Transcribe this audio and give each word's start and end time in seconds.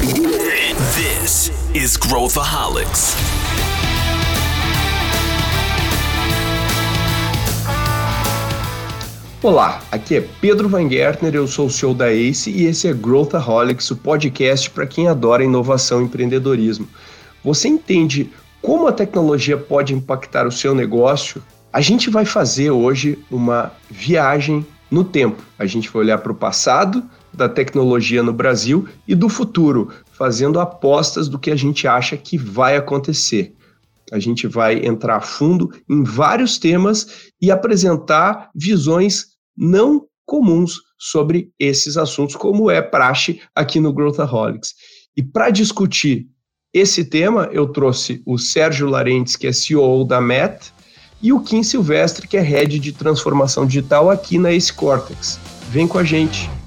This 0.00 1.52
is 1.74 1.98
Growthaholics. 1.98 3.14
Olá, 9.42 9.82
aqui 9.92 10.16
é 10.16 10.26
Pedro 10.40 10.70
Van 10.70 10.88
Gertner, 10.88 11.34
eu 11.34 11.46
sou 11.46 11.66
o 11.66 11.70
CEO 11.70 11.92
da 11.92 12.10
ACE 12.10 12.50
e 12.50 12.64
esse 12.64 12.88
é 12.88 12.94
Growthaholics, 12.94 13.90
o 13.90 13.96
podcast 13.96 14.70
para 14.70 14.86
quem 14.86 15.06
adora 15.06 15.44
inovação 15.44 16.00
e 16.00 16.04
empreendedorismo. 16.04 16.88
Você 17.44 17.68
entende 17.68 18.30
como 18.62 18.88
a 18.88 18.92
tecnologia 18.92 19.58
pode 19.58 19.92
impactar 19.92 20.46
o 20.46 20.52
seu 20.52 20.74
negócio? 20.74 21.42
A 21.70 21.82
gente 21.82 22.08
vai 22.08 22.24
fazer 22.24 22.70
hoje 22.70 23.18
uma 23.30 23.70
viagem 23.90 24.66
no 24.90 25.04
tempo. 25.04 25.42
A 25.58 25.66
gente 25.66 25.90
vai 25.90 26.04
olhar 26.04 26.16
para 26.16 26.32
o 26.32 26.34
passado 26.34 27.04
da 27.32 27.48
tecnologia 27.48 28.22
no 28.22 28.32
Brasil 28.32 28.88
e 29.06 29.14
do 29.14 29.28
futuro, 29.28 29.90
fazendo 30.12 30.60
apostas 30.60 31.28
do 31.28 31.38
que 31.38 31.50
a 31.50 31.56
gente 31.56 31.86
acha 31.86 32.16
que 32.16 32.36
vai 32.36 32.76
acontecer. 32.76 33.54
A 34.12 34.18
gente 34.18 34.46
vai 34.46 34.84
entrar 34.84 35.16
a 35.16 35.20
fundo 35.20 35.70
em 35.88 36.02
vários 36.02 36.58
temas 36.58 37.30
e 37.40 37.50
apresentar 37.50 38.50
visões 38.54 39.26
não 39.56 40.06
comuns 40.26 40.80
sobre 40.98 41.50
esses 41.58 41.96
assuntos, 41.96 42.36
como 42.36 42.70
é 42.70 42.82
praxe 42.82 43.40
aqui 43.54 43.80
no 43.80 43.92
Growthaholics. 43.92 44.74
E 45.16 45.22
para 45.22 45.50
discutir 45.50 46.28
esse 46.72 47.04
tema, 47.04 47.48
eu 47.52 47.66
trouxe 47.66 48.22
o 48.24 48.38
Sérgio 48.38 48.88
Larentes, 48.88 49.34
que 49.34 49.46
é 49.46 49.52
CEO 49.52 50.04
da 50.04 50.20
MET, 50.20 50.72
e 51.22 51.32
o 51.32 51.40
Kim 51.40 51.62
Silvestre, 51.62 52.26
que 52.28 52.36
é 52.36 52.40
Head 52.40 52.78
de 52.78 52.92
Transformação 52.92 53.66
Digital 53.66 54.10
aqui 54.10 54.38
na 54.38 54.52
Ace 54.52 54.72
Cortex. 54.72 55.38
Vem 55.70 55.86
com 55.86 55.98
a 55.98 56.04
gente! 56.04 56.59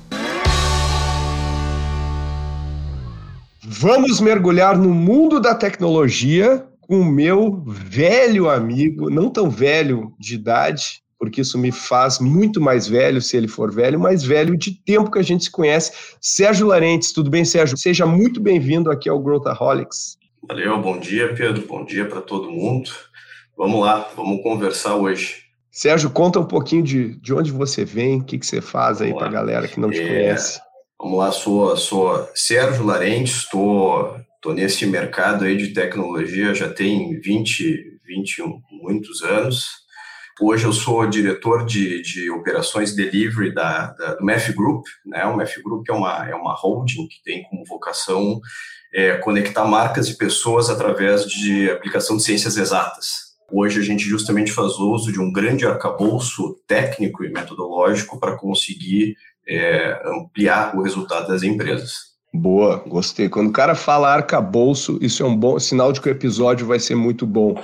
Vamos 3.83 4.21
mergulhar 4.21 4.77
no 4.77 4.93
mundo 4.93 5.41
da 5.41 5.53
tecnologia 5.53 6.65
com 6.79 7.01
o 7.01 7.05
meu 7.05 7.61
velho 7.65 8.49
amigo, 8.49 9.09
não 9.09 9.29
tão 9.29 9.49
velho 9.49 10.13
de 10.17 10.35
idade, 10.35 11.03
porque 11.19 11.41
isso 11.41 11.57
me 11.57 11.69
faz 11.69 12.17
muito 12.17 12.61
mais 12.61 12.87
velho 12.87 13.21
se 13.21 13.35
ele 13.35 13.49
for 13.49 13.73
velho, 13.73 13.99
mais 13.99 14.23
velho 14.23 14.55
de 14.55 14.71
tempo 14.85 15.11
que 15.11 15.19
a 15.19 15.21
gente 15.21 15.43
se 15.43 15.51
conhece. 15.51 16.15
Sérgio 16.21 16.65
Larentes, 16.65 17.11
tudo 17.11 17.29
bem, 17.29 17.43
Sérgio? 17.43 17.77
Seja 17.77 18.05
muito 18.05 18.39
bem-vindo 18.39 18.89
aqui 18.89 19.09
ao 19.09 19.19
Growthaholics. 19.19 20.17
Valeu, 20.47 20.81
bom 20.81 20.97
dia, 20.97 21.33
Pedro, 21.35 21.67
bom 21.67 21.83
dia 21.83 22.05
para 22.05 22.21
todo 22.21 22.49
mundo. 22.49 22.89
Vamos 23.57 23.81
lá, 23.81 24.07
vamos 24.15 24.41
conversar 24.41 24.95
hoje. 24.95 25.43
Sérgio, 25.69 26.09
conta 26.09 26.39
um 26.39 26.45
pouquinho 26.45 26.83
de, 26.83 27.19
de 27.19 27.33
onde 27.33 27.51
você 27.51 27.83
vem, 27.83 28.21
o 28.21 28.23
que, 28.23 28.39
que 28.39 28.47
você 28.47 28.61
faz 28.61 29.01
aí 29.01 29.13
para 29.13 29.27
a 29.27 29.31
galera 29.31 29.67
que 29.67 29.77
não 29.77 29.91
te 29.91 29.99
é, 29.99 30.07
conhece. 30.07 30.61
Vamos 31.03 31.19
lá, 31.19 31.33
sou, 31.33 31.75
sou 31.75 32.29
Sérgio 32.33 32.85
Larentes, 32.85 33.39
estou 33.39 34.15
tô 34.41 34.53
nesse 34.53 34.85
mercado 34.85 35.43
aí 35.43 35.57
de 35.57 35.73
tecnologia 35.73 36.55
já 36.55 36.71
tem 36.71 37.19
20, 37.19 37.99
21, 38.05 38.61
muitos 38.71 39.21
anos. 39.21 39.65
Hoje 40.39 40.63
eu 40.63 40.71
sou 40.71 41.05
diretor 41.05 41.65
de, 41.65 42.01
de 42.01 42.31
operações 42.31 42.95
delivery 42.95 43.53
da, 43.53 43.87
da, 43.87 44.15
do 44.15 44.23
MEF 44.23 44.53
Group. 44.53 44.85
Né? 45.05 45.25
O 45.25 45.35
MEF 45.35 45.61
Group 45.61 45.85
é 45.89 45.91
uma, 45.91 46.29
é 46.29 46.35
uma 46.35 46.55
holding 46.55 47.05
que 47.09 47.21
tem 47.21 47.43
como 47.49 47.65
vocação 47.65 48.39
é, 48.93 49.17
conectar 49.17 49.65
marcas 49.65 50.07
e 50.07 50.17
pessoas 50.17 50.69
através 50.69 51.25
de 51.25 51.69
aplicação 51.69 52.15
de 52.15 52.23
ciências 52.23 52.55
exatas. 52.55 53.33
Hoje 53.51 53.77
a 53.77 53.83
gente 53.83 54.05
justamente 54.05 54.53
faz 54.53 54.79
uso 54.79 55.11
de 55.11 55.19
um 55.19 55.33
grande 55.33 55.65
arcabouço 55.67 56.55
técnico 56.65 57.25
e 57.25 57.29
metodológico 57.29 58.17
para 58.17 58.37
conseguir 58.37 59.17
é, 59.47 60.01
ampliar 60.05 60.75
o 60.75 60.81
resultado 60.81 61.27
das 61.27 61.43
empresas. 61.43 62.13
Boa, 62.33 62.77
gostei. 62.87 63.29
Quando 63.29 63.49
o 63.49 63.53
cara 63.53 63.75
fala 63.75 64.13
arcabouço, 64.13 64.97
isso 65.01 65.21
é 65.21 65.25
um 65.25 65.35
bom 65.35 65.59
sinal 65.59 65.93
de 65.93 66.01
que 66.01 66.09
o 66.09 66.11
episódio 66.11 66.65
vai 66.65 66.79
ser 66.79 66.95
muito 66.95 67.27
bom. 67.27 67.55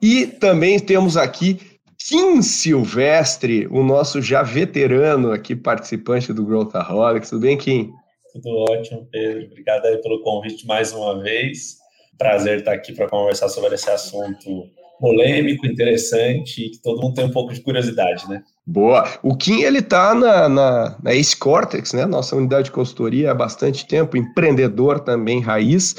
E 0.00 0.26
também 0.26 0.78
temos 0.78 1.16
aqui 1.16 1.60
Kim 1.98 2.40
Silvestre, 2.40 3.66
o 3.66 3.82
nosso 3.82 4.22
já 4.22 4.42
veterano 4.42 5.32
aqui, 5.32 5.56
participante 5.56 6.32
do 6.32 6.46
Growthaholics. 6.46 7.30
Tudo 7.30 7.42
bem, 7.42 7.58
Kim? 7.58 7.92
Tudo 8.32 8.48
ótimo, 8.70 9.06
Pedro. 9.10 9.46
Obrigado 9.46 9.86
aí 9.86 9.98
pelo 9.98 10.22
convite 10.22 10.66
mais 10.66 10.92
uma 10.92 11.22
vez. 11.22 11.76
Prazer 12.16 12.60
estar 12.60 12.72
aqui 12.72 12.94
para 12.94 13.08
conversar 13.08 13.48
sobre 13.48 13.74
esse 13.74 13.90
assunto 13.90 14.70
polêmico, 14.98 15.66
interessante 15.66 16.66
e 16.66 16.70
que 16.70 16.80
todo 16.80 17.02
mundo 17.02 17.14
tem 17.14 17.24
um 17.24 17.32
pouco 17.32 17.52
de 17.52 17.60
curiosidade, 17.60 18.28
né? 18.28 18.42
Boa. 18.66 19.08
O 19.22 19.36
Kim, 19.36 19.62
ele 19.62 19.78
está 19.78 20.12
na, 20.12 20.48
na, 20.48 20.96
na 21.00 21.14
Ace 21.14 21.36
Cortex, 21.36 21.92
né? 21.92 22.04
Nossa 22.04 22.34
unidade 22.34 22.64
de 22.64 22.72
consultoria 22.72 23.30
há 23.30 23.34
bastante 23.34 23.86
tempo, 23.86 24.16
empreendedor 24.16 24.98
também, 24.98 25.40
raiz. 25.40 25.94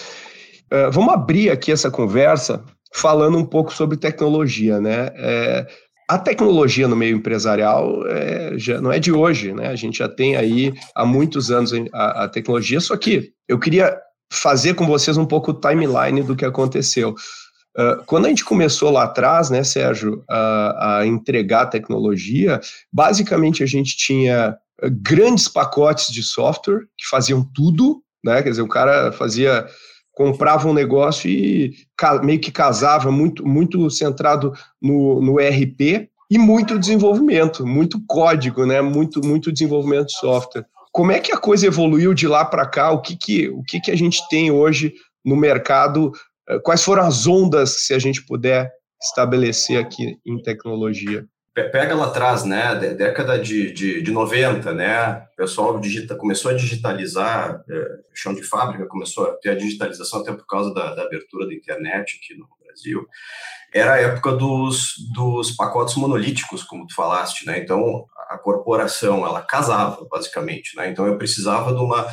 Uh, 0.72 0.92
vamos 0.92 1.14
abrir 1.14 1.50
aqui 1.50 1.72
essa 1.72 1.90
conversa 1.90 2.64
falando 2.94 3.38
um 3.38 3.46
pouco 3.46 3.74
sobre 3.74 3.96
tecnologia, 3.96 4.82
né? 4.82 5.12
É, 5.16 5.68
a 6.10 6.18
tecnologia 6.18 6.88
no 6.88 6.96
meio 6.96 7.18
empresarial 7.18 8.06
é, 8.08 8.54
já 8.58 8.82
não 8.82 8.92
é 8.92 9.00
de 9.00 9.12
hoje, 9.12 9.54
né? 9.54 9.68
A 9.68 9.76
gente 9.76 10.00
já 10.00 10.10
tem 10.10 10.36
aí 10.36 10.74
há 10.96 11.06
muitos 11.06 11.52
anos 11.52 11.72
a, 11.94 12.24
a, 12.24 12.28
tecnologia, 12.30 12.80
só 12.80 12.96
que 12.98 13.32
eu 13.48 13.60
queria 13.60 13.98
fazer 14.32 14.74
com 14.74 14.86
vocês 14.86 15.18
um 15.18 15.26
pouco 15.26 15.52
o 15.52 15.54
timeline 15.54 16.24
do 16.24 16.36
que 16.36 16.46
aconteceu. 16.46 17.14
Uh, 17.78 18.04
quando 18.06 18.26
a 18.26 18.30
gente 18.30 18.44
começou 18.44 18.90
lá 18.90 19.04
atrás, 19.04 19.50
né, 19.50 19.64
Sérgio, 19.64 20.24
a, 20.30 21.00
a 21.00 21.08
entregar 21.08 21.68
tecnologia, 21.68 22.60
basicamente 22.92 23.62
a 23.62 23.68
gente 23.68 23.96
tinha 23.96 24.58
grandes 25.02 25.48
pacotes 25.48 26.12
de 26.12 26.24
software 26.24 26.82
que 26.98 27.08
faziam 27.08 27.44
tudo, 27.54 28.02
né? 28.24 28.42
Quer 28.42 28.50
dizer, 28.50 28.62
o 28.62 28.68
cara 28.68 29.12
fazia 29.12 29.66
comprava 30.18 30.68
um 30.68 30.74
negócio 30.74 31.30
e 31.30 31.76
meio 32.24 32.40
que 32.40 32.52
casava 32.52 33.12
muito, 33.12 33.48
muito 33.48 33.88
centrado 33.92 34.52
no, 34.82 35.22
no 35.22 35.40
ERP 35.40 36.10
e 36.30 36.40
muito 36.40 36.80
desenvolvimento, 36.80 37.68
muito 37.68 38.02
código, 38.08 38.66
né? 38.66 38.82
Muito, 38.82 39.24
muito 39.24 39.52
desenvolvimento 39.52 40.08
de 40.08 40.18
software. 40.18 40.66
Como 40.92 41.12
é 41.12 41.20
que 41.20 41.32
a 41.32 41.38
coisa 41.38 41.68
evoluiu 41.68 42.16
de 42.16 42.28
lá 42.28 42.44
para 42.44 42.66
cá? 42.66 42.92
O 42.92 43.00
que 43.00 43.16
que, 43.16 43.48
o 43.50 43.62
que 43.62 43.80
que 43.80 43.92
a 43.92 43.96
gente 43.96 44.28
tem 44.28 44.50
hoje 44.50 44.92
no 45.24 45.36
mercado? 45.36 46.12
Eh, 46.50 46.60
quais 46.60 46.84
foram 46.84 47.04
as 47.04 47.28
ondas, 47.28 47.86
se 47.86 47.94
a 47.94 48.00
gente 48.00 48.26
puder 48.26 48.72
estabelecer 49.02 49.80
aqui 49.80 50.18
em 50.26 50.42
tecnologia? 50.42 51.28
pega 51.64 51.96
lá 51.96 52.06
atrás, 52.06 52.44
né, 52.44 52.76
década 52.76 53.40
de, 53.40 53.72
de, 53.72 54.02
de 54.02 54.12
90, 54.12 54.74
né, 54.74 55.24
o 55.34 55.36
pessoal 55.36 55.80
digita, 55.80 56.16
começou 56.16 56.52
a 56.52 56.54
digitalizar, 56.54 57.64
é, 57.68 57.88
chão 58.14 58.34
de 58.34 58.44
fábrica 58.44 58.86
começou 58.86 59.26
a 59.26 59.34
ter 59.38 59.50
a 59.50 59.56
digitalização 59.56 60.22
até 60.22 60.32
por 60.32 60.46
causa 60.46 60.74
da, 60.74 60.94
da, 60.94 61.02
abertura 61.04 61.48
da 61.48 61.54
internet 61.54 62.20
aqui 62.22 62.38
no 62.38 62.48
Brasil. 62.64 63.08
Era 63.74 63.94
a 63.94 64.02
época 64.02 64.34
dos, 64.34 64.94
dos 65.14 65.52
pacotes 65.52 65.96
monolíticos, 65.96 66.64
como 66.64 66.86
tu 66.86 66.94
falaste, 66.94 67.46
né, 67.46 67.58
então 67.58 68.06
a 68.30 68.38
corporação, 68.38 69.26
ela 69.26 69.42
casava, 69.42 70.06
basicamente, 70.10 70.76
né, 70.78 70.90
então 70.90 71.08
eu 71.08 71.18
precisava 71.18 71.74
de, 71.74 71.82
uma, 71.82 72.06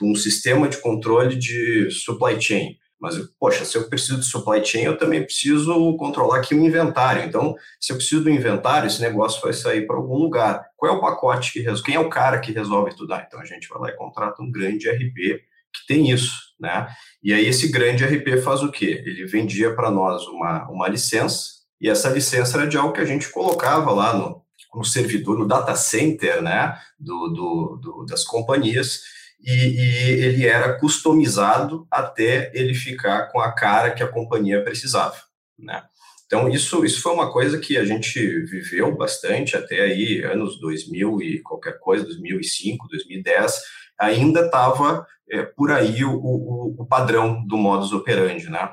um 0.00 0.14
sistema 0.14 0.68
de 0.68 0.78
controle 0.78 1.34
de 1.34 1.90
supply 1.90 2.40
chain, 2.40 2.76
mas, 3.02 3.16
poxa, 3.36 3.64
se 3.64 3.76
eu 3.76 3.88
preciso 3.88 4.20
de 4.20 4.24
supply 4.24 4.64
chain, 4.64 4.84
eu 4.84 4.96
também 4.96 5.24
preciso 5.24 5.96
controlar 5.96 6.36
aqui 6.36 6.54
o 6.54 6.64
inventário. 6.64 7.24
Então, 7.24 7.56
se 7.80 7.90
eu 7.92 7.96
preciso 7.96 8.22
do 8.22 8.30
inventário, 8.30 8.86
esse 8.86 9.00
negócio 9.00 9.42
vai 9.42 9.52
sair 9.52 9.88
para 9.88 9.96
algum 9.96 10.14
lugar. 10.14 10.64
Qual 10.76 10.92
é 10.92 10.96
o 10.96 11.00
pacote 11.00 11.52
que 11.52 11.58
resolve? 11.58 11.82
Quem 11.82 11.96
é 11.96 11.98
o 11.98 12.08
cara 12.08 12.38
que 12.38 12.52
resolve 12.52 12.94
tudo? 12.94 13.12
Ah, 13.12 13.24
então, 13.26 13.40
a 13.40 13.44
gente 13.44 13.68
vai 13.68 13.80
lá 13.80 13.88
e 13.88 13.96
contrata 13.96 14.40
um 14.40 14.52
grande 14.52 14.88
RP 14.88 15.42
que 15.74 15.86
tem 15.88 16.12
isso, 16.12 16.32
né? 16.60 16.86
E 17.20 17.34
aí, 17.34 17.44
esse 17.44 17.72
grande 17.72 18.04
RP 18.04 18.40
faz 18.40 18.62
o 18.62 18.70
quê? 18.70 19.02
Ele 19.04 19.26
vendia 19.26 19.74
para 19.74 19.90
nós 19.90 20.24
uma, 20.28 20.70
uma 20.70 20.86
licença, 20.86 21.44
e 21.80 21.88
essa 21.88 22.08
licença 22.08 22.56
era 22.56 22.68
de 22.68 22.76
algo 22.76 22.92
que 22.92 23.00
a 23.00 23.04
gente 23.04 23.28
colocava 23.30 23.90
lá 23.90 24.14
no, 24.14 24.42
no 24.72 24.84
servidor, 24.84 25.36
no 25.36 25.48
data 25.48 25.74
center, 25.74 26.40
né? 26.40 26.78
do, 27.00 27.28
do, 27.28 27.80
do 27.82 28.06
das 28.06 28.24
companhias 28.24 29.00
e, 29.42 29.52
e, 29.52 30.24
ele 30.24 30.46
era 30.46 30.78
customizado 30.78 31.86
até 31.90 32.50
ele 32.54 32.74
ficar 32.74 33.26
com 33.28 33.40
a 33.40 33.52
cara 33.52 33.90
que 33.90 34.02
a 34.02 34.08
companhia 34.08 34.62
precisava, 34.62 35.16
né? 35.58 35.82
Então, 36.26 36.48
isso, 36.48 36.82
isso 36.82 37.02
foi 37.02 37.12
uma 37.12 37.30
coisa 37.30 37.58
que 37.58 37.76
a 37.76 37.84
gente 37.84 38.18
viveu 38.46 38.96
bastante 38.96 39.54
até 39.54 39.82
aí, 39.82 40.24
anos 40.24 40.58
2000 40.58 41.20
e 41.20 41.42
qualquer 41.42 41.78
coisa, 41.78 42.06
2005, 42.06 42.88
2010, 42.88 43.60
ainda 44.00 44.46
estava 44.46 45.06
é, 45.30 45.42
por 45.42 45.70
aí 45.70 46.02
o, 46.02 46.14
o, 46.14 46.74
o, 46.78 46.86
padrão 46.86 47.44
do 47.46 47.58
modus 47.58 47.92
operandi, 47.92 48.48
né? 48.48 48.70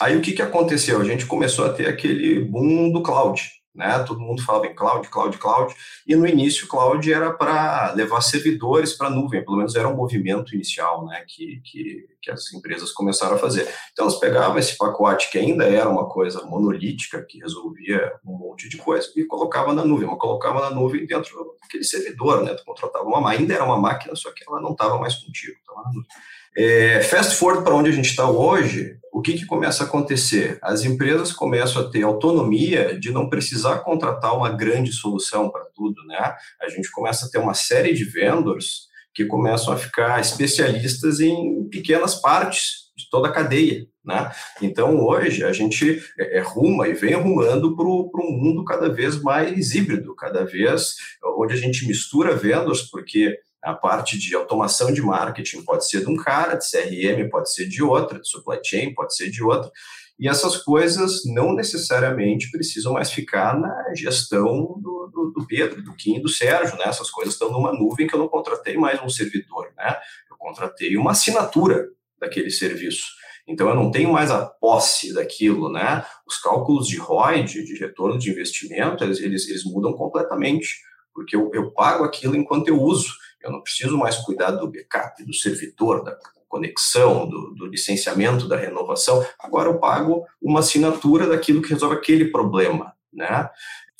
Aí, 0.00 0.16
o 0.16 0.22
que, 0.22 0.32
que 0.32 0.40
aconteceu? 0.40 0.98
A 0.98 1.04
gente 1.04 1.26
começou 1.26 1.66
a 1.66 1.72
ter 1.74 1.88
aquele 1.88 2.40
boom 2.40 2.90
do 2.90 3.02
cloud, 3.02 3.42
né? 3.74 3.98
Todo 4.04 4.20
mundo 4.20 4.42
falava 4.42 4.66
em 4.66 4.74
cloud, 4.74 5.08
cloud, 5.08 5.36
cloud, 5.38 5.74
e 6.06 6.14
no 6.14 6.26
início 6.26 6.68
cloud 6.68 7.12
era 7.12 7.32
para 7.32 7.92
levar 7.92 8.20
servidores 8.20 8.92
para 8.92 9.08
a 9.08 9.10
nuvem, 9.10 9.44
pelo 9.44 9.56
menos 9.56 9.74
era 9.74 9.88
um 9.88 9.96
movimento 9.96 10.54
inicial, 10.54 11.04
né? 11.06 11.24
Que, 11.26 11.60
que, 11.64 12.06
que 12.22 12.30
as 12.30 12.52
empresas 12.52 12.92
começaram 12.92 13.34
a 13.34 13.38
fazer. 13.38 13.68
Então 13.92 14.04
elas 14.06 14.18
pegavam 14.18 14.58
esse 14.58 14.76
pacote 14.76 15.30
que 15.30 15.38
ainda 15.38 15.64
era 15.64 15.88
uma 15.88 16.08
coisa 16.08 16.44
monolítica, 16.44 17.24
que 17.28 17.38
resolvia 17.40 18.12
um 18.24 18.36
monte 18.36 18.68
de 18.68 18.76
coisa, 18.76 19.10
e 19.16 19.24
colocava 19.24 19.72
na 19.72 19.84
nuvem, 19.84 20.06
mas 20.06 20.18
colocava 20.18 20.60
na 20.60 20.70
nuvem 20.70 21.06
dentro 21.06 21.56
daquele 21.60 21.84
servidor, 21.84 22.42
né? 22.42 22.54
Tu 22.54 22.64
contratava 22.64 23.04
uma, 23.04 23.30
ainda 23.30 23.54
era 23.54 23.64
uma 23.64 23.78
máquina, 23.78 24.14
só 24.14 24.30
que 24.30 24.44
ela 24.46 24.60
não 24.60 24.72
estava 24.72 24.98
mais 24.98 25.16
contigo, 25.16 25.56
estava 25.58 25.82
na 25.82 25.88
nuvem. 25.88 26.08
É, 26.56 27.02
fast 27.02 27.36
forward 27.36 27.64
para 27.64 27.74
onde 27.74 27.90
a 27.90 27.92
gente 27.92 28.10
está 28.10 28.30
hoje, 28.30 28.96
o 29.12 29.20
que, 29.20 29.34
que 29.34 29.46
começa 29.46 29.84
a 29.84 29.86
acontecer? 29.86 30.58
As 30.62 30.84
empresas 30.84 31.32
começam 31.32 31.82
a 31.82 31.90
ter 31.90 32.02
autonomia 32.02 32.98
de 32.98 33.12
não 33.12 33.28
precisar 33.28 33.78
contratar 33.80 34.36
uma 34.36 34.50
grande 34.50 34.92
solução 34.92 35.50
para 35.50 35.64
tudo, 35.74 36.04
né? 36.06 36.34
A 36.60 36.68
gente 36.68 36.90
começa 36.90 37.26
a 37.26 37.28
ter 37.28 37.38
uma 37.38 37.54
série 37.54 37.92
de 37.92 38.04
vendors 38.04 38.88
que 39.14 39.24
começam 39.24 39.72
a 39.72 39.76
ficar 39.76 40.20
especialistas 40.20 41.20
em 41.20 41.68
pequenas 41.70 42.16
partes 42.16 42.84
de 42.96 43.08
toda 43.10 43.28
a 43.28 43.32
cadeia, 43.32 43.86
né? 44.04 44.30
Então, 44.62 44.98
hoje, 44.98 45.44
a 45.44 45.52
gente 45.52 46.00
é, 46.18 46.38
é 46.38 46.40
ruma 46.40 46.88
e 46.88 46.92
vem 46.92 47.14
arrumando 47.14 47.76
para 47.76 47.86
um 47.86 48.32
mundo 48.32 48.64
cada 48.64 48.88
vez 48.88 49.20
mais 49.20 49.74
híbrido, 49.74 50.14
cada 50.14 50.44
vez 50.44 50.94
onde 51.36 51.54
a 51.54 51.56
gente 51.56 51.86
mistura 51.86 52.36
vendors, 52.36 52.82
porque 52.82 53.38
a 53.64 53.74
parte 53.74 54.18
de 54.18 54.34
automação 54.34 54.92
de 54.92 55.00
marketing 55.00 55.62
pode 55.64 55.88
ser 55.88 56.02
de 56.02 56.10
um 56.10 56.16
cara, 56.16 56.54
de 56.56 56.64
CRM 56.70 57.28
pode 57.30 57.52
ser 57.52 57.66
de 57.66 57.82
outra, 57.82 58.20
de 58.20 58.28
supply 58.28 58.58
chain 58.62 58.94
pode 58.94 59.16
ser 59.16 59.30
de 59.30 59.42
outra. 59.42 59.70
E 60.18 60.28
essas 60.28 60.58
coisas 60.58 61.24
não 61.24 61.54
necessariamente 61.54 62.50
precisam 62.50 62.92
mais 62.92 63.10
ficar 63.10 63.58
na 63.58 63.94
gestão 63.94 64.78
do, 64.80 65.10
do, 65.12 65.32
do 65.34 65.46
Pedro, 65.46 65.82
do 65.82 65.94
Kim 65.94 66.16
e 66.16 66.22
do 66.22 66.28
Sérgio, 66.28 66.76
né? 66.78 66.84
Essas 66.86 67.10
coisas 67.10 67.34
estão 67.34 67.50
numa 67.50 67.72
nuvem 67.72 68.06
que 68.06 68.14
eu 68.14 68.20
não 68.20 68.28
contratei 68.28 68.76
mais 68.76 69.02
um 69.02 69.08
servidor, 69.08 69.72
né? 69.76 69.96
Eu 70.30 70.36
contratei 70.36 70.96
uma 70.96 71.10
assinatura 71.10 71.88
daquele 72.20 72.50
serviço. 72.50 73.02
Então, 73.46 73.68
eu 73.68 73.74
não 73.74 73.90
tenho 73.90 74.12
mais 74.12 74.30
a 74.30 74.46
posse 74.46 75.12
daquilo, 75.12 75.70
né? 75.70 76.04
Os 76.26 76.38
cálculos 76.38 76.86
de 76.86 76.96
ROI, 76.96 77.42
de, 77.42 77.64
de 77.64 77.76
retorno 77.76 78.18
de 78.18 78.30
investimento, 78.30 79.02
eles, 79.04 79.18
eles, 79.20 79.48
eles 79.48 79.64
mudam 79.64 79.92
completamente, 79.92 80.78
porque 81.12 81.36
eu, 81.36 81.50
eu 81.52 81.72
pago 81.72 82.04
aquilo 82.04 82.36
enquanto 82.36 82.68
eu 82.68 82.80
uso. 82.80 83.12
Eu 83.44 83.52
não 83.52 83.60
preciso 83.60 83.96
mais 83.98 84.16
cuidar 84.16 84.52
do 84.52 84.70
backup, 84.70 85.22
do 85.24 85.34
servidor, 85.34 86.02
da 86.02 86.16
conexão, 86.48 87.28
do, 87.28 87.54
do, 87.54 87.66
licenciamento, 87.66 88.48
da 88.48 88.56
renovação. 88.56 89.24
Agora 89.38 89.68
eu 89.68 89.78
pago 89.78 90.24
uma 90.40 90.60
assinatura 90.60 91.26
daquilo 91.26 91.60
que 91.60 91.70
resolve 91.70 91.96
aquele 91.96 92.26
problema, 92.26 92.92
né? 93.12 93.50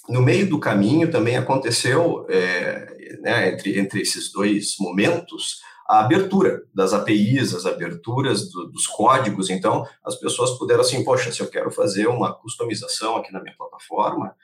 No 0.09 0.23
meio 0.23 0.49
do 0.49 0.61
caminho 0.61 1.11
também 1.11 1.37
aconteceu, 1.37 2.27
é, 2.29 3.19
né, 3.21 3.53
entre, 3.53 3.79
entre 3.79 4.03
esses 4.03 4.31
dois 4.31 4.77
momentos, 4.79 5.61
a 5.89 6.01
abertura 6.01 6.63
das 6.75 6.93
APIs, 6.93 7.55
as 7.55 7.67
aberturas 7.67 8.51
do, 8.51 8.71
dos 8.71 8.87
códigos. 8.87 9.51
Então, 9.51 9.87
as 10.05 10.15
pessoas 10.17 10.59
puderam 10.59 10.81
assim, 10.81 11.03
poxa, 11.05 11.33
se 11.33 11.41
eu 11.41 11.49
quero 11.49 11.71
fazer 11.71 12.07
uma 12.07 12.33
customização 12.33 13.17
aqui 13.17 13.33
na 13.33 13.43
minha 13.43 13.57
plataforma, 13.57 14.35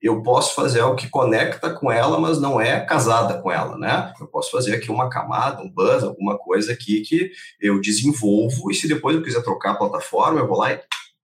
eu 0.00 0.22
posso 0.22 0.54
fazer 0.54 0.80
algo 0.80 0.96
que 0.96 1.08
conecta 1.08 1.70
com 1.70 1.90
ela, 1.90 2.20
mas 2.20 2.40
não 2.40 2.60
é 2.60 2.80
casada 2.84 3.40
com 3.40 3.50
ela, 3.50 3.76
né? 3.76 4.12
Eu 4.20 4.28
posso 4.28 4.50
fazer 4.50 4.74
aqui 4.74 4.90
uma 4.90 5.10
camada, 5.10 5.62
um 5.62 5.70
buzz, 5.70 6.04
alguma 6.04 6.38
coisa 6.38 6.72
aqui 6.72 7.00
que 7.00 7.30
eu 7.60 7.80
desenvolvo 7.80 8.70
e 8.70 8.74
se 8.74 8.86
depois 8.86 9.16
eu 9.16 9.22
quiser 9.22 9.42
trocar 9.42 9.72
a 9.72 9.76
plataforma, 9.76 10.40
eu 10.40 10.46
vou 10.46 10.58
lá 10.58 10.72
e 10.72 10.80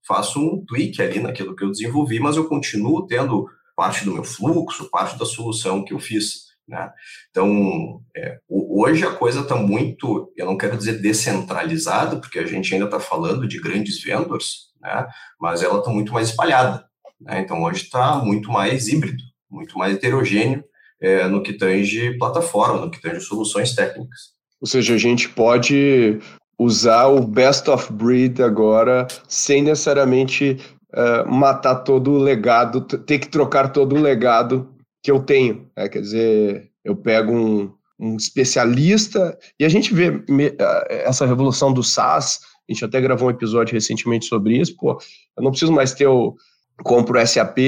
faço 0.06 0.40
um 0.40 0.64
tweak 0.66 1.00
ali 1.00 1.20
naquilo 1.20 1.54
que 1.54 1.64
eu 1.64 1.70
desenvolvi, 1.70 2.18
mas 2.18 2.36
eu 2.36 2.48
continuo 2.48 3.06
tendo 3.06 3.48
parte 3.76 4.04
do 4.04 4.12
meu 4.12 4.24
fluxo, 4.24 4.90
parte 4.90 5.18
da 5.18 5.24
solução 5.24 5.84
que 5.84 5.94
eu 5.94 5.98
fiz. 5.98 6.44
Né? 6.66 6.90
Então, 7.30 8.00
é, 8.16 8.38
hoje 8.48 9.04
a 9.04 9.12
coisa 9.12 9.40
está 9.40 9.54
muito, 9.54 10.32
eu 10.36 10.46
não 10.46 10.56
quero 10.56 10.76
dizer 10.76 11.00
descentralizada, 11.00 12.16
porque 12.16 12.38
a 12.38 12.46
gente 12.46 12.72
ainda 12.72 12.86
está 12.86 12.98
falando 12.98 13.46
de 13.46 13.60
grandes 13.60 14.02
vendors, 14.02 14.72
né? 14.80 15.06
mas 15.40 15.62
ela 15.62 15.78
está 15.78 15.90
muito 15.90 16.12
mais 16.12 16.30
espalhada. 16.30 16.86
Né? 17.24 17.40
Então, 17.40 17.62
hoje 17.62 17.82
está 17.82 18.16
muito 18.16 18.50
mais 18.50 18.88
híbrido, 18.88 19.22
muito 19.50 19.78
mais 19.78 19.94
heterogêneo 19.94 20.62
é, 21.00 21.26
no 21.26 21.42
que 21.42 21.52
tange 21.52 22.16
plataforma, 22.18 22.80
no 22.80 22.90
que 22.90 23.00
tange 23.00 23.20
soluções 23.20 23.74
técnicas. 23.74 24.34
Ou 24.60 24.66
seja, 24.66 24.94
a 24.94 24.98
gente 24.98 25.28
pode 25.28 26.18
usar 26.58 27.06
o 27.08 27.20
best 27.20 27.68
of 27.68 27.92
breed 27.92 28.40
agora 28.40 29.06
sem 29.28 29.62
necessariamente 29.62 30.58
uh, 30.94 31.30
matar 31.30 31.76
todo 31.76 32.12
o 32.12 32.18
legado, 32.18 32.80
ter 32.80 33.18
que 33.18 33.28
trocar 33.28 33.72
todo 33.72 33.96
o 33.96 34.00
legado 34.00 34.72
que 35.02 35.10
eu 35.10 35.20
tenho. 35.20 35.68
Né? 35.76 35.88
Quer 35.88 36.00
dizer, 36.00 36.70
eu 36.84 36.96
pego 36.96 37.32
um, 37.32 37.72
um 37.98 38.16
especialista 38.16 39.36
e 39.58 39.64
a 39.64 39.68
gente 39.68 39.92
vê 39.92 40.10
me, 40.28 40.54
essa 40.88 41.26
revolução 41.26 41.72
do 41.72 41.82
SaaS. 41.82 42.40
A 42.68 42.72
gente 42.72 42.84
até 42.84 43.00
gravou 43.00 43.28
um 43.28 43.32
episódio 43.32 43.74
recentemente 43.74 44.24
sobre 44.24 44.56
isso. 44.56 44.74
Pô, 44.76 44.98
eu 45.36 45.42
não 45.42 45.50
preciso 45.50 45.72
mais 45.72 45.92
ter 45.92 46.06
o 46.06 46.34
compro 46.82 47.18
o 47.18 47.26
SAP 47.26 47.58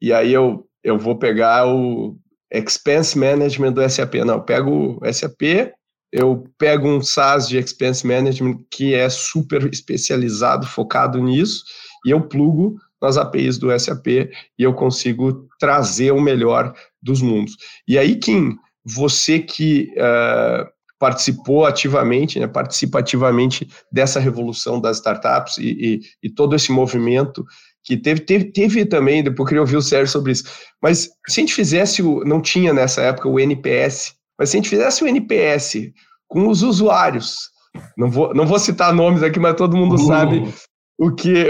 e 0.00 0.12
aí 0.12 0.32
eu, 0.32 0.66
eu 0.82 0.98
vou 0.98 1.18
pegar 1.18 1.66
o 1.66 2.16
expense 2.52 3.18
management 3.18 3.72
do 3.72 3.88
SAP. 3.88 4.16
Não, 4.16 4.34
eu 4.34 4.42
pego 4.42 4.98
o 5.00 5.12
SAP, 5.12 5.72
eu 6.12 6.44
pego 6.58 6.88
um 6.88 7.00
SaaS 7.00 7.48
de 7.48 7.58
expense 7.58 8.06
management 8.06 8.58
que 8.70 8.94
é 8.94 9.08
super 9.08 9.66
especializado, 9.72 10.66
focado 10.66 11.22
nisso, 11.22 11.64
e 12.04 12.10
eu 12.10 12.20
plugo 12.20 12.76
nas 13.00 13.16
APIs 13.16 13.58
do 13.58 13.76
SAP 13.76 14.06
e 14.06 14.30
eu 14.58 14.74
consigo 14.74 15.48
trazer 15.58 16.12
o 16.12 16.20
melhor 16.20 16.72
dos 17.02 17.20
mundos. 17.20 17.56
E 17.88 17.98
aí, 17.98 18.16
Kim, 18.16 18.56
você 18.84 19.40
que 19.40 19.92
uh, 19.96 20.70
participou 21.00 21.66
ativamente, 21.66 22.38
né, 22.38 22.46
participa 22.46 23.00
ativamente 23.00 23.68
dessa 23.90 24.20
revolução 24.20 24.80
das 24.80 24.98
startups 24.98 25.58
e, 25.58 25.70
e, 25.70 26.00
e 26.22 26.30
todo 26.30 26.54
esse 26.54 26.70
movimento 26.70 27.44
que 27.84 27.96
teve, 27.96 28.20
teve, 28.20 28.44
teve 28.52 28.84
também, 28.86 29.22
depois 29.22 29.40
eu 29.40 29.46
queria 29.46 29.60
ouvir 29.60 29.76
o 29.76 29.82
Sérgio 29.82 30.12
sobre 30.12 30.32
isso, 30.32 30.44
mas 30.80 31.10
se 31.28 31.40
a 31.40 31.42
gente 31.42 31.54
fizesse, 31.54 32.02
o, 32.02 32.24
não 32.24 32.40
tinha 32.40 32.72
nessa 32.72 33.02
época 33.02 33.28
o 33.28 33.40
NPS, 33.40 34.14
mas 34.38 34.50
se 34.50 34.56
a 34.56 34.58
gente 34.58 34.68
fizesse 34.68 35.02
o 35.02 35.06
NPS 35.06 35.90
com 36.28 36.48
os 36.48 36.62
usuários, 36.62 37.50
não 37.96 38.10
vou, 38.10 38.34
não 38.34 38.46
vou 38.46 38.58
citar 38.58 38.92
nomes 38.92 39.22
aqui, 39.22 39.38
mas 39.40 39.56
todo 39.56 39.76
mundo 39.76 39.92
uhum. 39.92 40.06
sabe 40.06 40.54
o 40.98 41.12
que, 41.14 41.46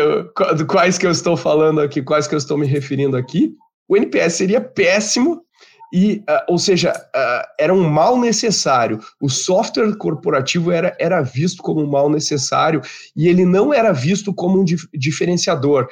quais 0.66 0.96
que 0.96 1.06
eu 1.06 1.10
estou 1.10 1.36
falando 1.36 1.80
aqui, 1.80 2.02
quais 2.02 2.26
que 2.26 2.34
eu 2.34 2.38
estou 2.38 2.56
me 2.56 2.66
referindo 2.66 3.16
aqui, 3.16 3.54
o 3.88 3.96
NPS 3.96 4.34
seria 4.34 4.60
péssimo 4.60 5.42
e, 5.92 6.24
uh, 6.28 6.44
ou 6.48 6.58
seja, 6.58 6.92
uh, 6.92 7.46
era 7.58 7.74
um 7.74 7.88
mal 7.88 8.18
necessário. 8.18 8.98
O 9.20 9.28
software 9.28 9.94
corporativo 9.96 10.70
era, 10.70 10.96
era 10.98 11.20
visto 11.20 11.62
como 11.62 11.82
um 11.82 11.86
mal 11.86 12.08
necessário 12.08 12.80
e 13.14 13.28
ele 13.28 13.44
não 13.44 13.74
era 13.74 13.92
visto 13.92 14.32
como 14.32 14.60
um 14.60 14.64
dif 14.64 14.88
diferenciador. 14.94 15.88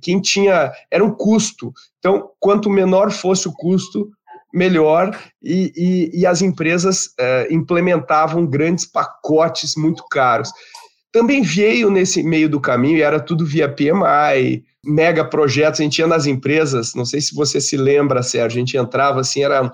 Quem 0.00 0.20
tinha 0.20 0.72
era 0.90 1.04
um 1.04 1.10
custo. 1.10 1.72
Então, 1.98 2.30
quanto 2.38 2.70
menor 2.70 3.10
fosse 3.10 3.48
o 3.48 3.52
custo, 3.52 4.08
melhor. 4.54 5.18
E, 5.42 5.72
e, 5.74 6.20
e 6.20 6.26
as 6.26 6.40
empresas 6.40 7.06
uh, 7.06 7.52
implementavam 7.52 8.46
grandes 8.46 8.86
pacotes 8.86 9.74
muito 9.74 10.04
caros. 10.08 10.50
Também 11.10 11.42
veio 11.42 11.90
nesse 11.90 12.22
meio 12.22 12.48
do 12.48 12.60
caminho, 12.60 12.96
e 12.96 13.02
era 13.02 13.20
tudo 13.20 13.44
via 13.44 13.68
PMI, 13.68 14.64
mega 14.84 15.24
projetos, 15.24 15.80
a 15.80 15.82
gente 15.84 15.98
ia 15.98 16.06
nas 16.06 16.26
empresas, 16.26 16.94
não 16.94 17.04
sei 17.04 17.20
se 17.20 17.34
você 17.34 17.60
se 17.60 17.76
lembra, 17.76 18.22
Sérgio, 18.22 18.58
a 18.58 18.60
gente 18.60 18.76
entrava 18.76 19.20
assim, 19.20 19.44
eram 19.44 19.70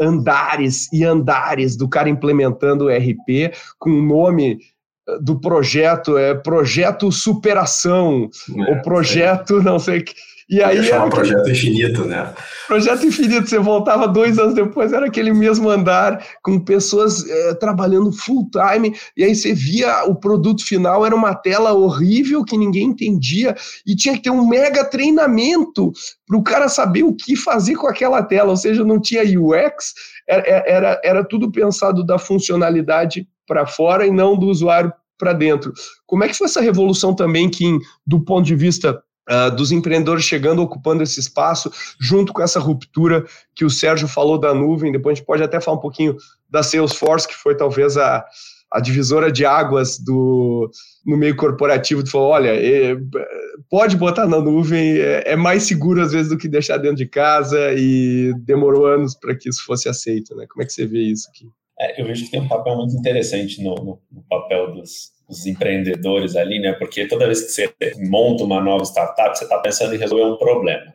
andares 0.00 0.92
e 0.92 1.04
andares 1.04 1.76
do 1.76 1.88
cara 1.88 2.08
implementando 2.08 2.86
o 2.86 2.88
RP 2.88 3.54
com 3.78 3.90
o 3.90 4.02
nome 4.02 4.58
eh, 5.08 5.18
do 5.20 5.40
projeto, 5.40 6.18
é 6.18 6.34
projeto 6.34 7.10
superação, 7.10 8.28
é, 8.56 8.72
o 8.72 8.82
projeto 8.82 9.58
é. 9.58 9.62
não 9.62 9.78
sei 9.78 10.00
o 10.00 10.04
que 10.04 10.14
e 10.48 10.62
aí 10.62 10.88
era 10.88 11.04
um 11.04 11.10
projeto 11.10 11.48
infinito, 11.48 12.04
né? 12.04 12.32
Projeto 12.66 13.06
infinito. 13.06 13.48
Você 13.48 13.58
voltava 13.58 14.08
dois 14.08 14.38
anos 14.38 14.54
depois, 14.54 14.92
era 14.92 15.06
aquele 15.06 15.32
mesmo 15.32 15.68
andar, 15.68 16.24
com 16.42 16.58
pessoas 16.58 17.28
é, 17.28 17.54
trabalhando 17.54 18.12
full 18.12 18.48
time, 18.50 18.94
e 19.16 19.24
aí 19.24 19.34
você 19.34 19.54
via 19.54 20.04
o 20.04 20.14
produto 20.14 20.64
final, 20.64 21.04
era 21.04 21.14
uma 21.14 21.34
tela 21.34 21.72
horrível 21.72 22.44
que 22.44 22.56
ninguém 22.56 22.88
entendia, 22.88 23.54
e 23.86 23.94
tinha 23.94 24.14
que 24.14 24.22
ter 24.22 24.30
um 24.30 24.46
mega 24.46 24.84
treinamento 24.84 25.92
para 26.26 26.36
o 26.36 26.42
cara 26.42 26.68
saber 26.68 27.02
o 27.02 27.14
que 27.14 27.36
fazer 27.36 27.76
com 27.76 27.86
aquela 27.86 28.22
tela, 28.22 28.50
ou 28.50 28.56
seja, 28.56 28.84
não 28.84 29.00
tinha 29.00 29.22
UX, 29.22 29.94
era, 30.28 30.42
era, 30.46 31.00
era 31.04 31.24
tudo 31.24 31.50
pensado 31.50 32.04
da 32.04 32.18
funcionalidade 32.18 33.26
para 33.46 33.66
fora 33.66 34.06
e 34.06 34.10
não 34.10 34.36
do 34.36 34.46
usuário 34.46 34.92
para 35.18 35.32
dentro. 35.32 35.72
Como 36.06 36.24
é 36.24 36.28
que 36.28 36.34
foi 36.34 36.46
essa 36.46 36.60
revolução 36.60 37.14
também, 37.14 37.48
Kim, 37.48 37.78
do 38.06 38.20
ponto 38.24 38.44
de 38.44 38.56
vista 38.56 39.00
Uh, 39.30 39.54
dos 39.54 39.70
empreendedores 39.70 40.24
chegando, 40.24 40.62
ocupando 40.62 41.00
esse 41.00 41.20
espaço, 41.20 41.70
junto 42.00 42.32
com 42.32 42.42
essa 42.42 42.58
ruptura 42.58 43.24
que 43.54 43.64
o 43.64 43.70
Sérgio 43.70 44.08
falou 44.08 44.36
da 44.36 44.52
nuvem. 44.52 44.90
Depois 44.90 45.12
a 45.12 45.16
gente 45.16 45.26
pode 45.26 45.42
até 45.42 45.60
falar 45.60 45.76
um 45.76 45.80
pouquinho 45.80 46.16
da 46.50 46.60
Salesforce, 46.60 47.28
que 47.28 47.34
foi 47.34 47.56
talvez 47.56 47.96
a, 47.96 48.24
a 48.72 48.80
divisora 48.80 49.30
de 49.30 49.44
águas 49.44 49.98
do 49.98 50.70
no 51.04 51.16
meio 51.16 51.36
corporativo, 51.36 52.06
falou, 52.08 52.30
olha, 52.30 52.50
é, 52.50 52.96
pode 53.68 53.96
botar 53.96 54.26
na 54.26 54.40
nuvem, 54.40 54.98
é, 54.98 55.32
é, 55.32 55.36
mais 55.36 55.64
seguro 55.64 56.00
às 56.00 56.12
vezes 56.12 56.30
do 56.30 56.38
que 56.38 56.48
deixar 56.48 56.78
dentro 56.78 56.96
de 56.96 57.06
casa 57.06 57.72
e 57.76 58.32
demorou 58.38 58.86
anos 58.86 59.14
para 59.14 59.36
que 59.36 59.48
isso 59.48 59.64
fosse 59.64 59.88
aceito, 59.88 60.34
né? 60.34 60.46
Como 60.48 60.62
é 60.62 60.66
que 60.66 60.72
você 60.72 60.86
vê 60.86 61.00
isso 61.00 61.28
aqui? 61.28 61.46
É, 61.78 62.00
eu 62.00 62.06
vejo 62.06 62.24
que 62.24 62.30
tem 62.30 62.40
um 62.40 62.48
papel 62.48 62.76
muito 62.76 62.96
interessante 62.96 63.62
no, 63.62 63.74
no, 63.74 63.98
no 64.10 64.22
papel 64.28 64.72
dos, 64.72 65.10
dos, 65.32 65.46
empreendedores 65.46 66.36
ali, 66.36 66.58
né? 66.58 66.72
Porque 66.72 67.06
toda 67.06 67.26
vez 67.26 67.42
que 67.42 67.48
você 67.48 67.74
monta 68.08 68.44
uma 68.44 68.60
nova 68.60 68.84
startup, 68.84 69.36
você 69.36 69.44
está 69.44 69.58
pensando 69.58 69.94
em 69.94 69.98
resolver 69.98 70.24
um 70.24 70.36
problema. 70.36 70.94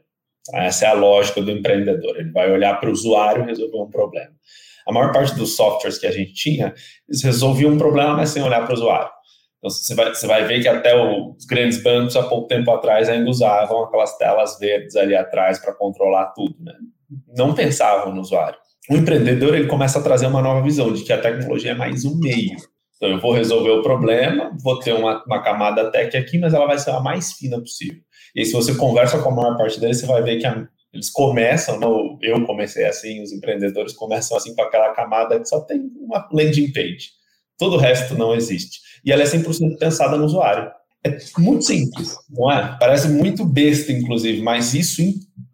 Essa 0.54 0.86
é 0.86 0.88
a 0.90 0.94
lógica 0.94 1.42
do 1.42 1.52
empreendedor. 1.52 2.18
Ele 2.18 2.32
vai 2.32 2.52
olhar 2.52 2.80
para 2.80 2.90
o 2.90 2.92
usuário 2.92 3.44
e 3.44 3.48
resolver 3.48 3.78
um 3.78 3.90
problema. 3.90 4.32
A 4.88 4.94
maior 4.94 5.12
parte 5.12 5.36
dos 5.36 5.56
softwares 5.56 5.98
que 5.98 6.08
a 6.08 6.12
gente 6.12 6.34
tinha, 6.34 6.74
eles 7.08 7.22
resolviam 7.22 7.72
um 7.72 7.78
problema, 7.78 8.16
mas 8.16 8.30
sem 8.30 8.42
olhar 8.42 8.62
para 8.64 8.72
o 8.72 8.76
usuário. 8.76 9.10
Então, 9.58 9.70
você 9.70 9.96
vai, 9.96 10.14
você 10.14 10.28
vai 10.28 10.46
ver 10.46 10.62
que 10.62 10.68
até 10.68 10.96
os 10.96 11.46
grandes 11.46 11.82
bancos, 11.84 12.16
há 12.16 12.24
pouco 12.24 12.48
tempo 12.48 12.72
atrás, 12.72 13.10
ainda 13.10 13.30
usavam 13.30 13.84
aquelas 13.84 14.18
telas 14.18 14.58
verdes 14.58 14.96
ali 14.96 15.16
atrás 15.16 15.60
para 15.60 15.74
controlar 15.74 16.28
tudo. 16.28 16.56
Né? 16.64 16.74
Não 17.36 17.54
pensavam 17.54 18.14
no 18.14 18.22
usuário. 18.22 18.58
O 18.90 18.96
empreendedor 18.96 19.54
ele 19.56 19.68
começa 19.68 20.00
a 20.00 20.02
trazer 20.02 20.28
uma 20.28 20.42
nova 20.42 20.62
visão 20.62 20.94
de 20.94 21.04
que 21.04 21.12
a 21.12 21.20
tecnologia 21.20 21.72
é 21.72 21.76
mais 21.76 22.06
um 22.06 22.18
meio. 22.18 22.56
Então, 22.98 23.10
eu 23.10 23.22
vou 23.22 23.32
resolver 23.32 23.70
o 23.70 23.84
problema, 23.84 24.52
vou 24.62 24.80
ter 24.80 24.94
uma, 24.94 25.24
uma 25.24 25.42
camada 25.42 25.92
tech 25.92 26.18
aqui, 26.18 26.38
mas 26.40 26.54
ela 26.54 26.66
vai 26.66 26.80
ser 26.80 26.90
a 26.92 27.00
mais 27.00 27.34
fina 27.34 27.60
possível. 27.60 28.02
E 28.36 28.44
se 28.44 28.54
você 28.54 28.76
conversa 28.76 29.20
com 29.20 29.30
a 29.30 29.36
maior 29.36 29.56
parte 29.56 29.80
deles, 29.80 30.00
você 30.00 30.08
vai 30.08 30.22
ver 30.24 30.40
que 30.40 30.48
a, 30.48 30.68
eles 30.92 31.10
começam, 31.12 31.80
eu 32.22 32.44
comecei 32.46 32.86
assim, 32.86 33.22
os 33.22 33.32
empreendedores 33.32 33.94
começam 33.94 34.36
assim 34.36 34.56
com 34.56 34.64
aquela 34.64 34.94
camada 34.94 35.40
que 35.40 35.48
só 35.48 35.62
tem 35.62 35.80
uma 36.00 36.28
landing 36.32 36.72
page. 36.72 37.12
Todo 37.58 37.76
o 37.76 37.80
resto 37.80 38.16
não 38.16 38.36
existe. 38.36 38.80
E 39.06 39.12
ela 39.12 39.22
é 39.22 39.26
100% 39.26 39.78
pensada 39.78 40.18
no 40.18 40.26
usuário. 40.26 40.72
É 41.06 41.18
muito 41.38 41.66
simples, 41.66 42.16
não 42.30 42.52
é? 42.52 42.76
Parece 42.80 43.08
muito 43.10 43.46
besta, 43.46 43.92
inclusive, 43.92 44.42
mas 44.42 44.74
isso, 44.74 45.04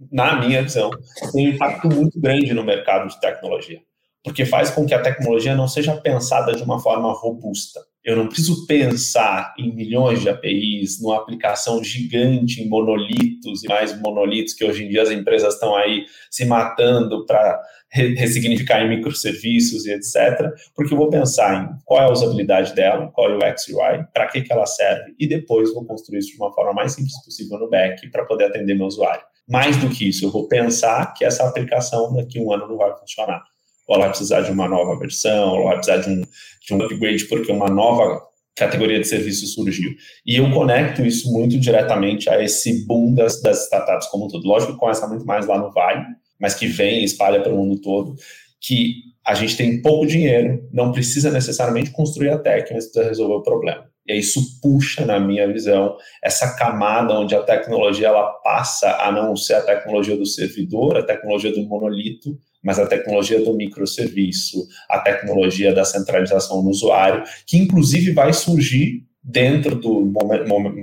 na 0.10 0.40
minha 0.40 0.64
visão, 0.64 0.90
tem 1.34 1.48
um 1.48 1.52
impacto 1.52 1.90
muito 1.90 2.20
grande 2.20 2.54
no 2.54 2.64
mercado 2.64 3.10
de 3.10 3.20
tecnologia 3.20 3.82
porque 4.24 4.46
faz 4.46 4.72
com 4.72 4.86
que 4.86 4.94
a 4.94 5.02
tecnologia 5.02 5.54
não 5.54 5.68
seja 5.68 5.96
pensada 5.98 6.56
de 6.56 6.64
uma 6.64 6.80
forma 6.80 7.12
robusta. 7.12 7.82
Eu 8.04 8.18
não 8.18 8.28
preciso 8.28 8.66
pensar 8.66 9.54
em 9.58 9.74
milhões 9.74 10.22
de 10.22 10.30
APIs, 10.30 11.02
numa 11.02 11.18
aplicação 11.18 11.84
gigante 11.84 12.62
em 12.62 12.68
monolitos 12.68 13.64
e 13.64 13.68
mais 13.68 13.98
monolitos 14.00 14.54
que 14.54 14.64
hoje 14.66 14.84
em 14.84 14.90
dia 14.90 15.04
as 15.04 15.12
empresas 15.12 15.54
estão 15.54 15.76
aí 15.76 16.06
se 16.30 16.46
matando 16.46 17.26
para 17.26 17.62
ressignificar 17.90 18.82
em 18.82 18.90
microserviços 18.90 19.86
e 19.86 19.94
etc. 19.94 20.52
Porque 20.76 20.94
eu 20.94 20.98
vou 20.98 21.10
pensar 21.10 21.64
em 21.64 21.78
qual 21.86 22.02
é 22.02 22.06
a 22.06 22.12
usabilidade 22.12 22.74
dela, 22.74 23.10
qual 23.14 23.30
é 23.30 23.38
o 23.38 23.46
X 23.46 23.70
Y, 23.70 24.06
para 24.14 24.28
que, 24.28 24.42
que 24.42 24.52
ela 24.52 24.66
serve, 24.66 25.14
e 25.18 25.28
depois 25.28 25.74
vou 25.74 25.86
construir 25.86 26.20
isso 26.20 26.32
de 26.32 26.38
uma 26.38 26.52
forma 26.54 26.74
mais 26.74 26.94
simples 26.94 27.14
possível 27.24 27.60
no 27.60 27.70
back 27.70 28.10
para 28.10 28.26
poder 28.26 28.46
atender 28.46 28.74
meu 28.74 28.88
usuário. 28.88 29.24
Mais 29.48 29.78
do 29.78 29.90
que 29.90 30.10
isso, 30.10 30.26
eu 30.26 30.32
vou 30.32 30.48
pensar 30.48 31.14
que 31.14 31.24
essa 31.24 31.48
aplicação 31.48 32.14
daqui 32.14 32.40
a 32.40 32.42
um 32.42 32.52
ano 32.52 32.68
não 32.68 32.78
vai 32.78 32.98
funcionar 32.98 33.44
ou 33.88 33.96
ela 33.96 34.06
vai 34.06 34.10
precisar 34.10 34.42
de 34.42 34.52
uma 34.52 34.68
nova 34.68 34.98
versão, 34.98 35.50
ou 35.50 35.56
ela 35.58 35.66
vai 35.66 35.76
precisar 35.78 35.98
de 35.98 36.10
um, 36.10 36.22
de 36.22 36.74
um 36.74 36.82
upgrade 36.84 37.26
porque 37.26 37.52
uma 37.52 37.70
nova 37.70 38.22
categoria 38.56 39.00
de 39.00 39.08
serviço 39.08 39.48
surgiu. 39.48 39.92
E 40.26 40.38
eu 40.38 40.52
conecto 40.52 41.04
isso 41.06 41.32
muito 41.32 41.60
diretamente 41.60 42.30
a 42.30 42.42
esse 42.44 42.86
boom 42.86 43.14
das, 43.14 43.42
das 43.42 43.64
startups 43.64 44.08
como 44.08 44.26
um 44.26 44.28
todo. 44.28 44.48
Lógico 44.48 44.74
que 44.74 44.80
começa 44.80 45.08
muito 45.08 45.26
mais 45.26 45.48
lá 45.48 45.58
no 45.58 45.72
Vale, 45.72 46.06
mas 46.40 46.54
que 46.54 46.68
vem 46.68 47.02
e 47.02 47.04
espalha 47.04 47.42
para 47.42 47.54
o 47.54 47.58
mundo 47.58 47.82
todo, 47.82 48.16
que 48.62 49.14
a 49.26 49.34
gente 49.34 49.56
tem 49.56 49.82
pouco 49.82 50.06
dinheiro, 50.06 50.68
não 50.72 50.92
precisa 50.92 51.32
necessariamente 51.32 51.92
construir 51.92 52.30
a 52.30 52.38
mas 52.38 52.66
precisa 52.66 53.04
resolver 53.04 53.36
o 53.36 53.44
problema. 53.44 53.86
E 54.06 54.18
isso 54.18 54.60
puxa, 54.62 55.06
na 55.06 55.18
minha 55.20 55.52
visão, 55.52 55.96
essa 56.22 56.56
camada 56.58 57.14
onde 57.14 57.34
a 57.34 57.42
tecnologia 57.42 58.08
ela 58.08 58.34
passa 58.44 58.98
a 59.02 59.12
não 59.12 59.34
ser 59.36 59.54
a 59.54 59.62
tecnologia 59.62 60.18
do 60.18 60.26
servidor, 60.26 60.98
a 60.98 61.04
tecnologia 61.04 61.54
do 61.54 61.64
monolito, 61.64 62.38
mas 62.64 62.80
a 62.80 62.88
tecnologia 62.88 63.44
do 63.44 63.54
microserviço, 63.54 64.66
a 64.90 65.00
tecnologia 65.00 65.74
da 65.74 65.84
centralização 65.84 66.64
no 66.64 66.70
usuário, 66.70 67.24
que 67.46 67.58
inclusive 67.58 68.12
vai 68.12 68.32
surgir 68.32 69.04
dentro 69.22 69.76
do, 69.76 70.12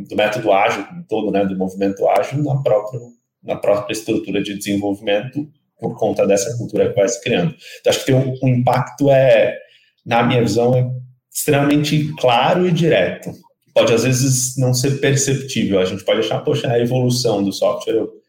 do 0.08 0.16
método 0.16 0.52
ágil 0.52 0.84
todo, 1.08 1.30
né, 1.30 1.44
do 1.44 1.56
movimento 1.56 2.06
ágil, 2.08 2.42
na 2.42 2.62
própria, 2.62 3.00
na 3.42 3.56
própria 3.56 3.92
estrutura 3.92 4.42
de 4.42 4.56
desenvolvimento, 4.56 5.48
por 5.78 5.96
conta 5.96 6.26
dessa 6.26 6.56
cultura 6.56 6.90
que 6.90 6.96
vai 6.96 7.08
se 7.08 7.20
criando. 7.22 7.54
Então, 7.80 7.90
acho 7.90 8.00
que 8.00 8.06
tem 8.06 8.14
um, 8.14 8.34
um 8.42 8.48
impacto, 8.48 9.10
é, 9.10 9.56
na 10.04 10.22
minha 10.22 10.42
visão, 10.42 10.74
é 10.74 10.90
extremamente 11.32 12.12
claro 12.18 12.66
e 12.66 12.72
direto. 12.72 13.32
Pode, 13.72 13.92
às 13.92 14.04
vezes, 14.04 14.56
não 14.58 14.74
ser 14.74 15.00
perceptível. 15.00 15.78
A 15.78 15.84
gente 15.84 16.04
pode 16.04 16.20
achar, 16.20 16.40
poxa, 16.40 16.70
a 16.70 16.78
evolução 16.78 17.42
do 17.42 17.52
software, 17.52 17.94
eu 17.94 18.19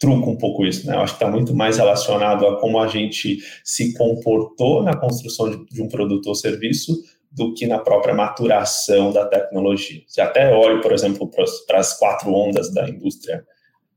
truco 0.00 0.30
um 0.30 0.36
pouco 0.36 0.64
isso, 0.64 0.86
né? 0.86 0.94
Eu 0.94 1.00
acho 1.00 1.16
que 1.16 1.22
está 1.22 1.30
muito 1.30 1.54
mais 1.54 1.76
relacionado 1.76 2.46
a 2.46 2.60
como 2.60 2.78
a 2.78 2.88
gente 2.88 3.38
se 3.62 3.92
comportou 3.94 4.82
na 4.82 4.96
construção 4.96 5.50
de, 5.50 5.64
de 5.66 5.82
um 5.82 5.88
produto 5.88 6.26
ou 6.26 6.34
serviço 6.34 6.94
do 7.30 7.52
que 7.52 7.66
na 7.66 7.78
própria 7.78 8.14
maturação 8.14 9.12
da 9.12 9.26
tecnologia. 9.26 10.02
Se 10.06 10.20
até 10.20 10.54
olho, 10.54 10.80
por 10.80 10.92
exemplo, 10.92 11.28
para 11.66 11.78
as 11.78 11.98
quatro 11.98 12.32
ondas 12.32 12.72
da 12.72 12.88
indústria, 12.88 13.44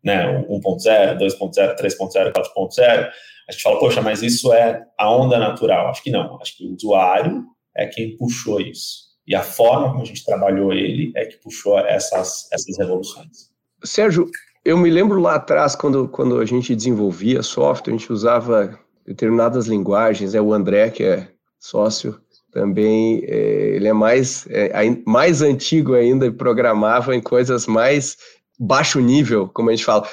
né? 0.03 0.45
1.0, 0.49 1.17
2.0, 1.17 1.75
3.0, 1.79 2.33
4.0, 2.33 3.09
a 3.47 3.51
gente 3.51 3.61
fala, 3.63 3.79
poxa, 3.79 4.01
mas 4.01 4.21
isso 4.21 4.51
é 4.51 4.85
a 4.97 5.15
onda 5.15 5.39
natural. 5.39 5.87
Acho 5.87 6.03
que 6.03 6.11
não. 6.11 6.39
Acho 6.41 6.57
que 6.57 6.65
o 6.65 6.73
usuário 6.73 7.45
é 7.75 7.85
quem 7.85 8.17
puxou 8.17 8.59
isso. 8.59 9.07
E 9.25 9.35
a 9.35 9.43
forma 9.43 9.89
como 9.89 10.01
a 10.01 10.05
gente 10.05 10.25
trabalhou 10.25 10.73
ele 10.73 11.11
é 11.15 11.25
que 11.25 11.37
puxou 11.37 11.77
essas, 11.79 12.49
essas 12.51 12.77
revoluções. 12.77 13.51
Sérgio, 13.83 14.25
eu 14.67 14.77
me 14.77 14.89
lembro 14.89 15.21
lá 15.21 15.35
atrás, 15.35 15.77
quando, 15.77 16.09
quando 16.09 16.41
a 16.41 16.45
gente 16.45 16.75
desenvolvia 16.75 17.41
software, 17.41 17.93
a 17.93 17.97
gente 17.97 18.11
usava 18.11 18.77
determinadas 19.05 19.65
linguagens, 19.65 20.35
é 20.35 20.41
o 20.41 20.53
André, 20.53 20.89
que 20.89 21.03
é 21.03 21.29
sócio, 21.57 22.19
também, 22.51 23.23
é, 23.23 23.75
ele 23.75 23.87
é 23.87 23.93
mais, 23.93 24.45
é, 24.49 24.73
mais 25.05 25.41
antigo 25.41 25.93
ainda 25.93 26.25
e 26.25 26.31
programava 26.31 27.15
em 27.15 27.21
coisas 27.21 27.65
mais 27.65 28.17
baixo 28.59 28.99
nível, 28.99 29.49
como 29.53 29.69
a 29.69 29.73
gente 29.73 29.85
fala. 29.85 30.05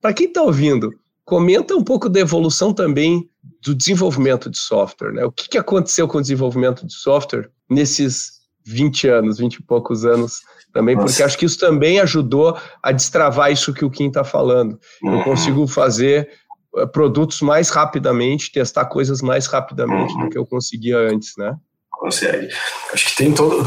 Para 0.00 0.12
quem 0.12 0.28
está 0.28 0.42
ouvindo, 0.42 0.92
comenta 1.24 1.74
um 1.74 1.82
pouco 1.82 2.08
da 2.08 2.20
evolução 2.20 2.72
também 2.72 3.28
do 3.64 3.74
desenvolvimento 3.74 4.48
de 4.48 4.58
software. 4.58 5.12
Né? 5.12 5.24
O 5.24 5.32
que, 5.32 5.48
que 5.48 5.58
aconteceu 5.58 6.06
com 6.06 6.18
o 6.18 6.22
desenvolvimento 6.22 6.86
de 6.86 6.94
software 6.94 7.50
nesses 7.68 8.37
20 8.68 9.08
anos, 9.08 9.38
20 9.38 9.54
e 9.54 9.62
poucos 9.62 10.04
anos 10.04 10.42
também, 10.72 10.94
Nossa. 10.94 11.06
porque 11.06 11.22
acho 11.22 11.38
que 11.38 11.46
isso 11.46 11.58
também 11.58 11.98
ajudou 12.00 12.56
a 12.82 12.92
destravar 12.92 13.50
isso 13.50 13.72
que 13.72 13.84
o 13.84 13.90
Kim 13.90 14.08
está 14.08 14.22
falando. 14.22 14.78
Uhum. 15.02 15.18
Eu 15.18 15.24
consigo 15.24 15.66
fazer 15.66 16.28
eh, 16.76 16.86
produtos 16.86 17.40
mais 17.40 17.70
rapidamente, 17.70 18.52
testar 18.52 18.84
coisas 18.84 19.22
mais 19.22 19.46
rapidamente 19.46 20.12
uhum. 20.14 20.24
do 20.24 20.30
que 20.30 20.38
eu 20.38 20.46
conseguia 20.46 20.98
antes, 20.98 21.32
né? 21.38 21.56
Consegue. 21.90 22.48
Acho 22.92 23.10
que 23.10 23.16
tem 23.16 23.32
todo. 23.32 23.64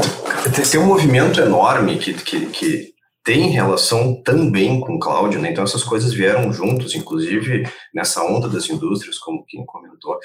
Tem 0.70 0.80
um 0.80 0.86
movimento 0.86 1.40
enorme 1.40 1.98
que, 1.98 2.14
que, 2.14 2.46
que 2.46 2.91
tem 3.24 3.50
relação 3.50 4.20
também 4.22 4.80
com 4.80 4.98
cloud, 4.98 5.38
né? 5.38 5.50
Então 5.50 5.62
essas 5.62 5.84
coisas 5.84 6.12
vieram 6.12 6.52
juntos, 6.52 6.94
inclusive 6.94 7.62
nessa 7.94 8.24
onda 8.24 8.48
das 8.48 8.68
indústrias, 8.68 9.18
como 9.18 9.44
quem 9.46 9.64
comentou, 9.64 10.18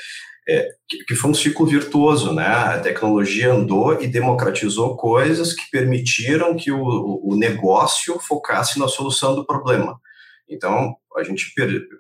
é, 0.50 0.68
que, 0.88 1.04
que, 1.06 1.16
foi 1.16 1.30
um 1.30 1.34
ciclo 1.34 1.66
virtuoso, 1.66 2.34
né? 2.34 2.48
A 2.48 2.80
tecnologia 2.80 3.54
andou 3.54 4.02
e 4.02 4.08
democratizou 4.08 4.96
coisas 4.96 5.54
que 5.54 5.70
permitiram 5.70 6.56
que 6.56 6.72
o, 6.72 7.22
o 7.24 7.36
negócio 7.36 8.20
focasse 8.20 8.80
na 8.80 8.88
solução 8.88 9.36
do 9.36 9.46
problema. 9.46 10.00
Então 10.50 10.96
a 11.16 11.24
gente 11.24 11.54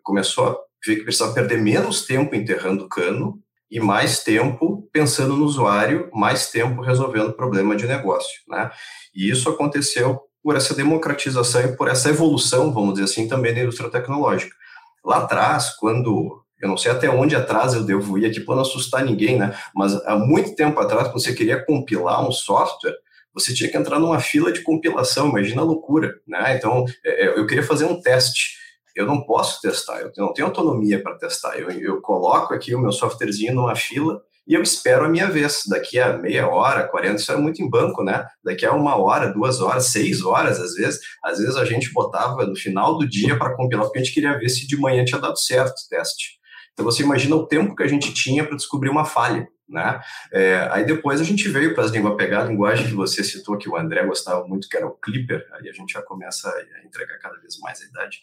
começou 0.03 0.45
a 0.45 0.57
ver 0.85 0.97
que 0.97 1.03
precisava 1.03 1.33
perder 1.33 1.61
menos 1.61 2.05
tempo 2.05 2.35
enterrando 2.35 2.87
cano 2.87 3.39
e 3.69 3.79
mais 3.79 4.23
tempo 4.23 4.87
pensando 4.91 5.35
no 5.35 5.45
usuário, 5.45 6.09
mais 6.13 6.49
tempo 6.49 6.81
resolvendo 6.81 7.29
o 7.29 7.35
problema 7.35 7.75
de 7.75 7.85
negócio, 7.85 8.41
né? 8.47 8.71
E 9.13 9.29
isso 9.29 9.49
aconteceu 9.49 10.26
por 10.43 10.55
essa 10.55 10.73
democratização 10.73 11.61
e 11.61 11.75
por 11.75 11.87
essa 11.87 12.09
evolução, 12.09 12.73
vamos 12.73 12.93
dizer 12.93 13.05
assim, 13.05 13.27
também 13.27 13.53
da 13.53 13.61
indústria 13.61 13.89
tecnológica. 13.89 14.55
Lá 15.03 15.17
atrás, 15.17 15.75
quando 15.77 16.43
eu 16.59 16.67
não 16.67 16.77
sei 16.77 16.91
até 16.91 17.09
onde 17.09 17.35
atrás 17.35 17.73
eu 17.73 17.83
devo 17.83 18.17
ir 18.17 18.25
aqui 18.25 18.39
para 18.39 18.55
não 18.55 18.63
assustar 18.63 19.05
ninguém, 19.05 19.37
né? 19.37 19.55
Mas 19.75 19.93
há 20.05 20.15
muito 20.15 20.55
tempo 20.55 20.79
atrás, 20.79 21.07
quando 21.07 21.21
você 21.21 21.33
queria 21.33 21.63
compilar 21.63 22.27
um 22.27 22.31
software, 22.31 22.95
você 23.33 23.53
tinha 23.53 23.69
que 23.69 23.77
entrar 23.77 23.99
numa 23.99 24.19
fila 24.19 24.51
de 24.51 24.61
compilação, 24.61 25.29
imagina 25.29 25.61
a 25.61 25.65
loucura, 25.65 26.19
né? 26.27 26.55
Então, 26.57 26.85
é, 27.05 27.25
é, 27.25 27.39
eu 27.39 27.45
queria 27.45 27.63
fazer 27.63 27.85
um 27.85 28.01
teste. 28.01 28.57
Eu 28.95 29.05
não 29.05 29.21
posso 29.21 29.61
testar, 29.61 29.99
eu 29.99 30.11
não 30.17 30.33
tenho 30.33 30.47
autonomia 30.47 31.01
para 31.01 31.15
testar. 31.15 31.55
Eu, 31.59 31.69
eu 31.69 32.01
coloco 32.01 32.53
aqui 32.53 32.73
o 32.73 32.79
meu 32.79 32.91
softwarezinho 32.91 33.53
numa 33.53 33.75
fila 33.75 34.23
e 34.47 34.53
eu 34.53 34.61
espero 34.61 35.05
a 35.05 35.09
minha 35.09 35.29
vez. 35.29 35.63
Daqui 35.67 35.99
a 35.99 36.17
meia 36.17 36.47
hora, 36.47 36.87
40, 36.87 37.15
isso 37.15 37.31
era 37.31 37.39
muito 37.39 37.61
em 37.61 37.69
banco, 37.69 38.03
né? 38.03 38.25
Daqui 38.43 38.65
a 38.65 38.71
uma 38.71 38.95
hora, 38.95 39.33
duas 39.33 39.59
horas, 39.59 39.87
seis 39.87 40.23
horas, 40.23 40.59
às 40.59 40.73
vezes. 40.73 40.99
Às 41.23 41.39
vezes 41.39 41.57
a 41.57 41.65
gente 41.65 41.91
botava 41.91 42.45
no 42.45 42.55
final 42.55 42.97
do 42.97 43.07
dia 43.07 43.37
para 43.37 43.55
compilar, 43.55 43.85
porque 43.85 43.99
a 43.99 44.03
gente 44.03 44.13
queria 44.13 44.37
ver 44.39 44.49
se 44.49 44.65
de 44.65 44.77
manhã 44.77 45.03
tinha 45.03 45.19
dado 45.19 45.37
certo 45.37 45.73
o 45.73 45.89
teste. 45.89 46.37
Então 46.71 46.85
você 46.85 47.03
imagina 47.03 47.35
o 47.35 47.45
tempo 47.45 47.75
que 47.75 47.83
a 47.83 47.87
gente 47.87 48.13
tinha 48.13 48.45
para 48.45 48.55
descobrir 48.55 48.89
uma 48.89 49.03
falha. 49.03 49.47
Né? 49.67 49.99
É, 50.31 50.69
aí 50.71 50.85
depois 50.85 51.19
a 51.19 51.25
gente 51.25 51.49
veio 51.49 51.75
para 51.75 51.83
as 51.83 51.91
línguas 51.91 52.15
pegar 52.15 52.43
a 52.43 52.45
linguagem 52.45 52.87
que 52.87 52.93
você 52.93 53.21
citou, 53.23 53.57
que 53.57 53.67
o 53.67 53.75
André 53.75 54.05
gostava 54.05 54.47
muito, 54.47 54.69
que 54.69 54.77
era 54.77 54.87
o 54.87 54.93
Clipper, 54.93 55.45
aí 55.53 55.67
a 55.67 55.73
gente 55.73 55.91
já 55.91 56.01
começa 56.01 56.49
a 56.49 56.85
entregar 56.85 57.17
cada 57.19 57.37
vez 57.39 57.59
mais 57.59 57.81
a 57.81 57.85
idade. 57.85 58.21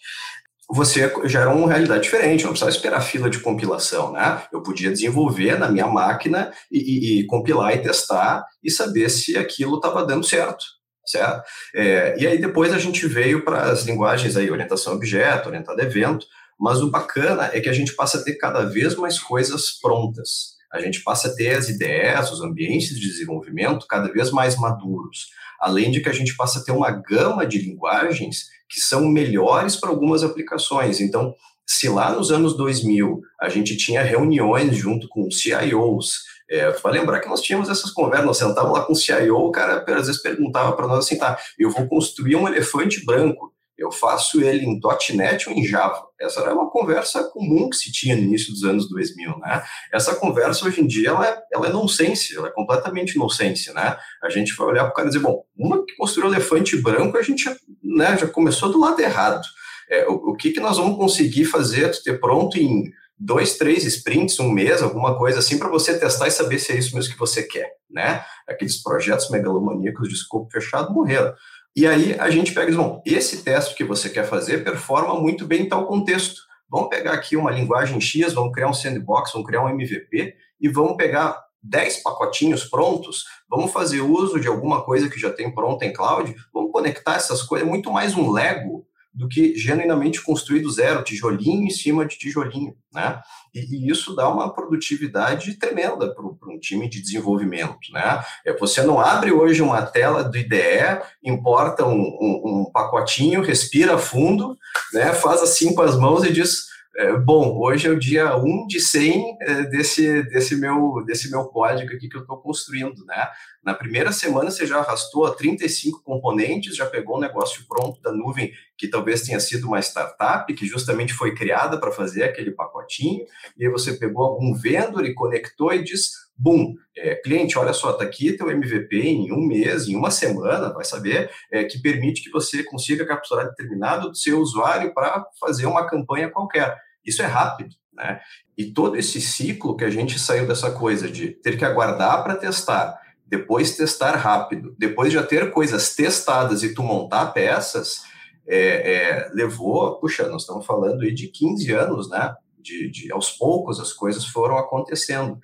Você 0.70 1.12
já 1.24 1.42
era 1.42 1.50
uma 1.50 1.68
realidade 1.68 2.04
diferente, 2.04 2.44
não 2.44 2.50
precisava 2.50 2.74
esperar 2.74 3.00
fila 3.02 3.28
de 3.28 3.40
compilação, 3.40 4.12
né? 4.12 4.42
Eu 4.52 4.62
podia 4.62 4.90
desenvolver 4.90 5.58
na 5.58 5.70
minha 5.70 5.86
máquina 5.86 6.52
e, 6.72 6.78
e, 6.78 7.20
e 7.20 7.26
compilar 7.26 7.74
e 7.74 7.82
testar 7.82 8.44
e 8.62 8.70
saber 8.70 9.10
se 9.10 9.36
aquilo 9.36 9.76
estava 9.76 10.04
dando 10.06 10.24
certo, 10.24 10.64
certo? 11.06 11.42
É, 11.74 12.16
e 12.18 12.26
aí 12.26 12.38
depois 12.38 12.72
a 12.72 12.78
gente 12.78 13.06
veio 13.06 13.44
para 13.44 13.64
as 13.70 13.84
linguagens 13.84 14.36
aí, 14.36 14.50
orientação 14.50 14.94
a 14.94 14.96
objeto, 14.96 15.48
orientada 15.48 15.82
a 15.82 15.84
evento, 15.84 16.26
mas 16.58 16.80
o 16.80 16.90
bacana 16.90 17.50
é 17.52 17.60
que 17.60 17.68
a 17.68 17.72
gente 17.72 17.94
passa 17.94 18.18
a 18.18 18.22
ter 18.22 18.36
cada 18.36 18.64
vez 18.64 18.94
mais 18.94 19.18
coisas 19.18 19.78
prontas 19.80 20.54
a 20.74 20.80
gente 20.80 21.04
passa 21.04 21.28
a 21.28 21.34
ter 21.34 21.56
as 21.56 21.68
ideias, 21.68 22.32
os 22.32 22.42
ambientes 22.42 22.98
de 22.98 23.06
desenvolvimento 23.06 23.86
cada 23.86 24.12
vez 24.12 24.32
mais 24.32 24.56
maduros, 24.56 25.28
além 25.60 25.92
de 25.92 26.00
que 26.00 26.08
a 26.08 26.12
gente 26.12 26.36
passa 26.36 26.58
a 26.58 26.64
ter 26.64 26.72
uma 26.72 26.90
gama 26.90 27.46
de 27.46 27.58
linguagens 27.58 28.46
que 28.74 28.80
são 28.80 29.06
melhores 29.06 29.76
para 29.76 29.88
algumas 29.88 30.24
aplicações. 30.24 31.00
Então, 31.00 31.32
se 31.64 31.88
lá 31.88 32.10
nos 32.10 32.32
anos 32.32 32.56
2000 32.56 33.22
a 33.40 33.48
gente 33.48 33.76
tinha 33.76 34.02
reuniões 34.02 34.76
junto 34.76 35.08
com 35.08 35.30
CIOs, 35.30 36.24
é, 36.50 36.74
lembrar 36.86 37.20
que 37.20 37.28
nós 37.28 37.40
tínhamos 37.40 37.70
essas 37.70 37.92
conversas, 37.92 38.26
nós 38.26 38.36
sentávamos 38.36 38.78
lá 38.78 38.84
com 38.84 38.92
o 38.92 38.96
CIO, 38.96 39.36
o 39.36 39.52
cara 39.52 39.84
às 39.86 40.06
vezes 40.06 40.20
perguntava 40.20 40.72
para 40.72 40.88
nós 40.88 41.06
assim, 41.06 41.16
tá, 41.16 41.38
eu 41.56 41.70
vou 41.70 41.86
construir 41.86 42.34
um 42.34 42.48
elefante 42.48 43.04
branco, 43.04 43.53
eu 43.76 43.90
faço 43.90 44.40
ele 44.40 44.64
em 44.64 44.80
.NET 45.14 45.48
ou 45.48 45.54
em 45.54 45.64
Java. 45.64 46.06
Essa 46.20 46.40
era 46.40 46.54
uma 46.54 46.70
conversa 46.70 47.24
comum 47.24 47.68
que 47.68 47.76
se 47.76 47.90
tinha 47.90 48.14
no 48.14 48.22
início 48.22 48.52
dos 48.52 48.64
anos 48.64 48.88
2000, 48.88 49.38
né? 49.38 49.62
Essa 49.92 50.14
conversa 50.14 50.66
hoje 50.66 50.80
em 50.80 50.86
dia 50.86 51.08
ela 51.08 51.28
é, 51.28 51.42
ela 51.52 51.66
é 51.66 51.72
nonsense, 51.72 52.36
ela 52.36 52.48
é 52.48 52.52
completamente 52.52 53.18
nonsense, 53.18 53.72
né? 53.72 53.96
A 54.22 54.30
gente 54.30 54.54
vai 54.54 54.68
olhar 54.68 54.84
para 54.84 54.92
o 54.92 54.94
cara 54.94 55.08
e 55.08 55.10
dizer, 55.10 55.22
bom, 55.22 55.44
uma 55.56 55.84
que 55.84 55.96
construiu 55.96 56.30
elefante 56.30 56.76
branco, 56.76 57.18
a 57.18 57.22
gente 57.22 57.44
né, 57.82 58.16
já 58.16 58.26
começou 58.28 58.70
do 58.70 58.78
lado 58.78 59.00
errado. 59.00 59.44
É, 59.90 60.06
o, 60.08 60.30
o 60.30 60.36
que, 60.36 60.52
que 60.52 60.60
nós 60.60 60.78
vamos 60.78 60.96
conseguir 60.96 61.44
fazer, 61.44 61.90
ter 62.02 62.18
pronto 62.20 62.56
em 62.56 62.90
dois, 63.18 63.56
três 63.56 63.84
sprints, 63.84 64.38
um 64.38 64.50
mês, 64.50 64.82
alguma 64.82 65.16
coisa 65.16 65.38
assim, 65.38 65.58
para 65.58 65.68
você 65.68 65.98
testar 65.98 66.28
e 66.28 66.30
saber 66.30 66.58
se 66.58 66.72
é 66.72 66.78
isso 66.78 66.94
mesmo 66.94 67.12
que 67.12 67.18
você 67.18 67.42
quer, 67.42 67.70
né? 67.90 68.24
Aqueles 68.48 68.82
projetos 68.82 69.30
megalomaníacos 69.30 70.08
de 70.08 70.14
escopo 70.14 70.50
fechado 70.50 70.92
morreram. 70.92 71.32
E 71.76 71.86
aí 71.86 72.14
a 72.20 72.30
gente 72.30 72.52
pega 72.52 72.68
e 72.68 72.70
diz, 72.70 72.76
bom, 72.76 73.02
esse 73.04 73.42
teste 73.42 73.74
que 73.74 73.82
você 73.82 74.08
quer 74.08 74.24
fazer 74.24 74.62
performa 74.62 75.18
muito 75.18 75.44
bem 75.44 75.62
em 75.62 75.68
tal 75.68 75.86
contexto. 75.86 76.40
Vamos 76.70 76.88
pegar 76.88 77.12
aqui 77.12 77.36
uma 77.36 77.50
linguagem 77.50 78.00
X, 78.00 78.32
vamos 78.32 78.52
criar 78.52 78.68
um 78.68 78.74
sandbox, 78.74 79.32
vamos 79.32 79.46
criar 79.46 79.64
um 79.64 79.68
MVP 79.68 80.34
e 80.60 80.68
vamos 80.68 80.96
pegar 80.96 81.42
10 81.62 82.02
pacotinhos 82.02 82.64
prontos, 82.64 83.24
vamos 83.48 83.72
fazer 83.72 84.02
uso 84.02 84.38
de 84.38 84.46
alguma 84.46 84.84
coisa 84.84 85.08
que 85.08 85.18
já 85.18 85.32
tem 85.32 85.52
pronta 85.52 85.84
em 85.84 85.92
cloud, 85.92 86.34
vamos 86.52 86.70
conectar 86.70 87.16
essas 87.16 87.42
coisas, 87.42 87.66
é 87.66 87.70
muito 87.70 87.90
mais 87.90 88.14
um 88.14 88.30
Lego 88.30 88.86
do 89.14 89.28
que 89.28 89.56
genuinamente 89.56 90.20
construir 90.20 90.60
do 90.60 90.70
zero, 90.70 91.04
tijolinho 91.04 91.66
em 91.66 91.70
cima 91.70 92.04
de 92.04 92.18
tijolinho, 92.18 92.74
né? 92.92 93.20
E, 93.54 93.60
e 93.60 93.90
isso 93.90 94.14
dá 94.16 94.28
uma 94.28 94.52
produtividade 94.52 95.54
tremenda 95.54 96.12
para 96.12 96.24
um 96.24 96.58
time 96.58 96.88
de 96.88 97.00
desenvolvimento, 97.00 97.92
né? 97.92 98.22
É, 98.44 98.52
você 98.56 98.82
não 98.82 98.98
abre 98.98 99.30
hoje 99.30 99.62
uma 99.62 99.82
tela 99.82 100.24
do 100.24 100.36
IDE, 100.36 101.00
importa 101.22 101.86
um, 101.86 101.92
um, 101.92 102.42
um 102.44 102.70
pacotinho, 102.72 103.42
respira 103.42 103.96
fundo, 103.96 104.58
né? 104.92 105.12
Faz 105.12 105.40
assim 105.42 105.74
com 105.74 105.82
as 105.82 105.96
mãos 105.96 106.24
e 106.24 106.32
diz 106.32 106.74
é, 106.96 107.16
bom, 107.18 107.58
hoje 107.58 107.88
é 107.88 107.90
o 107.90 107.98
dia 107.98 108.36
1 108.36 108.68
de 108.68 108.80
100 108.80 109.36
é, 109.40 109.62
desse, 109.64 110.22
desse, 110.24 110.54
meu, 110.54 111.02
desse 111.04 111.28
meu 111.28 111.44
código 111.46 111.92
aqui 111.92 112.08
que 112.08 112.16
eu 112.16 112.20
estou 112.20 112.36
construindo, 112.36 113.04
né? 113.04 113.28
Na 113.64 113.74
primeira 113.74 114.12
semana 114.12 114.50
você 114.50 114.64
já 114.64 114.78
arrastou 114.78 115.28
35 115.28 116.02
componentes, 116.04 116.76
já 116.76 116.86
pegou 116.86 117.16
um 117.16 117.20
negócio 117.20 117.64
pronto 117.66 118.00
da 118.00 118.12
nuvem 118.12 118.52
que 118.76 118.88
talvez 118.88 119.22
tenha 119.22 119.38
sido 119.40 119.66
uma 119.66 119.80
startup 119.80 120.52
que 120.52 120.66
justamente 120.66 121.12
foi 121.12 121.34
criada 121.34 121.78
para 121.78 121.92
fazer 121.92 122.24
aquele 122.24 122.50
pacotinho, 122.50 123.24
e 123.56 123.64
aí 123.64 123.70
você 123.70 123.94
pegou 123.94 124.24
algum 124.24 124.54
vendor 124.54 125.04
e 125.04 125.14
conectou 125.14 125.72
e 125.72 125.82
diz, 125.82 126.10
bum, 126.36 126.74
é, 126.96 127.14
cliente, 127.16 127.58
olha 127.58 127.72
só, 127.72 127.90
está 127.90 128.04
aqui 128.04 128.32
teu 128.32 128.50
MVP 128.50 129.00
em 129.00 129.32
um 129.32 129.46
mês, 129.46 129.88
em 129.88 129.96
uma 129.96 130.10
semana, 130.10 130.72
vai 130.72 130.84
saber, 130.84 131.30
é, 131.50 131.64
que 131.64 131.80
permite 131.80 132.22
que 132.22 132.30
você 132.30 132.64
consiga 132.64 133.06
capturar 133.06 133.48
determinado 133.48 134.10
do 134.10 134.16
seu 134.16 134.40
usuário 134.40 134.92
para 134.92 135.24
fazer 135.40 135.66
uma 135.66 135.86
campanha 135.86 136.30
qualquer. 136.30 136.76
Isso 137.04 137.22
é 137.22 137.26
rápido, 137.26 137.74
né? 137.92 138.20
E 138.56 138.72
todo 138.72 138.96
esse 138.96 139.20
ciclo 139.20 139.76
que 139.76 139.84
a 139.84 139.90
gente 139.90 140.18
saiu 140.18 140.46
dessa 140.46 140.70
coisa 140.70 141.08
de 141.08 141.28
ter 141.28 141.56
que 141.56 141.64
aguardar 141.64 142.22
para 142.22 142.36
testar, 142.36 142.98
depois 143.26 143.76
testar 143.76 144.16
rápido, 144.16 144.74
depois 144.78 145.12
já 145.12 145.22
ter 145.22 145.50
coisas 145.50 145.94
testadas 145.94 146.62
e 146.62 146.74
tu 146.74 146.82
montar 146.82 147.26
peças, 147.26 148.02
é, 148.46 148.58
é, 148.58 149.30
levou, 149.32 149.98
puxa, 149.98 150.28
nós 150.28 150.42
estamos 150.42 150.66
falando 150.66 151.02
aí 151.02 151.12
de 151.12 151.28
15 151.28 151.72
anos, 151.72 152.10
né? 152.10 152.34
De, 152.58 152.90
de 152.90 153.12
aos 153.12 153.30
poucos 153.30 153.80
as 153.80 153.92
coisas 153.92 154.26
foram 154.26 154.56
acontecendo. 154.58 155.38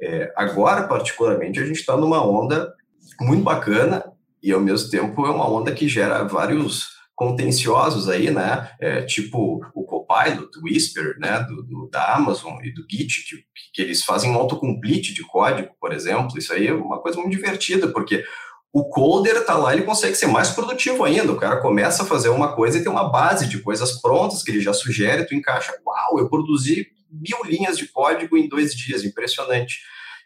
É, 0.00 0.32
agora, 0.36 0.86
particularmente, 0.86 1.60
a 1.60 1.66
gente 1.66 1.80
está 1.80 1.96
numa 1.96 2.24
onda 2.24 2.72
muito 3.20 3.42
bacana 3.42 4.04
e, 4.42 4.52
ao 4.52 4.60
mesmo 4.60 4.90
tempo, 4.90 5.26
é 5.26 5.30
uma 5.30 5.50
onda 5.50 5.72
que 5.72 5.88
gera 5.88 6.24
vários 6.24 6.98
contenciosos 7.14 8.08
aí, 8.08 8.30
né? 8.30 8.70
É, 8.80 9.02
tipo 9.02 9.60
o 9.74 9.84
Copilot, 9.84 10.56
o 10.56 10.64
Whisper, 10.64 11.18
né? 11.18 11.40
Do, 11.40 11.62
do, 11.64 11.88
da 11.90 12.14
Amazon 12.14 12.58
e 12.62 12.72
do 12.72 12.86
Git, 12.88 13.24
que, 13.28 13.44
que 13.74 13.82
eles 13.82 14.04
fazem 14.04 14.30
um 14.30 14.36
autocomplete 14.36 15.12
de 15.12 15.22
código, 15.24 15.70
por 15.80 15.92
exemplo. 15.92 16.38
Isso 16.38 16.52
aí 16.52 16.68
é 16.68 16.72
uma 16.72 17.00
coisa 17.00 17.18
muito 17.18 17.34
divertida, 17.34 17.88
porque 17.88 18.24
o 18.72 18.84
coder 18.88 19.36
está 19.36 19.56
lá, 19.56 19.72
ele 19.72 19.82
consegue 19.82 20.14
ser 20.14 20.26
mais 20.26 20.50
produtivo 20.50 21.04
ainda. 21.04 21.32
O 21.32 21.36
cara 21.36 21.60
começa 21.60 22.02
a 22.02 22.06
fazer 22.06 22.28
uma 22.28 22.54
coisa 22.54 22.78
e 22.78 22.82
tem 22.82 22.92
uma 22.92 23.08
base 23.08 23.48
de 23.48 23.60
coisas 23.60 24.00
prontas 24.00 24.42
que 24.42 24.50
ele 24.50 24.60
já 24.60 24.72
sugere, 24.72 25.26
tu 25.26 25.34
encaixa. 25.34 25.72
Uau, 25.86 26.18
eu 26.18 26.28
produzi 26.28 26.86
mil 27.10 27.38
linhas 27.44 27.78
de 27.78 27.88
código 27.88 28.36
em 28.36 28.48
dois 28.48 28.74
dias, 28.74 29.04
impressionante. 29.04 29.80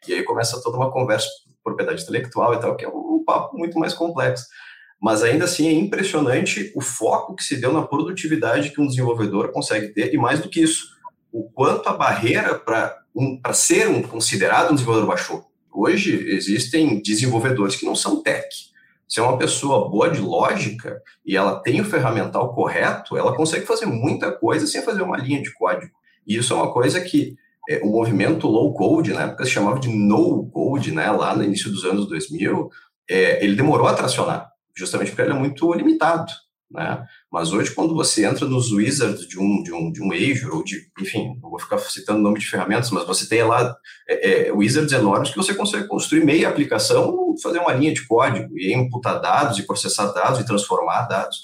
E 0.07 0.13
aí 0.13 0.23
começa 0.25 0.61
toda 0.61 0.77
uma 0.77 0.91
conversa 0.91 1.29
propriedade 1.63 2.03
intelectual 2.03 2.55
e 2.55 2.61
tal, 2.61 2.77
que 2.77 2.85
é 2.85 2.89
um 2.89 3.23
papo 3.25 3.57
muito 3.57 3.79
mais 3.79 3.95
complexo. 3.95 4.47
Mas 5.01 5.23
ainda 5.23 5.45
assim 5.45 5.69
é 5.69 5.73
impressionante 5.73 6.73
o 6.77 6.81
foco 6.81 7.35
que 7.35 7.45
se 7.45 7.57
deu 7.57 7.73
na 7.73 7.83
produtividade 7.83 8.71
que 8.71 8.81
um 8.81 8.87
desenvolvedor 8.87 9.53
consegue 9.53 9.89
ter, 9.89 10.13
e 10.13 10.17
mais 10.17 10.41
do 10.41 10.49
que 10.49 10.61
isso, 10.61 10.89
o 11.33 11.51
quanto 11.51 11.89
a 11.89 11.93
barreira 11.93 12.59
para 12.59 12.97
um, 13.15 13.41
ser 13.53 13.89
um, 13.89 14.03
considerado 14.03 14.71
um 14.71 14.75
desenvolvedor 14.75 15.09
baixou. 15.09 15.52
Hoje 15.73 16.29
existem 16.29 17.01
desenvolvedores 17.03 17.77
que 17.77 17.87
não 17.87 17.95
são 17.95 18.23
tech. 18.23 18.49
Se 19.09 19.21
é 19.21 19.23
uma 19.23 19.39
pessoa 19.39 19.89
boa 19.89 20.11
de 20.11 20.21
lógica 20.21 21.03
e 21.25 21.37
ela 21.37 21.61
tem 21.61 21.81
o 21.81 21.85
ferramental 21.85 22.55
correto, 22.55 23.17
ela 23.17 23.35
consegue 23.35 23.67
fazer 23.67 23.87
muita 23.87 24.33
coisa 24.33 24.67
sem 24.67 24.83
fazer 24.83 25.03
uma 25.03 25.17
linha 25.17 25.43
de 25.43 25.53
código. 25.53 25.93
E 26.27 26.37
isso 26.37 26.53
é 26.53 26.57
uma 26.57 26.73
coisa 26.73 27.01
que 27.01 27.37
é, 27.69 27.81
o 27.83 27.87
movimento 27.87 28.47
low 28.47 28.73
code, 28.75 29.13
na 29.13 29.23
época 29.23 29.45
se 29.45 29.51
chamava 29.51 29.79
de 29.79 29.89
no 29.89 30.47
code, 30.51 30.93
né, 30.93 31.11
lá 31.11 31.35
no 31.35 31.45
início 31.45 31.71
dos 31.71 31.85
anos 31.85 32.09
2000, 32.09 32.71
é, 33.09 33.45
ele 33.45 33.55
demorou 33.57 33.87
a 33.87 33.95
tracionar, 33.95 34.51
justamente 34.75 35.11
porque 35.11 35.23
ele 35.23 35.33
é 35.33 35.39
muito 35.39 35.73
limitado. 35.73 36.33
Né? 36.73 37.05
Mas 37.31 37.53
hoje, 37.53 37.75
quando 37.75 37.95
você 37.95 38.25
entra 38.25 38.47
nos 38.47 38.73
wizards 38.73 39.27
de 39.27 39.39
um, 39.39 39.63
de 39.63 39.73
um, 39.73 39.93
de 39.93 40.03
um 40.03 40.13
Azure, 40.13 40.51
ou 40.51 40.65
de, 40.65 40.81
enfim, 40.99 41.39
não 41.43 41.51
vou 41.51 41.59
ficar 41.59 41.79
citando 41.79 42.21
o 42.21 42.23
nome 42.23 42.39
de 42.39 42.47
ferramentas, 42.47 42.91
mas 42.91 43.07
você 43.07 43.29
tem 43.29 43.43
lá 43.43 43.77
é, 44.09 44.49
é, 44.49 44.53
wizards 44.53 44.93
enormes 44.93 45.31
que 45.31 45.37
você 45.37 45.55
consegue 45.55 45.87
construir 45.87 46.25
meia 46.25 46.49
aplicação, 46.49 47.35
fazer 47.43 47.59
uma 47.59 47.75
linha 47.75 47.93
de 47.93 48.07
código, 48.07 48.59
e 48.59 48.73
imputar 48.73 49.21
dados, 49.21 49.59
e 49.59 49.67
processar 49.67 50.13
dados, 50.13 50.41
e 50.41 50.47
transformar 50.47 51.03
dados. 51.03 51.43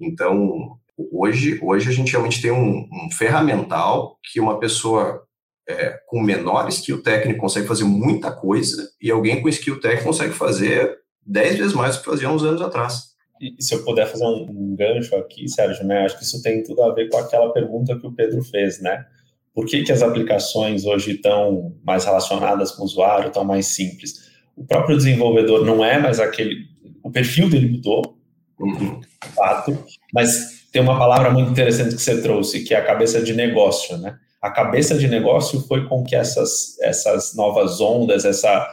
Então, 0.00 0.78
hoje, 1.10 1.58
hoje 1.62 1.88
a 1.88 1.92
gente 1.92 2.12
realmente 2.12 2.40
tem 2.40 2.52
um, 2.52 2.88
um 2.92 3.10
ferramental 3.10 4.18
que 4.22 4.38
uma 4.38 4.60
pessoa 4.60 5.22
é, 5.68 5.98
com 6.06 6.22
menor 6.22 6.68
skill 6.68 7.02
técnico 7.02 7.40
consegue 7.40 7.66
fazer 7.66 7.84
muita 7.84 8.32
coisa 8.32 8.90
e 9.00 9.10
alguém 9.10 9.40
com 9.40 9.48
skill 9.48 9.80
técnico 9.80 10.08
consegue 10.08 10.32
fazer 10.32 10.98
dez 11.24 11.56
vezes 11.56 11.72
mais 11.72 11.96
do 11.96 12.02
que 12.02 12.10
fazia 12.10 12.30
uns 12.30 12.42
anos 12.42 12.60
atrás. 12.60 13.11
E 13.42 13.60
se 13.60 13.74
eu 13.74 13.84
puder 13.84 14.06
fazer 14.06 14.24
um, 14.24 14.46
um, 14.48 14.76
gancho 14.76 15.16
aqui, 15.16 15.48
Sérgio, 15.48 15.84
né? 15.84 16.04
Acho 16.04 16.16
que 16.16 16.24
isso 16.24 16.40
tem 16.40 16.62
tudo 16.62 16.80
a 16.82 16.94
ver 16.94 17.08
com 17.08 17.16
aquela 17.16 17.52
pergunta 17.52 17.98
que 17.98 18.06
o 18.06 18.12
Pedro 18.12 18.42
fez, 18.44 18.80
né? 18.80 19.04
Por 19.52 19.66
que, 19.66 19.82
que 19.82 19.90
as 19.90 20.00
aplicações 20.00 20.86
hoje 20.86 21.12
estão 21.12 21.74
mais 21.84 22.04
relacionadas 22.04 22.70
com 22.70 22.82
o 22.82 22.84
usuário, 22.84 23.28
estão 23.28 23.44
mais 23.44 23.66
simples? 23.66 24.30
O 24.56 24.64
próprio 24.64 24.96
desenvolvedor 24.96 25.66
não 25.66 25.84
é 25.84 25.98
mais 25.98 26.20
aquele. 26.20 26.66
O 27.02 27.10
perfil 27.10 27.50
dele 27.50 27.68
mudou, 27.68 28.16
uhum. 28.60 29.00
fato, 29.34 29.76
mas 30.14 30.68
tem 30.70 30.80
uma 30.80 30.96
palavra 30.96 31.30
muito 31.30 31.50
interessante 31.50 31.96
que 31.96 32.00
você 32.00 32.22
trouxe, 32.22 32.62
que 32.62 32.72
é 32.72 32.78
a 32.78 32.84
cabeça 32.84 33.20
de 33.20 33.34
negócio, 33.34 33.98
né? 33.98 34.16
a 34.42 34.50
cabeça 34.50 34.98
de 34.98 35.06
negócio 35.06 35.60
foi 35.68 35.86
com 35.86 36.02
que 36.02 36.16
essas, 36.16 36.76
essas 36.80 37.32
novas 37.36 37.80
ondas, 37.80 38.24
essa, 38.24 38.68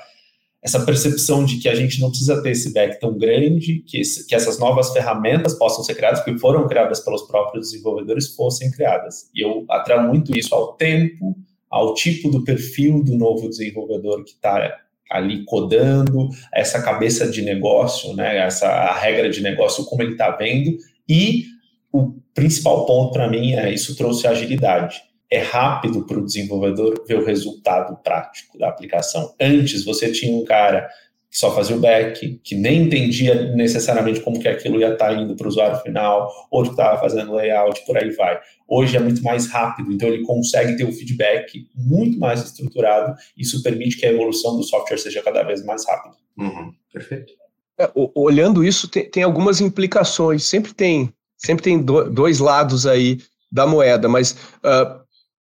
essa 0.62 0.86
percepção 0.86 1.46
de 1.46 1.58
que 1.58 1.70
a 1.70 1.76
gente 1.76 2.02
não 2.02 2.10
precisa 2.10 2.42
ter 2.44 2.52
esse 2.52 2.74
back 2.74 3.00
tão 3.00 3.18
grande, 3.18 3.84
que, 3.88 4.00
esse, 4.00 4.28
que 4.28 4.36
essas 4.36 4.60
novas 4.60 4.92
ferramentas 4.92 5.54
possam 5.54 5.84
ser 5.84 5.96
criadas, 5.96 6.24
que 6.24 6.38
foram 6.38 6.68
criadas 6.68 7.00
pelos 7.00 7.24
próprios 7.24 7.72
desenvolvedores, 7.72 8.36
fossem 8.36 8.70
criadas. 8.70 9.30
E 9.34 9.42
eu 9.42 9.66
atraio 9.70 10.08
muito 10.08 10.38
isso 10.38 10.54
ao 10.54 10.74
tempo, 10.74 11.38
ao 11.70 11.94
tipo 11.94 12.30
do 12.30 12.44
perfil 12.44 13.04
do 13.04 13.16
novo 13.16 13.48
desenvolvedor 13.48 14.24
que 14.24 14.32
está 14.32 14.80
ali 15.10 15.44
codando, 15.46 16.30
essa 16.54 16.82
cabeça 16.82 17.28
de 17.28 17.42
negócio, 17.42 18.14
né, 18.16 18.46
essa 18.46 18.94
regra 18.94 19.30
de 19.30 19.42
negócio, 19.42 19.86
como 19.86 20.04
ele 20.04 20.12
está 20.12 20.30
vendo, 20.32 20.78
e 21.08 21.46
o 21.92 22.14
principal 22.34 22.86
ponto 22.86 23.14
para 23.14 23.28
mim 23.28 23.54
é 23.54 23.74
isso 23.74 23.96
trouxe 23.96 24.28
agilidade. 24.28 25.02
É 25.32 25.40
rápido 25.40 26.06
para 26.06 26.18
o 26.18 26.26
desenvolvedor 26.26 27.04
ver 27.08 27.20
o 27.20 27.26
resultado 27.26 27.96
prático 28.04 28.58
da 28.58 28.70
aplicação. 28.70 29.34
Antes 29.40 29.86
você 29.86 30.12
tinha 30.12 30.36
um 30.36 30.44
cara 30.44 30.90
que 31.30 31.38
só 31.38 31.54
fazia 31.54 31.76
o 31.76 31.80
back, 31.80 32.40
que 32.44 32.56
nem 32.56 32.84
entendia 32.84 33.54
necessariamente 33.54 34.20
como 34.22 34.40
que 34.40 34.48
aquilo 34.48 34.80
ia 34.80 34.94
estar 34.94 35.10
tá 35.10 35.14
indo 35.14 35.36
para 35.36 35.46
o 35.46 35.50
usuário 35.50 35.80
final, 35.82 36.28
outro 36.50 36.74
que 36.74 36.82
estava 36.82 37.00
fazendo 37.00 37.36
layout, 37.36 37.86
por 37.86 37.98
aí 37.98 38.10
vai. 38.12 38.40
Hoje 38.68 38.98
é 38.98 39.00
muito 39.00 39.22
mais 39.22 39.48
rápido, 39.48 39.92
então 39.92 40.08
ele 40.08 40.24
consegue 40.24 40.76
ter 40.76 40.86
o 40.86 40.90
um 40.90 40.92
feedback 40.92 41.68
muito 41.76 42.18
mais 42.18 42.44
estruturado, 42.44 43.16
isso 43.38 43.62
permite 43.62 43.98
que 43.98 44.08
a 44.08 44.12
evolução 44.12 44.58
do 44.58 44.64
software 44.64 44.98
seja 44.98 45.22
cada 45.22 45.44
vez 45.44 45.64
mais 45.64 45.86
rápida. 45.88 46.16
Uhum, 46.36 46.74
perfeito. 46.92 47.34
É, 47.80 47.90
olhando 47.94 48.64
isso, 48.64 48.88
tem, 48.88 49.10
tem, 49.10 49.24
algumas 49.24 49.62
implicações, 49.62 50.44
sempre 50.44 50.74
tem, 50.74 51.14
sempre 51.38 51.64
tem 51.64 51.80
do, 51.82 52.10
dois 52.10 52.40
lados 52.40 52.88
aí 52.88 53.20
da 53.52 53.68
moeda, 53.68 54.10
mas 54.10 54.32
uh, 54.66 55.00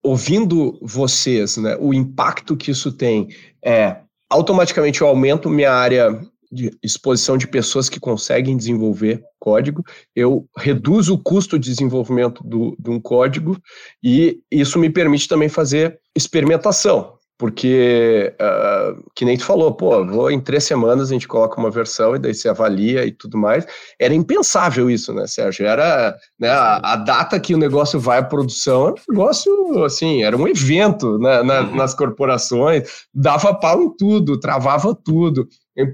ouvindo 0.08 0.80
vocês, 0.82 1.58
né, 1.58 1.76
o 1.82 1.94
impacto 1.94 2.56
que 2.56 2.72
isso 2.72 2.94
tem 2.94 3.28
é 3.64 3.98
automaticamente 4.30 5.02
eu 5.02 5.08
aumento 5.08 5.50
minha 5.50 5.74
área 5.74 6.18
de 6.50 6.72
exposição 6.82 7.38
de 7.38 7.46
pessoas 7.46 7.90
que 7.90 8.00
conseguem 8.00 8.56
desenvolver 8.56 9.22
código, 9.38 9.84
eu 10.16 10.48
reduzo 10.58 11.16
o 11.16 11.22
custo 11.22 11.60
de 11.60 11.70
desenvolvimento 11.70 12.42
do, 12.42 12.74
de 12.80 12.90
um 12.90 13.02
código 13.02 13.58
e 14.02 14.40
isso 14.50 14.80
me 14.80 14.90
permite 14.90 15.28
também 15.28 15.50
fazer 15.50 16.00
experimentação 16.16 17.17
porque, 17.38 18.34
uh, 18.42 19.04
que 19.16 19.24
nem 19.24 19.38
tu 19.38 19.46
falou, 19.46 19.72
pô, 19.72 20.04
vou 20.06 20.32
em 20.32 20.40
três 20.40 20.64
semanas 20.64 21.10
a 21.10 21.14
gente 21.14 21.28
coloca 21.28 21.60
uma 21.60 21.70
versão 21.70 22.16
e 22.16 22.20
daí 22.20 22.34
se 22.34 22.50
avalia 22.50 23.06
e 23.06 23.12
tudo 23.12 23.38
mais. 23.38 23.66
Era 24.00 24.16
impensável 24.16 24.90
isso, 24.90 25.14
né, 25.14 25.28
Sérgio? 25.28 25.68
Era 25.68 26.18
né, 26.40 26.50
a, 26.50 26.94
a 26.94 26.96
data 26.96 27.40
que 27.40 27.54
o 27.54 27.58
negócio 27.58 28.00
vai 28.00 28.18
à 28.18 28.24
produção, 28.24 28.88
era 28.88 28.96
um 29.08 29.14
negócio, 29.14 29.84
assim, 29.84 30.24
era 30.24 30.36
um 30.36 30.48
evento 30.48 31.20
né, 31.20 31.44
na, 31.44 31.62
uhum. 31.62 31.76
nas 31.76 31.94
corporações, 31.94 32.90
dava 33.14 33.54
pau 33.54 33.84
em 33.84 33.96
tudo, 33.96 34.40
travava 34.40 34.96
tudo. 34.96 35.48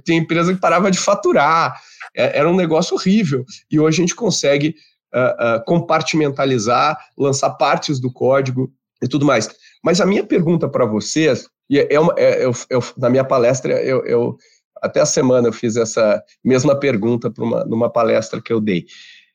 Tem 0.05 0.19
empresa 0.19 0.53
que 0.53 0.61
parava 0.61 0.89
de 0.89 0.97
faturar, 0.97 1.77
é, 2.15 2.39
era 2.39 2.49
um 2.49 2.55
negócio 2.55 2.95
horrível. 2.95 3.43
E 3.69 3.77
hoje 3.77 4.01
a 4.01 4.03
gente 4.03 4.15
consegue 4.15 4.75
uh, 5.13 5.57
uh, 5.57 5.65
compartimentalizar, 5.65 6.97
lançar 7.17 7.49
partes 7.51 7.99
do 7.99 8.09
código 8.09 8.71
e 9.03 9.09
tudo 9.09 9.25
mais. 9.25 9.49
Mas 9.83 9.99
a 9.99 10.05
minha 10.05 10.23
pergunta 10.23 10.69
para 10.69 10.85
vocês, 10.85 11.47
e 11.69 11.77
é 11.77 11.99
uma, 11.99 12.13
é, 12.17 12.45
eu, 12.45 12.51
eu, 12.69 12.81
na 12.97 13.09
minha 13.09 13.23
palestra, 13.23 13.73
eu, 13.83 14.05
eu, 14.05 14.37
até 14.81 15.01
a 15.01 15.05
semana 15.05 15.49
eu 15.49 15.53
fiz 15.53 15.75
essa 15.75 16.23
mesma 16.43 16.79
pergunta 16.79 17.29
para 17.29 17.43
uma, 17.43 17.65
numa 17.65 17.89
palestra 17.89 18.41
que 18.41 18.53
eu 18.53 18.61
dei, 18.61 18.85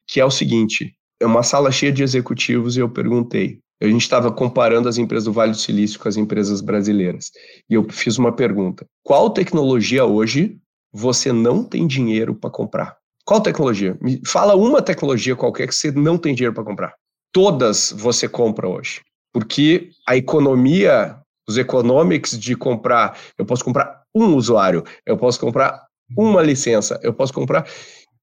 que 0.07 0.21
é 0.21 0.25
o 0.25 0.31
seguinte: 0.31 0.95
é 1.21 1.27
uma 1.27 1.43
sala 1.43 1.71
cheia 1.71 1.93
de 1.93 2.03
executivos 2.03 2.77
e 2.77 2.81
eu 2.81 2.89
perguntei. 2.89 3.59
A 3.81 3.87
gente 3.87 4.03
estava 4.03 4.33
comparando 4.33 4.89
as 4.89 4.99
empresas 4.99 5.27
do 5.27 5.33
Vale 5.33 5.53
do 5.53 5.57
Silício 5.57 6.01
com 6.01 6.09
as 6.09 6.17
empresas 6.17 6.61
brasileiras. 6.61 7.31
E 7.71 7.75
eu 7.75 7.87
fiz 7.91 8.19
uma 8.19 8.33
pergunta: 8.33 8.87
qual 9.05 9.31
tecnologia 9.31 10.05
hoje 10.05 10.57
você 10.91 11.31
não 11.31 11.63
tem 11.63 11.87
dinheiro 11.87 12.35
para 12.35 12.51
comprar? 12.51 12.97
Qual 13.25 13.43
tecnologia? 13.43 13.97
Me 14.01 14.23
fala 14.27 14.57
uma 14.57 14.81
tecnologia 14.81 15.37
qualquer 15.37 15.69
que 15.69 15.75
você 15.75 15.93
não 15.93 16.17
tem 16.17 16.35
dinheiro 16.35 16.55
para 16.55 16.65
comprar. 16.65 16.95
Todas 17.31 17.93
você 17.95 18.27
compra 18.27 18.67
hoje 18.67 19.03
porque 19.39 19.91
a 20.05 20.17
economia, 20.17 21.17
os 21.49 21.57
economics 21.57 22.37
de 22.37 22.57
comprar, 22.57 23.17
eu 23.39 23.47
posso 23.47 23.65
comprar 23.65 24.03
um 24.13 24.35
usuário, 24.35 24.83
eu 25.07 25.17
posso 25.17 25.39
comprar 25.39 25.87
uma 26.17 26.43
licença, 26.43 26.99
eu 27.05 27.15
posso 27.15 27.33
comprar. 27.33 27.65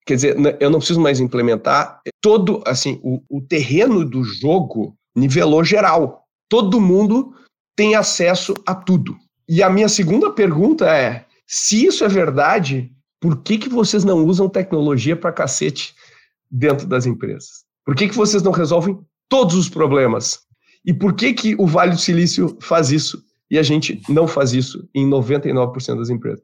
Quer 0.06 0.16
dizer, 0.16 0.58
eu 0.60 0.70
não 0.70 0.80
preciso 0.80 1.00
mais 1.00 1.22
implementar 1.22 2.02
todo, 2.22 2.62
assim, 2.68 3.00
o, 3.02 3.22
o 3.30 3.42
terreno 3.42 4.04
do 4.04 4.26
jogo 4.26 4.94
nivelou 5.16 5.64
geral. 5.64 6.26
Todo 6.50 6.82
mundo 6.82 7.34
tem 7.78 7.96
acesso 7.96 8.54
a 8.66 8.76
tudo. 8.76 9.16
E 9.48 9.64
a 9.64 9.70
minha 9.70 9.88
segunda 9.88 10.30
pergunta 10.34 10.86
é: 10.86 11.26
se 11.48 11.86
isso 11.86 12.04
é 12.04 12.10
verdade, 12.10 12.92
por 13.22 13.42
que, 13.42 13.58
que 13.58 13.70
vocês 13.70 14.04
não 14.04 14.26
usam 14.26 14.50
tecnologia 14.50 15.16
para 15.16 15.32
cacete 15.32 15.96
dentro 16.52 16.86
das 16.86 17.06
empresas? 17.06 17.64
Por 17.86 17.96
que, 17.96 18.10
que 18.10 18.16
vocês 18.16 18.44
não 18.44 18.52
resolvem 18.52 19.00
todos 19.30 19.56
os 19.56 19.70
problemas? 19.70 20.46
E 20.86 20.94
por 20.94 21.14
que, 21.14 21.34
que 21.34 21.56
o 21.56 21.66
Vale 21.66 21.92
do 21.92 21.98
Silício 21.98 22.58
faz 22.62 22.92
isso 22.92 23.24
e 23.50 23.58
a 23.58 23.64
gente 23.64 24.02
não 24.08 24.28
faz 24.28 24.54
isso 24.54 24.88
em 24.94 25.10
99% 25.10 25.98
das 25.98 26.10
empresas? 26.10 26.42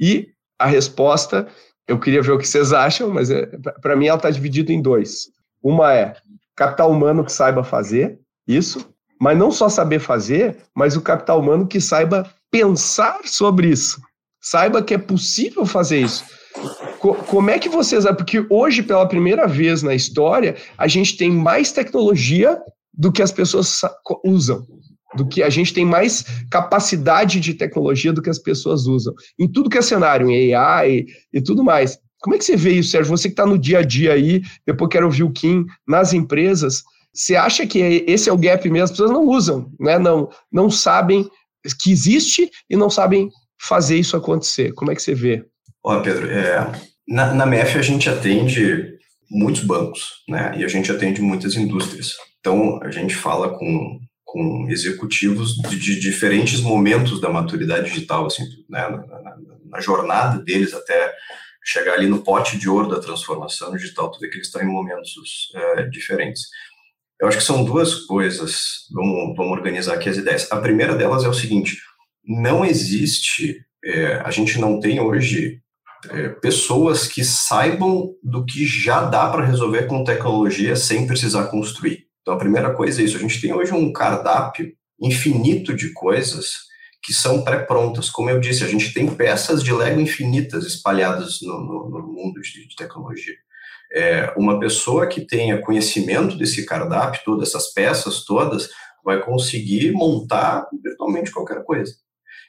E 0.00 0.28
a 0.58 0.66
resposta, 0.66 1.46
eu 1.86 1.98
queria 1.98 2.22
ver 2.22 2.32
o 2.32 2.38
que 2.38 2.48
vocês 2.48 2.72
acham, 2.72 3.10
mas 3.10 3.30
é, 3.30 3.46
para 3.80 3.96
mim 3.96 4.06
ela 4.06 4.16
está 4.16 4.30
dividida 4.30 4.72
em 4.72 4.80
dois. 4.80 5.28
Uma 5.62 5.92
é 5.92 6.14
capital 6.56 6.90
humano 6.90 7.24
que 7.24 7.32
saiba 7.32 7.62
fazer 7.62 8.18
isso, 8.46 8.88
mas 9.20 9.38
não 9.38 9.50
só 9.50 9.68
saber 9.68 10.00
fazer, 10.00 10.56
mas 10.74 10.96
o 10.96 11.02
capital 11.02 11.40
humano 11.40 11.66
que 11.66 11.80
saiba 11.80 12.28
pensar 12.50 13.20
sobre 13.24 13.68
isso, 13.68 14.00
saiba 14.40 14.82
que 14.82 14.94
é 14.94 14.98
possível 14.98 15.64
fazer 15.64 16.00
isso. 16.00 16.24
como 16.98 17.50
é 17.50 17.58
que 17.58 17.68
vocês. 17.68 18.04
Porque 18.04 18.44
hoje, 18.50 18.82
pela 18.82 19.06
primeira 19.06 19.46
vez 19.46 19.82
na 19.82 19.94
história, 19.94 20.56
a 20.76 20.88
gente 20.88 21.16
tem 21.16 21.30
mais 21.30 21.72
tecnologia 21.72 22.60
do 22.92 23.10
que 23.10 23.22
as 23.22 23.32
pessoas 23.32 23.80
usam, 24.24 24.66
do 25.16 25.26
que 25.26 25.42
a 25.42 25.50
gente 25.50 25.72
tem 25.72 25.84
mais 25.84 26.24
capacidade 26.50 27.40
de 27.40 27.54
tecnologia 27.54 28.12
do 28.12 28.22
que 28.22 28.30
as 28.30 28.38
pessoas 28.38 28.86
usam. 28.86 29.14
Em 29.38 29.50
tudo 29.50 29.70
que 29.70 29.78
é 29.78 29.82
cenário, 29.82 30.30
em 30.30 30.54
AI 30.54 31.06
e 31.32 31.40
tudo 31.40 31.64
mais. 31.64 31.98
Como 32.20 32.36
é 32.36 32.38
que 32.38 32.44
você 32.44 32.56
vê 32.56 32.72
isso, 32.72 32.90
Sérgio? 32.90 33.10
Você 33.10 33.28
que 33.28 33.32
está 33.32 33.46
no 33.46 33.58
dia 33.58 33.80
a 33.80 33.82
dia 33.82 34.12
aí, 34.12 34.42
depois 34.66 34.90
quero 34.90 35.06
ouvir 35.06 35.24
o 35.24 35.32
Kim, 35.32 35.66
nas 35.86 36.12
empresas, 36.12 36.82
você 37.12 37.34
acha 37.36 37.66
que 37.66 38.04
esse 38.06 38.28
é 38.30 38.32
o 38.32 38.38
gap 38.38 38.68
mesmo? 38.70 38.84
As 38.84 38.90
pessoas 38.90 39.10
não 39.10 39.26
usam, 39.26 39.70
né? 39.78 39.98
não, 39.98 40.30
não 40.50 40.70
sabem 40.70 41.28
que 41.80 41.90
existe 41.90 42.50
e 42.70 42.76
não 42.76 42.88
sabem 42.88 43.28
fazer 43.60 43.98
isso 43.98 44.16
acontecer. 44.16 44.72
Como 44.72 44.90
é 44.90 44.94
que 44.94 45.02
você 45.02 45.14
vê? 45.14 45.44
Olha, 45.84 46.02
Pedro, 46.02 46.30
é, 46.30 46.72
na, 47.06 47.34
na 47.34 47.46
MEF 47.46 47.76
a 47.76 47.82
gente 47.82 48.08
atende 48.08 48.98
muitos 49.30 49.62
bancos, 49.64 50.22
né? 50.28 50.54
E 50.58 50.64
a 50.64 50.68
gente 50.68 50.90
atende 50.90 51.20
muitas 51.20 51.54
indústrias. 51.54 52.14
Então, 52.42 52.82
a 52.82 52.90
gente 52.90 53.14
fala 53.14 53.56
com, 53.56 54.00
com 54.24 54.66
executivos 54.68 55.54
de, 55.54 55.78
de 55.78 56.00
diferentes 56.00 56.60
momentos 56.60 57.20
da 57.20 57.30
maturidade 57.30 57.88
digital, 57.88 58.26
assim, 58.26 58.42
né, 58.68 58.80
na, 58.88 58.98
na, 58.98 59.36
na, 59.70 59.80
jornada 59.80 60.42
deles 60.42 60.74
até 60.74 61.14
chegar 61.64 61.94
ali 61.94 62.08
no 62.08 62.24
pote 62.24 62.58
de 62.58 62.68
ouro 62.68 62.88
da 62.88 62.98
transformação 62.98 63.70
digital, 63.76 64.10
tudo 64.10 64.28
que 64.28 64.34
eles 64.34 64.48
estão 64.48 64.60
em 64.60 64.66
momentos 64.66 65.52
é, 65.54 65.84
diferentes. 65.84 66.48
Eu 67.20 67.28
acho 67.28 67.38
que 67.38 67.44
são 67.44 67.64
duas 67.64 67.94
coisas, 68.06 68.88
vamos, 68.90 69.36
vamos 69.36 69.52
organizar 69.52 69.94
aqui 69.94 70.08
as 70.08 70.16
ideias. 70.16 70.50
A 70.50 70.60
primeira 70.60 70.96
delas 70.96 71.22
é 71.22 71.28
o 71.28 71.34
seguinte, 71.34 71.78
não 72.26 72.64
existe, 72.64 73.64
é, 73.84 74.14
a 74.24 74.32
gente 74.32 74.58
não 74.58 74.80
tem 74.80 74.98
hoje 74.98 75.62
é, 76.10 76.30
pessoas 76.30 77.06
que 77.06 77.22
saibam 77.22 78.12
do 78.20 78.44
que 78.44 78.66
já 78.66 79.04
dá 79.04 79.30
para 79.30 79.46
resolver 79.46 79.86
com 79.86 80.02
tecnologia 80.02 80.74
sem 80.74 81.06
precisar 81.06 81.44
construir. 81.44 82.10
Então, 82.22 82.34
a 82.34 82.38
primeira 82.38 82.72
coisa 82.72 83.02
é 83.02 83.04
isso. 83.04 83.16
A 83.16 83.20
gente 83.20 83.40
tem 83.40 83.52
hoje 83.52 83.72
um 83.72 83.92
cardápio 83.92 84.72
infinito 85.00 85.74
de 85.74 85.92
coisas 85.92 86.70
que 87.02 87.12
são 87.12 87.42
pré-prontas. 87.42 88.08
Como 88.08 88.30
eu 88.30 88.38
disse, 88.38 88.62
a 88.62 88.68
gente 88.68 88.94
tem 88.94 89.12
peças 89.12 89.62
de 89.62 89.72
Lego 89.72 90.00
infinitas 90.00 90.64
espalhadas 90.64 91.40
no, 91.42 91.60
no, 91.60 91.90
no 91.90 92.12
mundo 92.12 92.40
de, 92.40 92.68
de 92.68 92.76
tecnologia. 92.76 93.34
É, 93.92 94.32
uma 94.36 94.58
pessoa 94.58 95.06
que 95.06 95.20
tenha 95.20 95.60
conhecimento 95.60 96.38
desse 96.38 96.64
cardápio, 96.64 97.20
todas 97.24 97.48
essas 97.48 97.72
peças 97.74 98.24
todas, 98.24 98.70
vai 99.04 99.20
conseguir 99.20 99.90
montar 99.92 100.66
virtualmente 100.82 101.32
qualquer 101.32 101.64
coisa. 101.64 101.92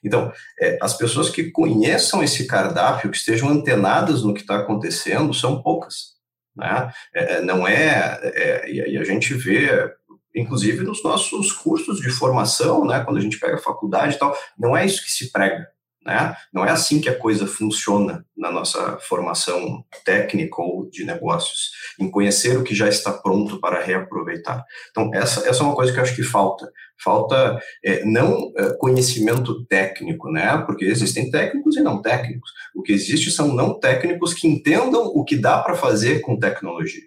Então, 0.04 0.32
é, 0.60 0.78
as 0.82 0.96
pessoas 0.96 1.30
que 1.30 1.50
conheçam 1.50 2.22
esse 2.22 2.46
cardápio, 2.46 3.10
que 3.10 3.18
estejam 3.18 3.50
antenadas 3.50 4.22
no 4.22 4.34
que 4.34 4.42
está 4.42 4.58
acontecendo, 4.58 5.34
são 5.34 5.62
poucas. 5.62 6.12
Né? 6.56 6.92
É, 7.13 7.34
é, 7.34 7.42
não 7.42 7.68
é, 7.68 8.20
é, 8.24 8.72
e 8.72 8.98
a 8.98 9.04
gente 9.04 9.34
vê, 9.34 9.92
inclusive 10.36 10.84
nos 10.84 11.04
nossos 11.04 11.52
cursos 11.52 12.00
de 12.00 12.10
formação, 12.10 12.86
né, 12.86 13.04
quando 13.04 13.18
a 13.18 13.22
gente 13.22 13.39
pega 13.39 13.56
a 13.56 13.62
faculdade 13.62 14.16
e 14.16 14.20
tal, 14.20 14.38
não 14.58 14.76
é 14.76 14.86
isso 14.86 15.04
que 15.04 15.12
se 15.12 15.32
prega. 15.32 15.68
Né? 16.06 16.36
Não 16.52 16.66
é 16.66 16.72
assim 16.72 17.00
que 17.00 17.10
a 17.10 17.18
coisa 17.18 17.48
funciona 17.48 18.26
na 18.36 18.52
nossa 18.52 18.98
formação 19.08 19.86
técnica 20.04 20.62
ou 20.62 20.89
de 20.89 21.06
negócios, 21.06 21.72
em 22.00 22.10
conhecer 22.10 22.58
o 22.58 22.63
que 22.63 22.76
já 22.76 22.89
está 22.89 23.13
pronto 23.13 23.60
para 23.60 23.82
reaproveitar. 23.82 24.66
Então, 24.92 25.10
essa, 25.13 25.48
essa 25.48 25.63
é 25.63 25.66
uma 25.66 25.76
coisa 25.76 25.94
que 25.94 26.00
eu 26.00 26.04
acho 26.04 26.16
que 26.16 26.24
falta. 26.24 26.70
Falta 27.02 27.60
é, 27.84 28.04
não 28.04 28.52
é, 28.58 28.74
conhecimento 28.74 29.66
técnico, 29.66 30.30
né? 30.30 30.58
porque 30.66 30.86
existem 30.86 31.32
técnicos 31.32 31.78
e 31.78 31.82
não 31.82 32.02
técnicos. 32.02 32.52
O 32.76 32.82
que 32.82 32.92
existe 32.92 33.32
são 33.32 33.54
não 33.54 33.80
técnicos 33.80 34.34
que 34.34 34.48
entendam 34.48 35.06
o 35.06 35.24
que 35.24 35.38
dá 35.38 35.60
para 35.60 35.76
fazer 35.76 36.20
com 36.20 36.38
tecnologia. 36.38 37.04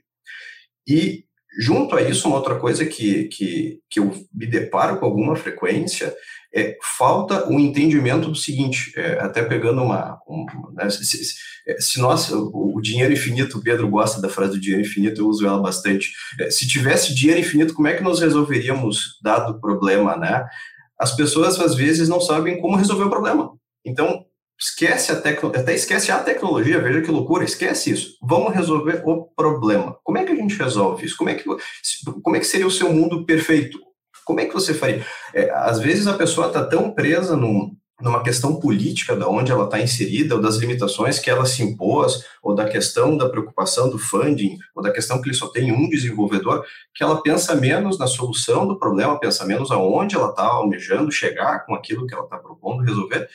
E 0.89 1.25
junto 1.59 1.97
a 1.97 2.03
isso, 2.03 2.29
uma 2.29 2.37
outra 2.37 2.57
coisa 2.57 2.85
que, 2.85 3.25
que, 3.25 3.81
que 3.89 4.01
eu 4.01 4.13
me 4.33 4.47
deparo 4.47 4.99
com 4.99 5.07
alguma 5.07 5.37
frequência 5.37 6.15
é, 6.55 6.77
falta 6.97 7.49
o 7.49 7.61
entendimento 7.61 8.29
do 8.29 8.35
seguinte, 8.35 8.93
é, 8.97 9.19
até 9.21 9.43
pegando 9.43 9.83
uma... 9.83 10.19
né, 10.73 10.89
se, 10.89 11.05
se, 11.05 11.35
se, 11.79 12.01
nós, 12.01 12.31
o, 12.33 12.81
dinheiro 12.81 13.13
infinito, 13.13 13.59
o 13.59 13.63
Pedro 13.63 13.89
gosta 13.91 14.23
da 14.23 14.29
frase 14.29 14.53
do 14.53 14.61
dinheiro 14.61 14.83
infinito, 14.83 15.21
eu 15.21 15.29
uso 15.29 15.47
ela 15.47 15.61
bastante. 15.61 16.13
É, 16.41 16.51
se 16.51 16.67
tivesse 16.67 17.15
dinheiro 17.15 17.41
infinito, 17.41 17.75
como 17.75 17.89
é 17.89 17.95
que 17.95 18.03
nós 18.03 18.21
resolveríamos, 18.21 19.19
dado 19.23 19.61
problema, 19.61 20.17
né? 20.17 20.47
As 20.99 21.15
pessoas, 21.15 21.61
às 21.61 21.75
vezes, 21.75 22.09
não 22.09 22.23
sabem 22.23 22.59
como 22.59 22.77
resolver 22.77 23.05
o 23.05 23.11
problema. 23.11 23.53
Então, 23.85 24.25
esquece 24.59 25.13
a 25.13 25.21
tecnologia, 25.21 25.63
até 25.63 25.75
esquece 25.75 26.11
a 26.11 26.19
tecnologia, 26.19 26.81
veja 26.81 27.03
que 27.03 27.11
loucura, 27.11 27.45
esquece 27.45 27.91
isso. 27.91 28.17
Vamos 28.23 28.55
resolver 28.55 29.03
o 29.05 29.25
problema. 29.37 29.99
Como 30.03 30.19
é 30.19 30.25
que 30.25 30.33
a 30.33 30.37
gente 30.37 30.57
resolve 30.57 31.05
isso? 31.05 31.17
Como 31.17 31.31
é 31.31 31.35
que, 31.35 31.45
como 32.23 32.37
é 32.37 32.41
que 32.41 32.47
seria 32.47 32.67
o 32.67 32.71
seu 32.71 32.93
mundo 32.93 33.25
perfeito? 33.25 33.79
Como 34.25 34.41
é 34.41 34.47
que 34.47 34.55
você 34.55 34.75
faria? 34.75 35.05
É, 35.35 35.51
às 35.51 35.79
vezes 35.79 36.07
a 36.07 36.15
pessoa 36.15 36.49
está 36.49 36.65
tão 36.65 36.91
presa 36.91 37.37
num, 37.37 37.71
numa 38.01 38.23
questão 38.23 38.59
política 38.59 39.15
da 39.15 39.29
onde 39.29 39.53
ela 39.53 39.65
está 39.65 39.81
inserida, 39.81 40.35
ou 40.35 40.41
das 40.41 40.57
limitações 40.57 41.19
que 41.19 41.31
ela 41.31 41.47
se 41.47 41.63
impôs, 41.63 42.25
ou 42.43 42.55
da 42.55 42.69
questão 42.69 43.17
da 43.17 43.29
preocupação 43.29 43.89
do 43.89 43.99
funding, 43.99 44.59
ou 44.75 44.83
da 44.83 44.91
questão 44.91 45.21
que 45.21 45.29
ele 45.29 45.37
só 45.37 45.49
tem 45.49 45.71
um 45.71 45.89
desenvolvedor, 45.89 46.65
que 46.95 47.05
ela 47.05 47.23
pensa 47.23 47.55
menos 47.55 47.99
na 47.99 48.07
solução 48.07 48.67
do 48.67 48.79
problema, 48.79 49.19
pensa 49.21 49.45
menos 49.45 49.71
aonde 49.71 50.17
ela 50.17 50.31
está 50.31 50.43
almejando 50.43 51.13
chegar 51.13 51.65
com 51.65 51.75
aquilo 51.75 52.07
que 52.07 52.15
ela 52.15 52.25
está 52.25 52.37
propondo 52.37 52.83
resolver, 52.83 53.29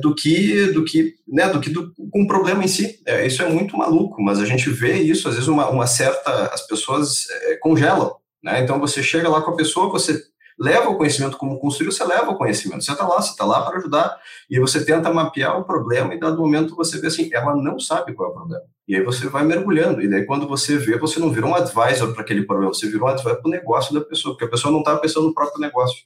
do 0.00 0.14
que 0.14 0.66
do 0.66 0.84
que 0.84 1.14
né 1.26 1.48
do 1.48 1.60
que 1.60 1.70
do, 1.70 1.92
com 2.10 2.22
o 2.22 2.26
problema 2.26 2.64
em 2.64 2.68
si 2.68 3.00
é, 3.04 3.26
isso 3.26 3.42
é 3.42 3.48
muito 3.48 3.76
maluco 3.76 4.22
mas 4.22 4.38
a 4.38 4.44
gente 4.44 4.70
vê 4.70 4.94
isso 4.98 5.28
às 5.28 5.34
vezes 5.34 5.48
uma, 5.48 5.68
uma 5.68 5.86
certa 5.86 6.46
as 6.46 6.66
pessoas 6.66 7.26
é, 7.30 7.56
congelam 7.56 8.14
né? 8.46 8.60
Então 8.62 8.78
você 8.78 9.02
chega 9.02 9.28
lá 9.28 9.42
com 9.42 9.50
a 9.50 9.56
pessoa, 9.56 9.90
você 9.90 10.22
leva 10.56 10.88
o 10.88 10.96
conhecimento 10.96 11.36
como 11.36 11.58
construir, 11.58 11.90
você 11.90 12.04
leva 12.04 12.30
o 12.30 12.38
conhecimento. 12.38 12.82
Você 12.82 12.92
está 12.92 13.06
lá, 13.06 13.20
você 13.20 13.30
está 13.30 13.44
lá 13.44 13.60
para 13.62 13.78
ajudar, 13.78 14.16
e 14.48 14.60
você 14.60 14.84
tenta 14.84 15.12
mapear 15.12 15.58
o 15.58 15.64
problema, 15.64 16.14
e 16.14 16.20
dado 16.20 16.40
momento 16.40 16.76
você 16.76 16.98
vê 16.98 17.08
assim, 17.08 17.28
ela 17.32 17.54
não 17.56 17.78
sabe 17.78 18.14
qual 18.14 18.28
é 18.28 18.32
o 18.32 18.34
problema. 18.34 18.64
E 18.86 18.94
aí 18.94 19.02
você 19.02 19.28
vai 19.28 19.44
mergulhando, 19.44 20.00
e 20.00 20.08
daí 20.08 20.24
quando 20.24 20.46
você 20.46 20.78
vê, 20.78 20.96
você 20.96 21.18
não 21.18 21.30
virou 21.30 21.50
um 21.50 21.56
advisor 21.56 22.12
para 22.14 22.22
aquele 22.22 22.44
problema, 22.44 22.72
você 22.72 22.86
virou 22.86 23.08
um 23.08 23.10
advisor 23.10 23.36
para 23.36 23.48
o 23.48 23.50
negócio 23.50 23.92
da 23.92 24.00
pessoa, 24.00 24.34
porque 24.34 24.44
a 24.44 24.48
pessoa 24.48 24.70
não 24.70 24.78
estava 24.78 25.00
pensando 25.00 25.26
no 25.26 25.34
próprio 25.34 25.60
negócio. 25.60 25.98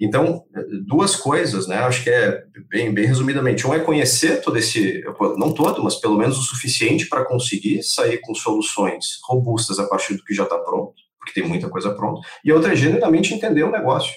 Então, 0.00 0.44
duas 0.86 1.14
coisas, 1.14 1.66
né? 1.66 1.76
Acho 1.76 2.02
que 2.02 2.10
é 2.10 2.42
bem, 2.70 2.92
bem 2.92 3.06
resumidamente. 3.06 3.66
Um 3.66 3.74
é 3.74 3.80
conhecer 3.80 4.40
todo 4.40 4.56
esse, 4.56 5.04
não 5.36 5.52
todo, 5.52 5.82
mas 5.84 5.96
pelo 5.96 6.16
menos 6.16 6.38
o 6.38 6.42
suficiente 6.42 7.06
para 7.06 7.24
conseguir 7.24 7.82
sair 7.82 8.18
com 8.22 8.34
soluções 8.34 9.18
robustas 9.24 9.78
a 9.78 9.86
partir 9.86 10.14
do 10.14 10.24
que 10.24 10.34
já 10.34 10.44
está 10.44 10.58
pronto 10.58 10.94
porque 11.20 11.38
tem 11.38 11.46
muita 11.46 11.68
coisa 11.68 11.90
pronta, 11.90 12.26
e 12.44 12.50
a 12.50 12.54
outra 12.54 12.72
é 12.72 12.76
genuinamente 12.76 13.34
entender 13.34 13.62
o 13.62 13.70
negócio, 13.70 14.12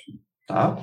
tá? 0.48 0.78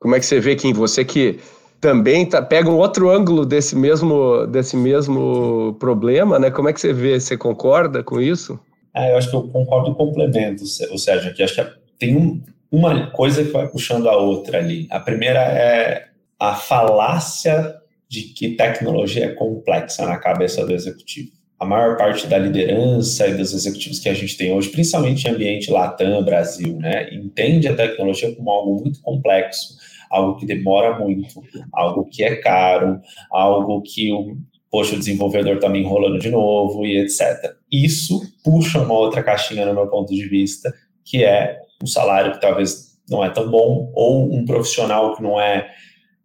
Como 0.00 0.14
é 0.14 0.20
que 0.20 0.26
você 0.26 0.38
vê 0.38 0.54
que 0.54 0.68
em 0.68 0.72
você 0.72 1.04
que 1.04 1.40
também 1.80 2.24
tá, 2.26 2.40
pega 2.40 2.70
um 2.70 2.78
outro 2.78 3.10
ângulo 3.10 3.44
desse 3.44 3.76
mesmo, 3.76 4.46
desse 4.46 4.76
mesmo 4.76 5.74
problema, 5.80 6.38
né? 6.38 6.50
Como 6.50 6.68
é 6.68 6.72
que 6.72 6.80
você 6.80 6.92
vê? 6.92 7.18
Você 7.18 7.36
concorda 7.36 8.02
com 8.02 8.20
isso? 8.20 8.58
É, 8.94 9.12
eu 9.12 9.18
acho 9.18 9.28
que 9.28 9.36
eu 9.36 9.48
concordo 9.48 9.90
e 9.90 9.94
complemento, 9.94 10.62
o 10.62 10.98
Sérgio, 10.98 11.30
aqui. 11.30 11.42
Acho 11.42 11.56
que 11.56 11.70
tem 11.98 12.16
um, 12.16 12.40
uma 12.74 13.10
coisa 13.10 13.44
que 13.44 13.50
vai 13.50 13.68
puxando 13.68 14.08
a 14.08 14.16
outra 14.16 14.58
ali. 14.58 14.86
A 14.90 15.00
primeira 15.00 15.40
é 15.40 16.08
a 16.38 16.54
falácia 16.54 17.74
de 18.08 18.22
que 18.22 18.50
tecnologia 18.50 19.26
é 19.26 19.28
complexa 19.34 20.06
na 20.06 20.18
cabeça 20.18 20.64
do 20.64 20.72
executivo 20.72 21.32
a 21.58 21.66
maior 21.66 21.96
parte 21.96 22.26
da 22.26 22.36
liderança 22.36 23.26
e 23.26 23.34
dos 23.34 23.52
executivos 23.54 23.98
que 23.98 24.08
a 24.08 24.14
gente 24.14 24.36
tem 24.36 24.52
hoje, 24.52 24.68
principalmente 24.68 25.26
em 25.26 25.30
ambiente 25.30 25.70
Latam, 25.70 26.22
Brasil, 26.22 26.76
né, 26.76 27.12
entende 27.12 27.68
a 27.68 27.74
tecnologia 27.74 28.34
como 28.34 28.50
algo 28.50 28.80
muito 28.82 29.00
complexo, 29.00 29.76
algo 30.10 30.36
que 30.36 30.46
demora 30.46 30.98
muito, 30.98 31.42
algo 31.72 32.04
que 32.04 32.22
é 32.22 32.36
caro, 32.36 33.00
algo 33.30 33.82
que 33.82 34.12
o 34.12 34.36
poxa, 34.70 34.96
o 34.96 34.98
desenvolvedor 34.98 35.54
está 35.54 35.68
me 35.68 35.78
enrolando 35.78 36.18
de 36.18 36.28
novo 36.28 36.84
e 36.84 36.98
etc. 36.98 37.54
Isso 37.70 38.20
puxa 38.42 38.80
uma 38.80 38.94
outra 38.94 39.22
caixinha 39.22 39.64
no 39.64 39.72
meu 39.72 39.86
ponto 39.86 40.12
de 40.12 40.26
vista, 40.26 40.74
que 41.04 41.22
é 41.22 41.60
um 41.84 41.86
salário 41.86 42.32
que 42.32 42.40
talvez 42.40 42.98
não 43.08 43.22
é 43.22 43.30
tão 43.30 43.50
bom 43.50 43.92
ou 43.94 44.34
um 44.34 44.44
profissional 44.44 45.14
que 45.14 45.22
não 45.22 45.40
é 45.40 45.70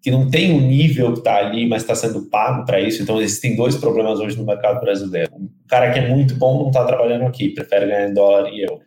que 0.01 0.09
não 0.09 0.29
tem 0.29 0.57
o 0.57 0.61
nível 0.61 1.11
que 1.11 1.19
está 1.19 1.35
ali, 1.35 1.67
mas 1.67 1.81
está 1.81 1.93
sendo 1.93 2.21
pago 2.29 2.65
para 2.65 2.79
isso. 2.79 3.03
Então, 3.03 3.21
existem 3.21 3.57
dois 3.57 3.75
problemas 3.75 4.17
hoje 4.19 4.37
no 4.37 4.45
mercado 4.45 4.79
brasileiro. 4.79 5.29
O 5.35 5.67
cara 5.67 5.91
que 5.91 5.99
é 5.99 6.07
muito 6.07 6.35
bom 6.35 6.57
não 6.57 6.67
está 6.67 6.85
trabalhando 6.85 7.25
aqui, 7.25 7.49
prefere 7.49 7.87
ganhar 7.87 8.09
em 8.09 8.13
dólar 8.13 8.49
e 8.49 8.61
euro. 8.61 8.79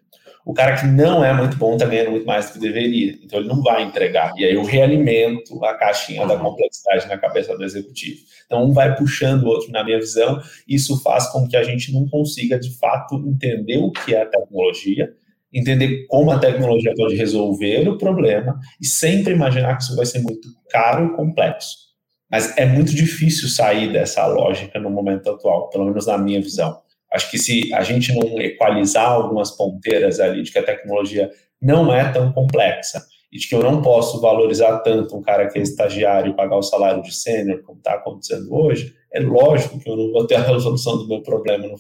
O 0.43 0.55
cara 0.55 0.75
que 0.75 0.87
não 0.87 1.23
é 1.23 1.31
muito 1.31 1.59
bom 1.59 1.75
está 1.75 1.85
ganhando 1.85 2.13
muito 2.13 2.25
mais 2.27 2.47
do 2.47 2.55
que 2.55 2.61
deveria. 2.61 3.19
Então, 3.23 3.39
ele 3.39 3.49
não 3.49 3.63
vai 3.63 3.83
entregar. 3.83 4.33
E 4.39 4.45
aí 4.47 4.55
eu 4.55 4.65
realimento 4.65 5.63
a 5.63 5.75
caixinha 5.75 6.27
da 6.27 6.39
complexidade 6.39 7.07
na 7.07 7.19
cabeça 7.19 7.55
do 7.55 7.63
executivo. 7.63 8.21
Então, 8.47 8.65
um 8.65 8.73
vai 8.73 8.97
puxando 8.97 9.43
o 9.43 9.49
outro, 9.49 9.71
na 9.71 9.85
minha 9.85 10.01
visão. 10.01 10.41
Isso 10.67 10.99
faz 11.03 11.27
com 11.27 11.47
que 11.47 11.59
a 11.59 11.63
gente 11.63 11.93
não 11.93 12.09
consiga, 12.09 12.59
de 12.59 12.75
fato, 12.79 13.23
entender 13.29 13.77
o 13.77 13.91
que 13.93 14.15
é 14.15 14.23
a 14.23 14.27
tecnologia 14.27 15.15
entender 15.53 16.07
como 16.07 16.31
a 16.31 16.39
tecnologia 16.39 16.95
pode 16.97 17.15
resolver 17.15 17.89
o 17.89 17.99
problema 17.99 18.59
e 18.81 18.87
sempre 18.87 19.35
imaginar 19.35 19.77
que 19.77 19.83
isso 19.83 19.97
vai 19.97 20.07
ser 20.07 20.21
muito 20.21 20.49
caro 20.71 21.07
e 21.07 21.17
complexo. 21.17 21.93
Mas 22.31 22.57
é 22.57 22.65
muito 22.65 22.95
difícil 22.95 23.49
sair 23.49 23.93
dessa 23.93 24.27
lógica 24.27 24.81
no 24.81 24.89
momento 24.89 25.31
atual, 25.31 25.69
pelo 25.69 25.85
menos 25.85 26.07
na 26.07 26.17
minha 26.17 26.41
visão. 26.41 26.81
Acho 27.13 27.31
que 27.31 27.37
se 27.37 27.73
a 27.75 27.83
gente 27.83 28.15
não 28.15 28.41
equalizar 28.41 29.07
algumas 29.07 29.51
ponteiras 29.51 30.19
ali 30.19 30.43
de 30.43 30.51
que 30.51 30.59
a 30.59 30.63
tecnologia 30.63 31.31
não 31.61 31.95
é 31.95 32.11
tão 32.11 32.33
complexa 32.33 33.05
e 33.31 33.39
de 33.39 33.47
que 33.47 33.55
eu 33.55 33.63
não 33.63 33.83
posso 33.83 34.19
valorizar 34.21 34.79
tanto 34.79 35.15
um 35.17 35.21
cara 35.21 35.47
que 35.49 35.59
é 35.59 35.63
estagiário 35.63 36.33
e 36.33 36.37
pagar 36.37 36.57
o 36.57 36.63
salário 36.63 37.03
de 37.03 37.15
sênior, 37.15 37.63
como 37.63 37.79
está 37.79 37.95
acontecendo 37.95 38.55
hoje, 38.55 38.95
é 39.13 39.21
lógico 39.21 39.79
que 39.79 39.89
eu 39.89 39.97
não 39.97 40.11
vou 40.11 40.27
ter 40.27 40.37
a 40.37 40.41
resolução 40.49 40.97
do 40.99 41.07
meu 41.07 41.23
problema 41.23 41.67
no, 41.67 41.77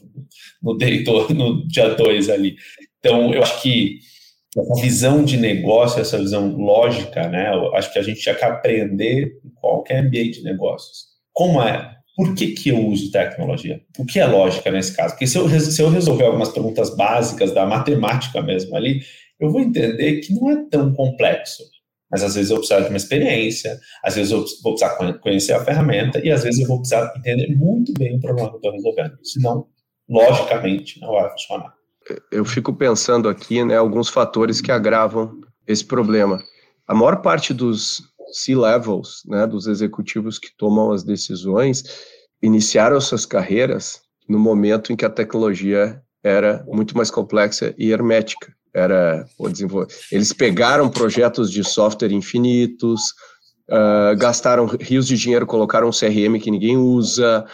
no, 0.62 1.28
no 1.34 1.66
dia 1.66 1.94
2 1.94 2.28
ali. 2.28 2.56
Então, 3.04 3.34
eu 3.34 3.42
acho 3.42 3.60
que 3.60 3.98
essa 4.56 4.80
visão 4.80 5.24
de 5.24 5.36
negócio, 5.36 6.00
essa 6.00 6.18
visão 6.18 6.54
lógica, 6.54 7.28
né? 7.28 7.52
Eu 7.52 7.74
acho 7.74 7.92
que 7.92 7.98
a 7.98 8.02
gente 8.02 8.20
tinha 8.20 8.34
que 8.34 8.44
aprender 8.44 9.40
em 9.44 9.50
qualquer 9.60 9.98
ambiente 9.98 10.38
de 10.38 10.44
negócios. 10.44 11.06
Como 11.32 11.60
é? 11.60 11.96
Por 12.14 12.34
que, 12.34 12.48
que 12.48 12.68
eu 12.68 12.86
uso 12.86 13.10
tecnologia? 13.10 13.80
O 13.98 14.04
que 14.04 14.20
é 14.20 14.26
lógica 14.26 14.70
nesse 14.70 14.94
caso? 14.94 15.14
Porque 15.14 15.26
se 15.26 15.36
eu, 15.36 15.48
se 15.48 15.82
eu 15.82 15.88
resolver 15.88 16.24
algumas 16.24 16.50
perguntas 16.50 16.94
básicas 16.94 17.52
da 17.52 17.66
matemática 17.66 18.40
mesmo 18.42 18.76
ali, 18.76 19.00
eu 19.40 19.50
vou 19.50 19.60
entender 19.60 20.20
que 20.20 20.32
não 20.34 20.50
é 20.50 20.64
tão 20.70 20.92
complexo. 20.92 21.64
Mas 22.10 22.22
às 22.22 22.34
vezes 22.34 22.50
eu 22.50 22.58
preciso 22.58 22.82
de 22.82 22.88
uma 22.88 22.96
experiência, 22.98 23.80
às 24.04 24.14
vezes 24.14 24.30
eu 24.30 24.44
vou 24.62 24.74
precisar 24.74 25.18
conhecer 25.20 25.54
a 25.54 25.64
ferramenta 25.64 26.20
e 26.22 26.30
às 26.30 26.44
vezes 26.44 26.60
eu 26.60 26.68
vou 26.68 26.78
precisar 26.78 27.10
entender 27.16 27.56
muito 27.56 27.94
bem 27.94 28.16
o 28.16 28.20
problema 28.20 28.50
que 28.50 28.56
eu 28.56 28.58
estou 28.58 28.72
resolvendo. 28.72 29.18
Senão, 29.24 29.66
logicamente, 30.06 31.00
não 31.00 31.12
vai 31.12 31.30
funcionar 31.30 31.72
eu 32.30 32.44
fico 32.44 32.72
pensando 32.72 33.28
aqui, 33.28 33.64
né, 33.64 33.76
alguns 33.76 34.08
fatores 34.08 34.60
que 34.60 34.72
agravam 34.72 35.40
esse 35.66 35.84
problema. 35.84 36.42
A 36.86 36.94
maior 36.94 37.22
parte 37.22 37.54
dos 37.54 38.02
C-levels, 38.32 39.22
né, 39.26 39.46
dos 39.46 39.66
executivos 39.66 40.38
que 40.38 40.48
tomam 40.56 40.92
as 40.92 41.02
decisões, 41.04 41.84
iniciaram 42.42 43.00
suas 43.00 43.24
carreiras 43.24 44.00
no 44.28 44.38
momento 44.38 44.92
em 44.92 44.96
que 44.96 45.04
a 45.04 45.10
tecnologia 45.10 46.02
era 46.22 46.64
muito 46.66 46.96
mais 46.96 47.10
complexa 47.10 47.74
e 47.76 47.90
hermética. 47.90 48.52
Era 48.74 49.26
o 49.38 49.48
desenvolver. 49.48 49.92
Eles 50.10 50.32
pegaram 50.32 50.88
projetos 50.88 51.50
de 51.50 51.62
software 51.62 52.12
infinitos, 52.12 53.10
uh, 53.68 54.16
gastaram 54.16 54.64
rios 54.64 55.06
de 55.06 55.16
dinheiro, 55.16 55.46
colocaram 55.46 55.88
um 55.88 55.92
CRM 55.92 56.40
que 56.40 56.50
ninguém 56.50 56.78
usa, 56.78 57.44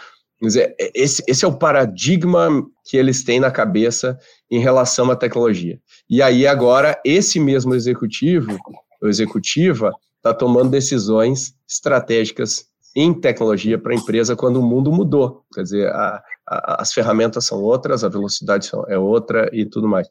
dizer, 0.47 0.75
esse, 0.93 1.23
esse 1.27 1.43
é 1.43 1.47
o 1.47 1.57
paradigma 1.57 2.49
que 2.85 2.95
eles 2.95 3.23
têm 3.23 3.39
na 3.39 3.51
cabeça 3.51 4.17
em 4.49 4.59
relação 4.59 5.11
à 5.11 5.15
tecnologia. 5.15 5.79
E 6.09 6.21
aí 6.21 6.47
agora 6.47 6.99
esse 7.05 7.39
mesmo 7.39 7.75
executivo, 7.75 8.57
ou 9.01 9.09
executiva, 9.09 9.91
está 10.17 10.33
tomando 10.33 10.69
decisões 10.69 11.53
estratégicas 11.67 12.65
em 12.95 13.13
tecnologia 13.13 13.77
para 13.77 13.93
a 13.93 13.95
empresa 13.95 14.35
quando 14.35 14.57
o 14.57 14.63
mundo 14.63 14.91
mudou. 14.91 15.43
Quer 15.53 15.63
dizer, 15.63 15.87
a, 15.89 16.23
a, 16.47 16.81
as 16.81 16.93
ferramentas 16.93 17.45
são 17.45 17.61
outras, 17.61 18.03
a 18.03 18.09
velocidade 18.09 18.65
são, 18.65 18.83
é 18.87 18.97
outra 18.97 19.49
e 19.53 19.65
tudo 19.65 19.87
mais. 19.87 20.07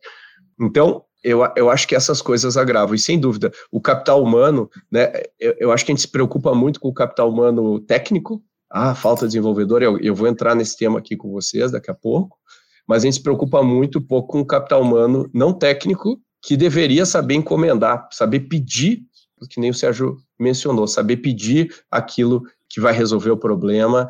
Então, 0.61 1.05
eu, 1.23 1.41
eu 1.57 1.69
acho 1.71 1.87
que 1.89 1.95
essas 1.95 2.23
coisas 2.23 2.57
agravam. 2.57 2.95
E 2.95 2.99
sem 2.99 3.19
dúvida, 3.19 3.53
o 3.71 3.81
capital 3.81 4.23
humano, 4.23 4.71
né, 4.91 5.13
eu, 5.39 5.55
eu 5.59 5.73
acho 5.73 5.85
que 5.85 5.93
a 5.93 5.95
gente 5.95 6.03
se 6.03 6.11
preocupa 6.11 6.55
muito 6.55 6.81
com 6.81 6.89
o 6.89 6.95
capital 6.95 7.31
humano 7.31 7.81
técnico, 7.81 8.43
ah, 8.71 8.95
falta 8.95 9.23
de 9.23 9.33
desenvolvedor, 9.33 9.83
eu, 9.83 9.99
eu 9.99 10.15
vou 10.15 10.27
entrar 10.27 10.55
nesse 10.55 10.77
tema 10.77 10.99
aqui 10.99 11.17
com 11.17 11.31
vocês 11.31 11.73
daqui 11.73 11.91
a 11.91 11.95
pouco, 11.95 12.37
mas 12.87 13.03
a 13.03 13.07
gente 13.07 13.15
se 13.15 13.23
preocupa 13.23 13.63
muito 13.63 14.01
pouco 14.01 14.33
com 14.33 14.41
o 14.41 14.47
capital 14.47 14.83
humano 14.83 15.29
não 15.33 15.53
técnico, 15.53 16.21
que 16.43 16.57
deveria 16.57 17.05
saber 17.05 17.35
encomendar, 17.35 18.09
saber 18.13 18.41
pedir, 18.41 19.03
que 19.51 19.61
nem 19.61 19.71
o 19.71 19.75
Sérgio 19.75 20.17
mencionou, 20.39 20.87
saber 20.87 21.19
pedir 21.19 21.75
aquilo 21.91 22.43
que 22.69 22.81
vai 22.81 22.93
resolver 22.93 23.31
o 23.31 23.37
problema, 23.37 24.09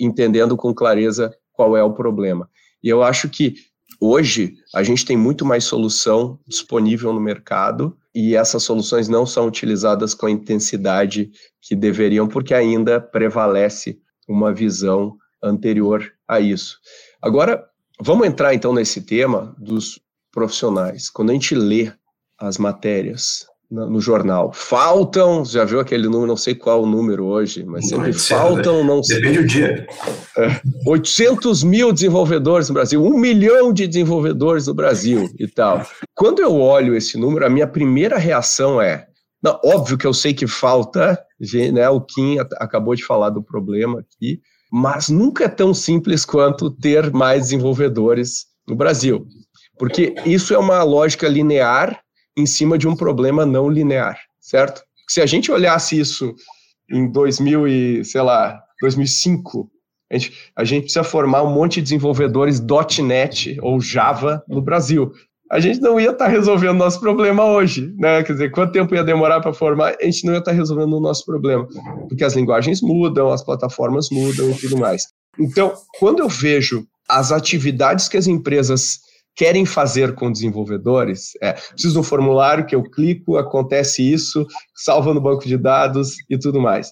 entendendo 0.00 0.56
com 0.56 0.74
clareza 0.74 1.32
qual 1.52 1.76
é 1.76 1.82
o 1.82 1.92
problema. 1.92 2.48
E 2.82 2.88
eu 2.88 3.02
acho 3.02 3.28
que 3.28 3.54
Hoje, 4.00 4.54
a 4.72 4.84
gente 4.84 5.04
tem 5.04 5.16
muito 5.16 5.44
mais 5.44 5.64
solução 5.64 6.38
disponível 6.46 7.12
no 7.12 7.20
mercado 7.20 7.96
e 8.20 8.34
essas 8.34 8.64
soluções 8.64 9.08
não 9.08 9.24
são 9.24 9.46
utilizadas 9.46 10.12
com 10.12 10.26
a 10.26 10.30
intensidade 10.30 11.30
que 11.62 11.76
deveriam, 11.76 12.26
porque 12.26 12.52
ainda 12.52 13.00
prevalece 13.00 13.96
uma 14.26 14.52
visão 14.52 15.16
anterior 15.40 16.04
a 16.26 16.40
isso. 16.40 16.80
Agora, 17.22 17.64
vamos 18.00 18.26
entrar 18.26 18.52
então 18.52 18.72
nesse 18.72 19.02
tema 19.02 19.54
dos 19.56 20.00
profissionais. 20.32 21.08
Quando 21.08 21.30
a 21.30 21.32
gente 21.32 21.54
lê 21.54 21.92
as 22.36 22.58
matérias 22.58 23.46
no 23.70 24.00
jornal. 24.00 24.50
Faltam, 24.54 25.44
já 25.44 25.64
viu 25.64 25.78
aquele 25.78 26.08
número, 26.08 26.26
não 26.26 26.36
sei 26.36 26.54
qual 26.54 26.82
o 26.82 26.86
número 26.86 27.26
hoje, 27.26 27.64
mas 27.64 27.88
sempre 27.88 28.12
não, 28.12 28.18
faltam, 28.18 28.84
não 28.84 29.02
sei. 29.02 29.20
Depende 29.20 29.38
do 29.40 29.46
dia. 29.46 29.86
É, 30.38 30.60
800 30.86 31.62
mil 31.64 31.92
desenvolvedores 31.92 32.68
no 32.68 32.74
Brasil, 32.74 33.04
um 33.04 33.18
milhão 33.18 33.72
de 33.72 33.86
desenvolvedores 33.86 34.66
no 34.66 34.74
Brasil 34.74 35.28
e 35.38 35.46
tal. 35.46 35.86
Quando 36.14 36.40
eu 36.40 36.54
olho 36.54 36.96
esse 36.96 37.18
número, 37.18 37.44
a 37.44 37.50
minha 37.50 37.66
primeira 37.66 38.16
reação 38.16 38.80
é, 38.80 39.06
não, 39.42 39.60
óbvio 39.64 39.98
que 39.98 40.06
eu 40.06 40.14
sei 40.14 40.32
que 40.32 40.46
falta, 40.46 41.18
né, 41.72 41.88
o 41.88 42.00
Kim 42.00 42.38
acabou 42.56 42.94
de 42.94 43.04
falar 43.04 43.30
do 43.30 43.42
problema 43.42 44.00
aqui, 44.00 44.40
mas 44.72 45.08
nunca 45.08 45.44
é 45.44 45.48
tão 45.48 45.72
simples 45.72 46.24
quanto 46.24 46.70
ter 46.70 47.12
mais 47.12 47.42
desenvolvedores 47.42 48.46
no 48.66 48.74
Brasil. 48.74 49.26
Porque 49.78 50.14
isso 50.26 50.52
é 50.52 50.58
uma 50.58 50.82
lógica 50.82 51.28
linear 51.28 52.02
em 52.38 52.46
cima 52.46 52.78
de 52.78 52.86
um 52.86 52.94
problema 52.94 53.44
não 53.44 53.68
linear, 53.68 54.18
certo? 54.40 54.82
Se 55.08 55.20
a 55.20 55.26
gente 55.26 55.50
olhasse 55.50 55.98
isso 55.98 56.34
em 56.90 57.10
2000 57.10 57.68
e, 57.68 58.04
sei 58.04 58.22
lá, 58.22 58.62
2005, 58.80 59.70
a 60.10 60.16
gente, 60.16 60.32
a 60.56 60.64
gente 60.64 60.82
precisa 60.84 61.04
formar 61.04 61.42
um 61.42 61.52
monte 61.52 61.76
de 61.76 61.82
desenvolvedores 61.82 62.62
.NET 63.02 63.58
ou 63.60 63.80
Java 63.80 64.42
no 64.48 64.62
Brasil. 64.62 65.12
A 65.50 65.60
gente 65.60 65.80
não 65.80 65.98
ia 65.98 66.10
estar 66.10 66.26
tá 66.26 66.30
resolvendo 66.30 66.76
o 66.76 66.78
nosso 66.78 67.00
problema 67.00 67.44
hoje, 67.44 67.92
né? 67.98 68.22
Quer 68.22 68.32
dizer, 68.32 68.50
quanto 68.50 68.72
tempo 68.72 68.94
ia 68.94 69.02
demorar 69.02 69.40
para 69.40 69.52
formar? 69.52 69.96
A 70.00 70.04
gente 70.04 70.24
não 70.24 70.34
ia 70.34 70.38
estar 70.38 70.50
tá 70.50 70.56
resolvendo 70.56 70.92
o 70.94 71.00
nosso 71.00 71.24
problema, 71.24 71.66
porque 72.08 72.24
as 72.24 72.34
linguagens 72.34 72.80
mudam, 72.82 73.30
as 73.30 73.42
plataformas 73.42 74.10
mudam 74.10 74.50
e 74.50 74.54
tudo 74.54 74.76
mais. 74.76 75.06
Então, 75.38 75.72
quando 75.98 76.20
eu 76.20 76.28
vejo 76.28 76.86
as 77.08 77.32
atividades 77.32 78.08
que 78.08 78.16
as 78.16 78.26
empresas 78.26 79.00
querem 79.38 79.64
fazer 79.64 80.16
com 80.16 80.32
desenvolvedores, 80.32 81.30
é, 81.40 81.52
preciso 81.52 81.94
de 81.94 82.00
um 82.00 82.02
formulário 82.02 82.66
que 82.66 82.74
eu 82.74 82.82
clico, 82.82 83.36
acontece 83.36 84.02
isso, 84.02 84.44
salva 84.74 85.14
no 85.14 85.20
banco 85.20 85.46
de 85.46 85.56
dados 85.56 86.16
e 86.28 86.36
tudo 86.36 86.60
mais. 86.60 86.90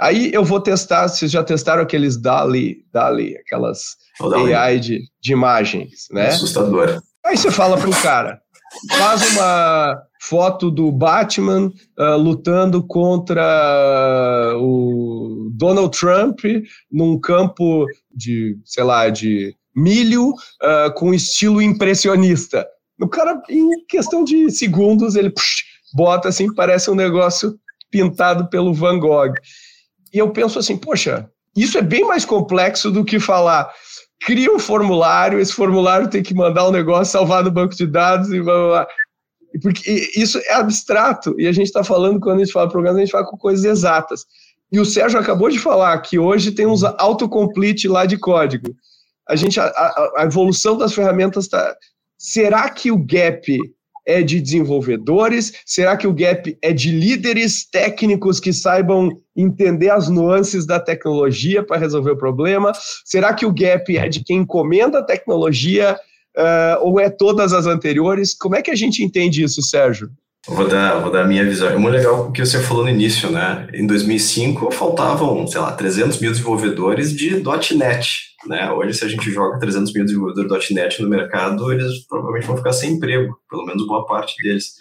Aí 0.00 0.32
eu 0.32 0.42
vou 0.42 0.60
testar, 0.60 1.06
vocês 1.06 1.30
já 1.30 1.44
testaram 1.44 1.82
aqueles 1.82 2.16
DALI, 2.16 2.78
DALI 2.90 3.36
aquelas 3.36 3.96
AI 4.46 4.80
de, 4.80 5.02
de 5.22 5.32
imagens, 5.32 6.06
né? 6.10 6.28
Assustador. 6.28 7.02
Aí 7.24 7.36
você 7.36 7.50
fala 7.50 7.76
para 7.76 7.90
o 7.90 8.02
cara, 8.02 8.40
faz 8.96 9.32
uma 9.32 10.02
foto 10.22 10.70
do 10.70 10.90
Batman 10.90 11.70
uh, 11.98 12.16
lutando 12.16 12.82
contra 12.82 14.54
o 14.56 15.50
Donald 15.52 15.96
Trump 15.96 16.40
num 16.90 17.20
campo 17.20 17.84
de, 18.10 18.58
sei 18.64 18.84
lá, 18.84 19.10
de 19.10 19.54
milho 19.74 20.30
uh, 20.30 20.92
com 20.94 21.14
estilo 21.14 21.60
impressionista. 21.60 22.66
O 23.00 23.08
cara, 23.08 23.42
em 23.48 23.84
questão 23.86 24.22
de 24.22 24.50
segundos, 24.50 25.16
ele 25.16 25.30
psh, 25.30 25.64
bota 25.94 26.28
assim, 26.28 26.52
parece 26.54 26.90
um 26.90 26.94
negócio 26.94 27.58
pintado 27.90 28.48
pelo 28.48 28.72
Van 28.74 28.98
Gogh. 28.98 29.34
E 30.12 30.18
eu 30.18 30.30
penso 30.30 30.58
assim, 30.58 30.76
poxa, 30.76 31.28
isso 31.56 31.76
é 31.78 31.82
bem 31.82 32.04
mais 32.04 32.24
complexo 32.24 32.90
do 32.90 33.04
que 33.04 33.18
falar 33.18 33.70
cria 34.24 34.50
um 34.50 34.58
formulário, 34.58 35.38
esse 35.38 35.52
formulário 35.52 36.08
tem 36.08 36.22
que 36.22 36.34
mandar 36.34 36.66
um 36.66 36.72
negócio, 36.72 37.12
salvar 37.12 37.44
no 37.44 37.50
banco 37.50 37.74
de 37.74 37.86
dados 37.86 38.30
e 38.30 38.40
blá, 38.40 38.54
blá, 38.54 38.68
blá. 38.68 38.86
Porque 39.62 40.10
isso 40.16 40.38
é 40.46 40.54
abstrato, 40.54 41.38
e 41.38 41.46
a 41.46 41.52
gente 41.52 41.66
está 41.66 41.84
falando, 41.84 42.18
quando 42.18 42.36
a 42.40 42.44
gente 42.44 42.52
fala 42.52 42.68
programa, 42.68 42.98
a 42.98 43.00
gente 43.00 43.12
fala 43.12 43.26
com 43.26 43.36
coisas 43.36 43.64
exatas. 43.64 44.24
E 44.72 44.80
o 44.80 44.84
Sérgio 44.84 45.20
acabou 45.20 45.48
de 45.48 45.58
falar 45.58 45.96
que 46.00 46.18
hoje 46.18 46.50
tem 46.50 46.66
uns 46.66 46.82
autocomplete 46.82 47.86
lá 47.86 48.04
de 48.06 48.18
código 48.18 48.74
a 49.28 49.36
gente 49.36 49.58
a, 49.58 49.72
a 50.16 50.24
evolução 50.24 50.76
das 50.76 50.94
ferramentas 50.94 51.44
está. 51.44 51.76
Será 52.18 52.68
que 52.70 52.90
o 52.90 52.98
gap 52.98 53.58
é 54.06 54.22
de 54.22 54.40
desenvolvedores? 54.40 55.52
Será 55.64 55.96
que 55.96 56.06
o 56.06 56.12
gap 56.12 56.56
é 56.60 56.72
de 56.72 56.90
líderes 56.90 57.66
técnicos 57.68 58.38
que 58.38 58.52
saibam 58.52 59.10
entender 59.36 59.90
as 59.90 60.08
nuances 60.08 60.66
da 60.66 60.78
tecnologia 60.78 61.64
para 61.64 61.78
resolver 61.78 62.12
o 62.12 62.18
problema? 62.18 62.72
Será 63.04 63.32
que 63.32 63.46
o 63.46 63.52
gap 63.52 63.96
é 63.96 64.08
de 64.08 64.22
quem 64.22 64.38
encomenda 64.38 64.98
a 64.98 65.04
tecnologia 65.04 65.96
uh, 66.36 66.82
ou 66.82 67.00
é 67.00 67.08
todas 67.08 67.52
as 67.52 67.66
anteriores? 67.66 68.34
Como 68.34 68.56
é 68.56 68.62
que 68.62 68.70
a 68.70 68.76
gente 68.76 69.02
entende 69.02 69.42
isso, 69.42 69.62
Sérgio? 69.62 70.10
Vou 70.46 70.68
dar, 70.68 71.00
vou 71.00 71.10
dar 71.10 71.22
a 71.22 71.26
minha 71.26 71.42
visão. 71.42 71.70
É 71.70 71.76
muito 71.76 71.94
legal 71.94 72.28
o 72.28 72.32
que 72.32 72.44
você 72.44 72.62
falou 72.62 72.84
no 72.84 72.90
início, 72.90 73.30
né? 73.30 73.66
Em 73.72 73.86
2005 73.86 74.70
faltavam, 74.72 75.46
sei 75.46 75.58
lá, 75.58 75.72
300 75.72 76.20
mil 76.20 76.30
desenvolvedores 76.30 77.16
de 77.16 77.42
.NET, 77.74 78.34
né? 78.46 78.70
Hoje, 78.70 78.92
se 78.92 79.04
a 79.04 79.08
gente 79.08 79.30
joga 79.30 79.58
300 79.58 79.90
mil 79.94 80.04
desenvolvedores 80.04 80.70
.NET 80.70 81.00
no 81.00 81.08
mercado, 81.08 81.72
eles 81.72 82.06
provavelmente 82.06 82.46
vão 82.46 82.58
ficar 82.58 82.74
sem 82.74 82.92
emprego, 82.92 83.34
pelo 83.48 83.64
menos 83.64 83.86
boa 83.86 84.04
parte 84.04 84.34
deles. 84.42 84.74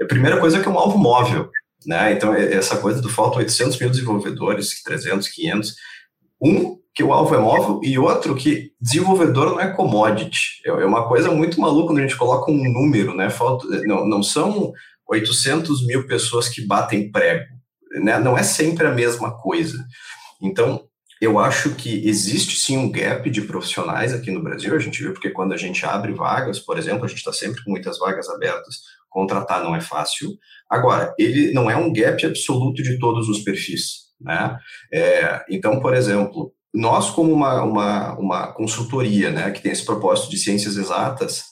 A 0.00 0.04
primeira 0.04 0.38
coisa 0.38 0.58
é 0.58 0.62
que 0.62 0.68
é 0.68 0.70
um 0.70 0.78
alvo 0.78 0.96
móvel, 0.96 1.50
né? 1.84 2.12
Então, 2.12 2.32
essa 2.32 2.76
coisa 2.76 3.02
do 3.02 3.08
falta 3.08 3.38
800 3.38 3.80
mil 3.80 3.90
desenvolvedores, 3.90 4.82
300, 4.84 5.26
500. 5.28 5.74
Um, 6.40 6.78
que 6.96 7.04
o 7.04 7.12
alvo 7.12 7.34
é 7.34 7.38
móvel, 7.38 7.78
e 7.82 7.98
outro, 7.98 8.34
que 8.34 8.72
desenvolvedor 8.80 9.50
não 9.50 9.60
é 9.60 9.70
commodity. 9.70 10.62
É, 10.64 10.70
é 10.70 10.86
uma 10.86 11.06
coisa 11.06 11.30
muito 11.30 11.60
maluca 11.60 11.88
quando 11.88 11.98
a 11.98 12.02
gente 12.02 12.16
coloca 12.16 12.50
um 12.50 12.72
número, 12.72 13.14
né? 13.14 13.28
Falta, 13.28 13.66
não, 13.82 14.08
não 14.08 14.22
são 14.22 14.72
800 15.06 15.86
mil 15.86 16.06
pessoas 16.06 16.48
que 16.48 16.66
batem 16.66 17.12
prego, 17.12 17.44
né? 18.02 18.18
Não 18.18 18.36
é 18.36 18.42
sempre 18.42 18.86
a 18.86 18.92
mesma 18.92 19.36
coisa. 19.36 19.76
Então, 20.40 20.88
eu 21.20 21.38
acho 21.38 21.74
que 21.74 22.08
existe 22.08 22.56
sim 22.56 22.78
um 22.78 22.90
gap 22.90 23.28
de 23.28 23.42
profissionais 23.42 24.14
aqui 24.14 24.30
no 24.30 24.42
Brasil, 24.42 24.74
a 24.74 24.78
gente 24.78 25.02
viu 25.02 25.12
porque 25.12 25.30
quando 25.30 25.52
a 25.52 25.56
gente 25.58 25.84
abre 25.84 26.14
vagas, 26.14 26.60
por 26.60 26.78
exemplo, 26.78 27.04
a 27.04 27.08
gente 27.08 27.18
está 27.18 27.32
sempre 27.32 27.62
com 27.62 27.70
muitas 27.70 27.98
vagas 27.98 28.26
abertas, 28.30 28.80
contratar 29.10 29.62
não 29.62 29.76
é 29.76 29.82
fácil. 29.82 30.30
Agora, 30.70 31.14
ele 31.18 31.52
não 31.52 31.70
é 31.70 31.76
um 31.76 31.92
gap 31.92 32.24
absoluto 32.24 32.82
de 32.82 32.98
todos 32.98 33.28
os 33.28 33.40
perfis, 33.40 34.06
né? 34.18 34.56
É, 34.90 35.44
então, 35.50 35.78
por 35.78 35.92
exemplo, 35.94 36.55
nós, 36.76 37.10
como 37.10 37.32
uma, 37.32 37.62
uma, 37.62 38.18
uma 38.18 38.52
consultoria, 38.52 39.30
né, 39.30 39.50
que 39.50 39.62
tem 39.62 39.72
esse 39.72 39.84
propósito 39.84 40.30
de 40.30 40.38
ciências 40.38 40.76
exatas, 40.76 41.44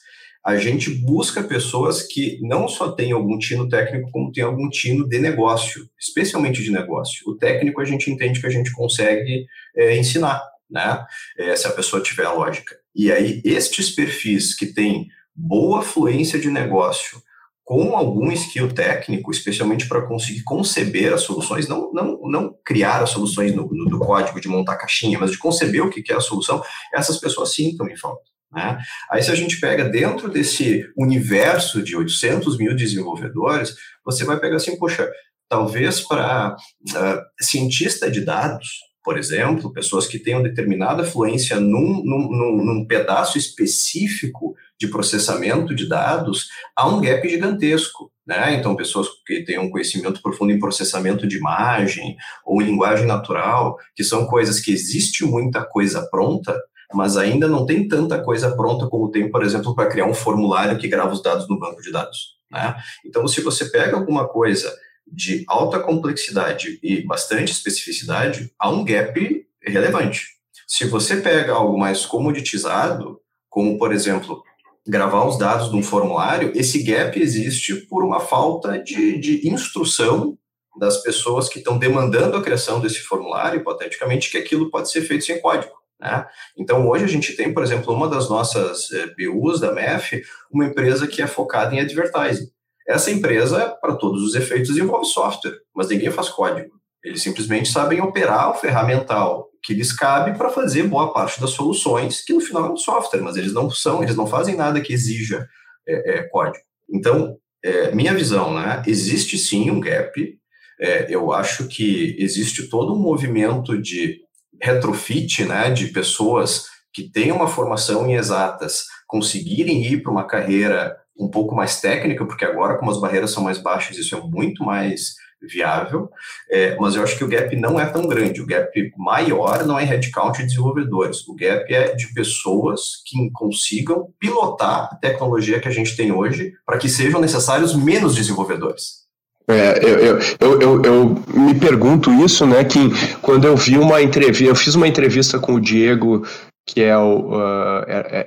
a 0.44 0.58
gente 0.58 0.90
busca 0.90 1.42
pessoas 1.42 2.02
que 2.02 2.38
não 2.42 2.68
só 2.68 2.92
têm 2.92 3.12
algum 3.12 3.38
tino 3.38 3.66
técnico, 3.66 4.10
como 4.12 4.30
têm 4.30 4.44
algum 4.44 4.68
tino 4.68 5.08
de 5.08 5.18
negócio, 5.18 5.88
especialmente 5.98 6.62
de 6.62 6.70
negócio. 6.70 7.26
O 7.26 7.34
técnico 7.34 7.80
a 7.80 7.84
gente 7.86 8.10
entende 8.10 8.38
que 8.38 8.46
a 8.46 8.50
gente 8.50 8.70
consegue 8.72 9.46
é, 9.74 9.96
ensinar, 9.96 10.42
né, 10.70 11.02
é, 11.38 11.56
se 11.56 11.66
a 11.66 11.72
pessoa 11.72 12.02
tiver 12.02 12.26
a 12.26 12.32
lógica. 12.32 12.76
E 12.94 13.10
aí, 13.10 13.40
estes 13.42 13.90
perfis 13.90 14.54
que 14.54 14.66
têm 14.66 15.08
boa 15.34 15.80
fluência 15.80 16.38
de 16.38 16.50
negócio, 16.50 17.22
com 17.64 17.96
algum 17.96 18.30
skill 18.32 18.72
técnico, 18.72 19.30
especialmente 19.30 19.88
para 19.88 20.02
conseguir 20.02 20.42
conceber 20.42 21.14
as 21.14 21.22
soluções, 21.22 21.66
não, 21.66 21.90
não, 21.92 22.20
não 22.24 22.54
criar 22.62 23.02
as 23.02 23.10
soluções 23.10 23.54
no, 23.54 23.66
no, 23.72 23.86
do 23.86 23.98
código 23.98 24.38
de 24.38 24.48
montar 24.48 24.76
caixinha, 24.76 25.18
mas 25.18 25.30
de 25.30 25.38
conceber 25.38 25.82
o 25.82 25.88
que, 25.88 26.02
que 26.02 26.12
é 26.12 26.16
a 26.16 26.20
solução, 26.20 26.62
essas 26.92 27.18
pessoas 27.18 27.54
sim 27.54 27.74
em 27.90 27.96
falta. 27.96 28.22
Né? 28.52 28.78
Aí, 29.10 29.22
se 29.22 29.30
a 29.30 29.34
gente 29.34 29.58
pega 29.58 29.88
dentro 29.88 30.28
desse 30.28 30.86
universo 30.96 31.82
de 31.82 31.96
800 31.96 32.58
mil 32.58 32.76
desenvolvedores, 32.76 33.74
você 34.04 34.24
vai 34.24 34.38
pegar 34.38 34.56
assim, 34.56 34.78
poxa, 34.78 35.10
talvez 35.48 36.00
para 36.00 36.54
uh, 36.54 37.44
cientista 37.44 38.10
de 38.10 38.20
dados, 38.20 38.68
por 39.02 39.18
exemplo, 39.18 39.72
pessoas 39.72 40.06
que 40.06 40.18
tenham 40.18 40.42
determinada 40.42 41.04
fluência 41.04 41.60
num, 41.60 42.02
num, 42.02 42.64
num, 42.64 42.86
pedaço 42.86 43.36
específico 43.36 44.54
de 44.80 44.88
processamento 44.88 45.74
de 45.74 45.88
dados, 45.88 46.48
há 46.76 46.86
um 46.88 47.00
gap 47.00 47.28
gigantesco. 47.28 48.10
Né? 48.26 48.54
Então, 48.54 48.74
pessoas 48.74 49.08
que 49.26 49.44
têm 49.44 49.58
um 49.58 49.70
conhecimento 49.70 50.20
profundo 50.22 50.52
em 50.52 50.58
processamento 50.58 51.26
de 51.26 51.36
imagem 51.36 52.16
ou 52.44 52.60
em 52.60 52.66
linguagem 52.66 53.06
natural, 53.06 53.76
que 53.94 54.02
são 54.02 54.26
coisas 54.26 54.60
que 54.60 54.72
existe 54.72 55.24
muita 55.24 55.64
coisa 55.64 56.08
pronta, 56.10 56.58
mas 56.92 57.16
ainda 57.16 57.48
não 57.48 57.66
tem 57.66 57.86
tanta 57.86 58.22
coisa 58.22 58.54
pronta 58.56 58.88
como 58.88 59.10
tem, 59.10 59.30
por 59.30 59.42
exemplo, 59.42 59.74
para 59.74 59.88
criar 59.88 60.06
um 60.06 60.14
formulário 60.14 60.78
que 60.78 60.88
grava 60.88 61.12
os 61.12 61.22
dados 61.22 61.48
no 61.48 61.58
banco 61.58 61.82
de 61.82 61.92
dados. 61.92 62.34
Né? 62.50 62.74
Então, 63.04 63.26
se 63.28 63.40
você 63.40 63.66
pega 63.66 63.96
alguma 63.96 64.26
coisa 64.26 64.72
de 65.06 65.44
alta 65.46 65.78
complexidade 65.78 66.78
e 66.82 67.02
bastante 67.02 67.52
especificidade, 67.52 68.50
há 68.58 68.70
um 68.70 68.84
gap 68.84 69.46
relevante. 69.62 70.28
Se 70.66 70.86
você 70.86 71.18
pega 71.18 71.52
algo 71.52 71.78
mais 71.78 72.06
comoditizado, 72.06 73.20
como, 73.50 73.78
por 73.78 73.92
exemplo, 73.92 74.42
gravar 74.86 75.26
os 75.26 75.38
dados 75.38 75.70
de 75.70 75.76
um 75.76 75.82
formulário, 75.82 76.52
esse 76.54 76.82
gap 76.82 77.18
existe 77.20 77.74
por 77.86 78.04
uma 78.04 78.20
falta 78.20 78.78
de, 78.78 79.18
de 79.18 79.48
instrução 79.48 80.36
das 80.78 81.02
pessoas 81.02 81.48
que 81.48 81.58
estão 81.58 81.78
demandando 81.78 82.36
a 82.36 82.42
criação 82.42 82.80
desse 82.80 83.00
formulário, 83.00 83.60
hipoteticamente, 83.60 84.30
que 84.30 84.36
aquilo 84.36 84.70
pode 84.70 84.90
ser 84.90 85.02
feito 85.02 85.24
sem 85.24 85.40
código. 85.40 85.72
Né? 86.00 86.26
Então, 86.58 86.88
hoje 86.88 87.04
a 87.04 87.08
gente 87.08 87.34
tem, 87.34 87.52
por 87.52 87.62
exemplo, 87.62 87.94
uma 87.94 88.08
das 88.08 88.28
nossas 88.28 88.90
eh, 88.90 89.06
BUs 89.16 89.60
da 89.60 89.72
MEF, 89.72 90.22
uma 90.50 90.66
empresa 90.66 91.06
que 91.06 91.22
é 91.22 91.26
focada 91.26 91.74
em 91.74 91.80
advertising. 91.80 92.48
Essa 92.86 93.10
empresa, 93.10 93.70
para 93.80 93.94
todos 93.94 94.22
os 94.22 94.34
efeitos, 94.34 94.68
desenvolve 94.68 95.06
software, 95.06 95.58
mas 95.74 95.88
ninguém 95.88 96.10
faz 96.10 96.28
código. 96.28 96.74
Eles 97.02 97.22
simplesmente 97.22 97.70
sabem 97.70 98.00
operar 98.00 98.50
o 98.50 98.54
ferramental 98.54 99.48
que 99.64 99.72
lhes 99.72 99.92
cabe 99.92 100.36
para 100.36 100.50
fazer 100.50 100.82
boa 100.82 101.12
parte 101.12 101.40
das 101.40 101.50
soluções, 101.50 102.22
que 102.22 102.34
no 102.34 102.40
final 102.40 102.66
é 102.66 102.70
um 102.70 102.76
software, 102.76 103.22
mas 103.22 103.34
eles 103.36 103.54
não 103.54 103.70
são, 103.70 104.02
eles 104.02 104.14
não 104.14 104.26
fazem 104.26 104.54
nada 104.54 104.80
que 104.80 104.92
exija 104.92 105.48
é, 105.88 106.18
é, 106.18 106.22
código. 106.24 106.62
Então, 106.88 107.38
é, 107.64 107.94
minha 107.94 108.12
visão, 108.14 108.52
né? 108.54 108.82
Existe 108.86 109.38
sim 109.38 109.70
um 109.70 109.80
gap. 109.80 110.38
É, 110.78 111.06
eu 111.08 111.32
acho 111.32 111.66
que 111.66 112.14
existe 112.18 112.68
todo 112.68 112.92
um 112.92 112.98
movimento 112.98 113.80
de 113.80 114.20
retrofit, 114.60 115.44
né? 115.46 115.70
De 115.70 115.86
pessoas 115.88 116.66
que 116.92 117.10
têm 117.10 117.32
uma 117.32 117.48
formação 117.48 118.06
em 118.06 118.14
exatas 118.14 118.84
conseguirem 119.06 119.82
ir 119.82 120.02
para 120.02 120.12
uma 120.12 120.26
carreira 120.26 120.94
um 121.18 121.28
pouco 121.28 121.54
mais 121.54 121.80
técnica, 121.80 122.26
porque 122.26 122.44
agora, 122.44 122.76
como 122.76 122.90
as 122.90 123.00
barreiras 123.00 123.30
são 123.30 123.42
mais 123.42 123.58
baixas, 123.58 123.96
isso 123.96 124.14
é 124.14 124.20
muito 124.20 124.62
mais 124.62 125.14
viável, 125.46 126.10
é, 126.50 126.76
mas 126.76 126.94
eu 126.94 127.02
acho 127.02 127.16
que 127.16 127.24
o 127.24 127.28
gap 127.28 127.54
não 127.56 127.78
é 127.78 127.86
tão 127.86 128.06
grande. 128.06 128.40
O 128.40 128.46
gap 128.46 128.70
maior 128.96 129.64
não 129.66 129.78
é 129.78 129.84
headcount 129.84 130.38
de 130.38 130.46
desenvolvedores, 130.46 131.26
o 131.28 131.34
gap 131.34 131.72
é 131.72 131.94
de 131.94 132.12
pessoas 132.12 133.02
que 133.06 133.30
consigam 133.32 134.08
pilotar 134.18 134.88
a 134.92 134.96
tecnologia 134.96 135.60
que 135.60 135.68
a 135.68 135.72
gente 135.72 135.96
tem 135.96 136.12
hoje 136.12 136.52
para 136.66 136.78
que 136.78 136.88
sejam 136.88 137.20
necessários 137.20 137.74
menos 137.74 138.14
desenvolvedores. 138.14 139.04
É, 139.46 139.78
eu, 139.84 140.18
eu, 140.40 140.60
eu, 140.60 140.82
eu, 140.82 141.24
me 141.34 141.54
pergunto 141.54 142.10
isso, 142.24 142.46
né, 142.46 142.64
que 142.64 142.78
quando 143.20 143.46
eu 143.46 143.54
vi 143.54 143.76
uma 143.76 144.00
entrevista, 144.00 144.44
eu 144.44 144.56
fiz 144.56 144.74
uma 144.74 144.88
entrevista 144.88 145.38
com 145.38 145.54
o 145.54 145.60
Diego, 145.60 146.26
que 146.66 146.82
é 146.82 146.96
o, 146.96 147.34
uh, 147.34 147.84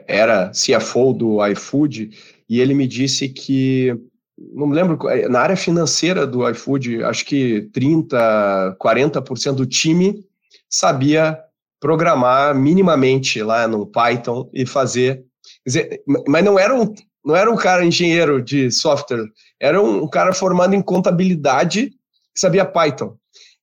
era 0.08 0.52
CFO 0.52 1.14
do 1.14 1.46
iFood, 1.48 2.12
e 2.48 2.62
ele 2.62 2.76
me 2.76 2.88
disse 2.88 3.28
que 3.28 3.96
não 4.38 4.68
me 4.68 4.76
lembro, 4.76 5.10
é, 5.10 5.28
na 5.28 5.40
área 5.40 5.58
financeira 5.58 6.28
do 6.28 6.48
iFood, 6.50 7.04
acho 7.04 7.26
que 7.26 7.70
30, 7.74 8.78
40% 8.80 9.54
do 9.54 9.66
time 9.66 10.24
sabia 10.70 11.40
programar 11.80 12.56
minimamente 12.56 13.42
lá 13.42 13.68
no 13.68 13.86
Python 13.86 14.50
e 14.54 14.66
fazer. 14.66 15.24
Dizer, 15.66 16.02
mas 16.28 16.44
não 16.44 16.60
era, 16.60 16.76
um, 16.76 16.94
não 17.26 17.36
era 17.36 17.52
um 17.52 17.56
cara 17.56 17.86
engenheiro 17.86 18.42
de 18.42 18.70
software, 18.72 19.26
era 19.60 19.82
um 19.82 20.08
cara 20.08 20.34
formado 20.34 20.76
em 20.76 20.82
contabilidade 20.82 21.90
que 21.90 22.40
sabia 22.40 22.66
Python. 22.66 23.16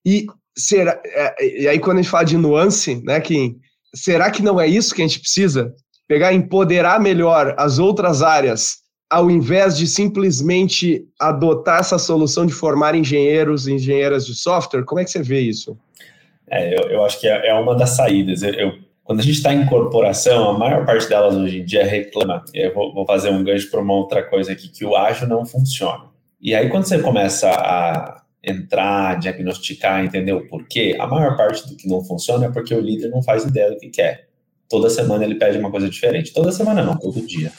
E, 0.05 0.27
será, 0.57 0.99
é, 1.05 1.61
e 1.61 1.67
aí, 1.67 1.79
quando 1.79 1.99
a 1.99 2.01
gente 2.01 2.11
fala 2.11 2.25
de 2.25 2.37
nuance, 2.37 3.01
né, 3.03 3.19
que 3.21 3.55
será 3.93 4.29
que 4.29 4.43
não 4.43 4.59
é 4.59 4.67
isso 4.67 4.93
que 4.93 5.01
a 5.01 5.07
gente 5.07 5.19
precisa? 5.19 5.73
Pegar, 6.07 6.33
empoderar 6.33 6.99
melhor 6.99 7.55
as 7.57 7.79
outras 7.79 8.21
áreas 8.21 8.84
ao 9.15 9.31
invés 9.31 9.77
de 9.77 9.87
simplesmente 9.87 11.07
adotar 11.17 11.79
essa 11.79 11.97
solução 11.97 12.45
de 12.45 12.51
formar 12.51 12.95
engenheiros 12.95 13.65
e 13.65 13.71
engenheiras 13.71 14.25
de 14.25 14.35
software? 14.35 14.83
Como 14.83 14.99
é 14.99 15.05
que 15.05 15.09
você 15.09 15.23
vê 15.23 15.39
isso? 15.39 15.77
É, 16.51 16.77
eu, 16.77 16.89
eu 16.89 17.05
acho 17.05 17.21
que 17.21 17.25
é, 17.25 17.47
é 17.47 17.53
uma 17.53 17.73
das 17.77 17.91
saídas. 17.91 18.43
Eu, 18.43 18.53
eu, 18.55 18.73
quando 19.05 19.21
a 19.21 19.23
gente 19.23 19.37
está 19.37 19.53
em 19.53 19.65
corporação, 19.67 20.49
a 20.49 20.59
maior 20.59 20.85
parte 20.85 21.07
delas 21.07 21.33
hoje 21.33 21.61
em 21.61 21.63
dia 21.63 21.85
reclama. 21.85 22.43
Eu 22.53 22.73
vou, 22.73 22.93
vou 22.93 23.05
fazer 23.05 23.29
um 23.29 23.41
gancho 23.41 23.71
para 23.71 23.79
uma 23.79 23.93
outra 23.93 24.21
coisa 24.21 24.51
aqui, 24.51 24.67
que 24.67 24.83
o 24.83 24.97
ágil 24.97 25.29
não 25.29 25.45
funciona. 25.45 26.09
E 26.41 26.53
aí, 26.53 26.67
quando 26.67 26.83
você 26.83 26.99
começa 26.99 27.49
a 27.49 28.21
entrar, 28.43 29.17
diagnosticar, 29.17 30.03
entender 30.03 30.33
o 30.33 30.45
porquê, 30.45 30.97
a 30.99 31.07
maior 31.07 31.37
parte 31.37 31.65
do 31.69 31.77
que 31.77 31.87
não 31.87 32.03
funciona 32.03 32.47
é 32.47 32.51
porque 32.51 32.75
o 32.75 32.81
líder 32.81 33.07
não 33.11 33.23
faz 33.23 33.45
ideia 33.45 33.71
do 33.71 33.77
que 33.77 33.87
quer. 33.87 34.27
Toda 34.67 34.89
semana 34.89 35.23
ele 35.23 35.35
pede 35.35 35.57
uma 35.57 35.71
coisa 35.71 35.89
diferente. 35.89 36.33
Toda 36.33 36.51
semana 36.51 36.83
não, 36.83 36.97
todo 36.97 37.25
dia. 37.25 37.53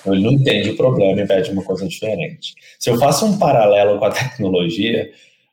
Então, 0.00 0.14
ele 0.14 0.22
não 0.22 0.32
entende 0.32 0.70
o 0.70 0.76
problema 0.76 1.20
e 1.20 1.26
pede 1.26 1.50
uma 1.50 1.62
coisa 1.62 1.86
diferente. 1.86 2.54
Se 2.78 2.90
eu 2.90 2.98
faço 2.98 3.26
um 3.26 3.38
paralelo 3.38 3.98
com 3.98 4.04
a 4.04 4.10
tecnologia, 4.10 5.10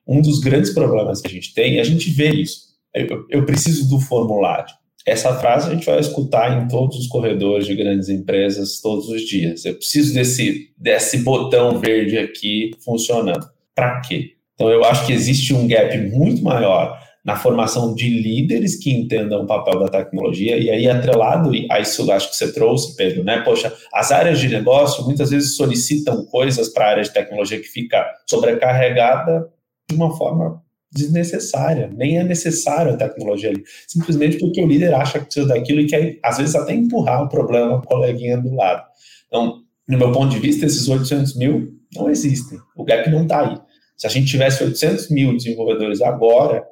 um 0.08 0.22
dos 0.22 0.40
grandes 0.40 0.74
problemas 0.74 1.22
que 1.22 1.28
a 1.28 1.32
gente 1.32 1.54
tem, 1.54 1.80
a 1.80 1.84
gente 1.84 2.10
vê 2.10 2.30
isso. 2.30 2.68
Eu, 2.94 3.26
eu 3.30 3.46
preciso 3.46 3.90
do 3.90 4.00
formulário. 4.00 4.74
Essa 5.06 5.34
frase 5.40 5.70
a 5.70 5.74
gente 5.74 5.86
vai 5.86 6.00
escutar 6.00 6.62
em 6.62 6.68
todos 6.68 6.98
os 6.98 7.08
corredores 7.08 7.66
de 7.66 7.76
grandes 7.76 8.10
empresas 8.10 8.82
todos 8.82 9.08
os 9.08 9.22
dias. 9.22 9.64
Eu 9.64 9.76
preciso 9.76 10.14
desse, 10.14 10.70
desse 10.78 11.20
botão 11.20 11.80
verde 11.80 12.18
aqui 12.18 12.72
funcionando. 12.84 13.48
Para 13.74 14.02
quê? 14.02 14.34
Então, 14.56 14.70
eu 14.70 14.84
acho 14.84 15.06
que 15.06 15.14
existe 15.14 15.54
um 15.54 15.68
gap 15.68 15.98
muito 16.10 16.44
maior 16.44 17.00
na 17.28 17.36
formação 17.36 17.94
de 17.94 18.08
líderes 18.08 18.78
que 18.78 18.90
entendam 18.90 19.44
o 19.44 19.46
papel 19.46 19.82
da 19.82 19.90
tecnologia, 19.90 20.58
e 20.58 20.70
aí 20.70 20.90
atrelado 20.90 21.52
a 21.70 21.80
isso 21.82 22.10
acho 22.10 22.30
que 22.30 22.38
você 22.38 22.54
trouxe, 22.54 22.96
Pedro, 22.96 23.22
né? 23.22 23.42
Poxa, 23.42 23.74
as 23.94 24.14
áreas 24.14 24.40
de 24.40 24.48
negócio 24.48 25.04
muitas 25.04 25.30
vezes 25.32 25.58
solicitam 25.58 26.26
coisas 26.28 26.70
para 26.70 26.86
a 26.86 26.90
área 26.92 27.04
de 27.04 27.12
tecnologia 27.12 27.60
que 27.60 27.68
fica 27.68 28.02
sobrecarregada 28.26 29.50
de 29.90 29.96
uma 29.98 30.16
forma 30.16 30.64
desnecessária, 30.90 31.92
nem 31.94 32.18
é 32.18 32.24
necessário 32.24 32.94
a 32.94 32.98
tecnologia 32.98 33.50
ali, 33.50 33.62
simplesmente 33.86 34.38
porque 34.38 34.64
o 34.64 34.68
líder 34.68 34.94
acha 34.94 35.20
que 35.20 35.26
precisa 35.26 35.48
daquilo 35.48 35.82
e 35.82 35.86
quer, 35.86 36.18
às 36.24 36.38
vezes, 36.38 36.56
até 36.56 36.74
empurrar 36.74 37.26
o 37.26 37.28
problema 37.28 37.82
com 37.82 37.86
o 37.86 37.88
coleguinha 37.90 38.38
do 38.38 38.56
lado. 38.56 38.84
Então, 39.28 39.64
no 39.86 39.98
meu 39.98 40.14
ponto 40.14 40.30
de 40.30 40.40
vista, 40.40 40.66
esses 40.66 40.88
800 40.88 41.36
mil 41.36 41.74
não 41.94 42.10
existem, 42.10 42.58
o 42.74 42.86
gap 42.86 43.10
não 43.10 43.24
está 43.24 43.50
aí. 43.50 43.58
Se 43.98 44.08
a 44.08 44.10
gente 44.10 44.28
tivesse 44.28 44.64
800 44.64 45.10
mil 45.10 45.36
desenvolvedores 45.36 46.02
agora, 46.02 46.64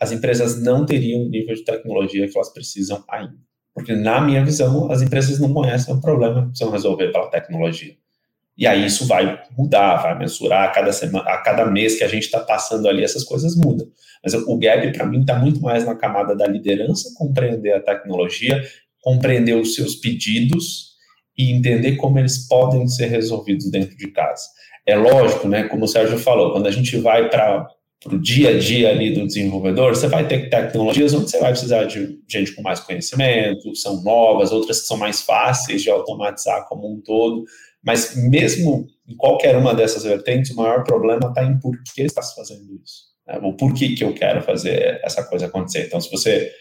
as 0.00 0.12
empresas 0.12 0.60
não 0.62 0.86
teriam 0.86 1.22
o 1.22 1.28
nível 1.28 1.54
de 1.54 1.64
tecnologia 1.64 2.28
que 2.28 2.36
elas 2.36 2.52
precisam 2.52 3.02
ainda. 3.08 3.36
Porque, 3.74 3.94
na 3.94 4.20
minha 4.20 4.44
visão, 4.44 4.90
as 4.90 5.02
empresas 5.02 5.38
não 5.38 5.52
conhecem 5.52 5.94
o 5.94 6.00
problema 6.00 6.42
que 6.42 6.48
precisam 6.48 6.72
resolver 6.72 7.12
pela 7.12 7.30
tecnologia. 7.30 7.94
E 8.56 8.66
aí 8.66 8.84
isso 8.84 9.06
vai 9.06 9.40
mudar, 9.56 10.02
vai 10.02 10.18
mensurar 10.18 10.64
a 10.64 10.72
cada 10.72 10.92
semana, 10.92 11.30
a 11.30 11.38
cada 11.38 11.64
mês 11.64 11.96
que 11.96 12.02
a 12.02 12.08
gente 12.08 12.24
está 12.24 12.40
passando 12.40 12.88
ali, 12.88 13.04
essas 13.04 13.22
coisas 13.22 13.56
mudam. 13.56 13.86
Mas 14.22 14.34
o 14.34 14.58
gap, 14.58 14.92
para 14.92 15.06
mim, 15.06 15.20
está 15.20 15.38
muito 15.38 15.60
mais 15.60 15.86
na 15.86 15.94
camada 15.94 16.34
da 16.34 16.44
liderança, 16.44 17.12
compreender 17.16 17.72
a 17.72 17.80
tecnologia, 17.80 18.60
compreender 19.00 19.54
os 19.54 19.76
seus 19.76 19.94
pedidos 19.94 20.88
e 21.36 21.52
entender 21.52 21.94
como 21.96 22.18
eles 22.18 22.48
podem 22.48 22.88
ser 22.88 23.06
resolvidos 23.06 23.70
dentro 23.70 23.96
de 23.96 24.08
casa. 24.08 24.42
É 24.84 24.96
lógico, 24.96 25.46
né, 25.46 25.68
como 25.68 25.84
o 25.84 25.88
Sérgio 25.88 26.18
falou, 26.18 26.50
quando 26.50 26.66
a 26.66 26.72
gente 26.72 26.96
vai 26.96 27.30
para 27.30 27.64
para 28.02 28.14
o 28.14 28.20
dia 28.20 28.50
a 28.50 28.58
dia 28.58 28.90
ali 28.90 29.12
do 29.12 29.26
desenvolvedor, 29.26 29.94
você 29.94 30.06
vai 30.06 30.26
ter 30.26 30.48
tecnologias 30.48 31.12
onde 31.14 31.30
você 31.30 31.40
vai 31.40 31.50
precisar 31.50 31.84
de 31.84 32.18
gente 32.28 32.54
com 32.54 32.62
mais 32.62 32.78
conhecimento, 32.80 33.74
são 33.74 34.02
novas, 34.02 34.52
outras 34.52 34.80
que 34.80 34.86
são 34.86 34.96
mais 34.96 35.22
fáceis 35.22 35.82
de 35.82 35.90
automatizar 35.90 36.68
como 36.68 36.92
um 36.92 37.00
todo, 37.00 37.44
mas 37.82 38.16
mesmo 38.16 38.86
em 39.06 39.16
qualquer 39.16 39.56
uma 39.56 39.74
dessas 39.74 40.04
vertentes, 40.04 40.52
o 40.52 40.56
maior 40.56 40.84
problema 40.84 41.28
está 41.28 41.42
em 41.42 41.58
por 41.58 41.74
que 41.94 42.02
está 42.02 42.22
se 42.22 42.36
fazendo 42.36 42.62
isso, 42.84 43.04
né? 43.26 43.40
ou 43.42 43.56
por 43.56 43.74
que, 43.74 43.94
que 43.94 44.04
eu 44.04 44.14
quero 44.14 44.42
fazer 44.42 45.00
essa 45.02 45.24
coisa 45.24 45.46
acontecer. 45.46 45.86
Então, 45.86 46.00
se 46.00 46.10
você, 46.10 46.52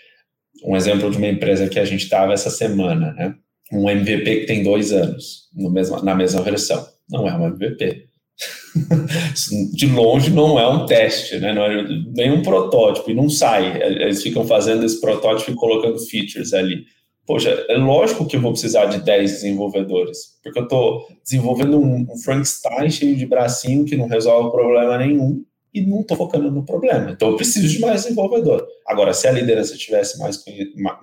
um 0.64 0.76
exemplo 0.76 1.12
de 1.12 1.18
uma 1.18 1.28
empresa 1.28 1.70
que 1.70 1.80
a 1.80 1.86
gente 1.86 2.04
estava 2.04 2.34
essa 2.34 2.50
semana, 2.50 3.14
né? 3.14 3.36
um 3.72 3.90
MVP 3.90 4.42
que 4.42 4.46
tem 4.46 4.64
dois 4.64 4.92
anos 4.92 5.50
no 5.54 5.70
mesmo, 5.70 6.02
na 6.02 6.16
mesma 6.16 6.42
versão, 6.42 6.88
não 7.10 7.28
é 7.28 7.38
um 7.38 7.48
MVP, 7.48 8.07
de 9.74 9.88
longe 9.88 10.30
não 10.30 10.60
é 10.60 10.68
um 10.68 10.86
teste, 10.86 11.40
né? 11.40 11.54
não 11.54 11.66
é 11.66 12.42
protótipo, 12.44 13.10
e 13.10 13.14
não 13.14 13.30
sai. 13.30 13.82
Eles 13.82 14.22
ficam 14.22 14.46
fazendo 14.46 14.86
esse 14.86 15.02
protótipo 15.02 15.52
e 15.52 15.56
colocando 15.56 16.00
features 16.00 16.54
ali. 16.54 16.86
Poxa, 17.26 17.50
é 17.68 17.78
lógico 17.78 18.26
que 18.26 18.38
eu 18.38 18.42
vou 18.42 18.54
precisar 18.54 18.86
de 18.86 19.02
10 19.02 19.32
desenvolvedores, 19.32 20.38
porque 20.42 20.60
eu 20.60 20.64
estou 20.64 21.06
desenvolvendo 21.24 21.78
um, 21.78 22.08
um 22.10 22.18
Frankenstein 22.24 22.90
cheio 22.90 23.18
de 23.18 23.26
bracinho 23.26 23.84
que 23.84 23.98
não 23.98 24.08
resolve 24.08 24.50
problema 24.52 24.98
nenhum 24.98 25.44
e 25.74 25.86
não 25.86 26.02
estou 26.02 26.16
focando 26.16 26.50
no 26.50 26.64
problema. 26.64 27.12
Então 27.12 27.30
eu 27.30 27.36
preciso 27.36 27.68
de 27.68 27.80
mais 27.80 28.04
desenvolvedor. 28.04 28.66
Agora, 28.86 29.14
se 29.14 29.28
a 29.28 29.32
liderança 29.32 29.76
tivesse 29.76 30.18
mais, 30.20 30.42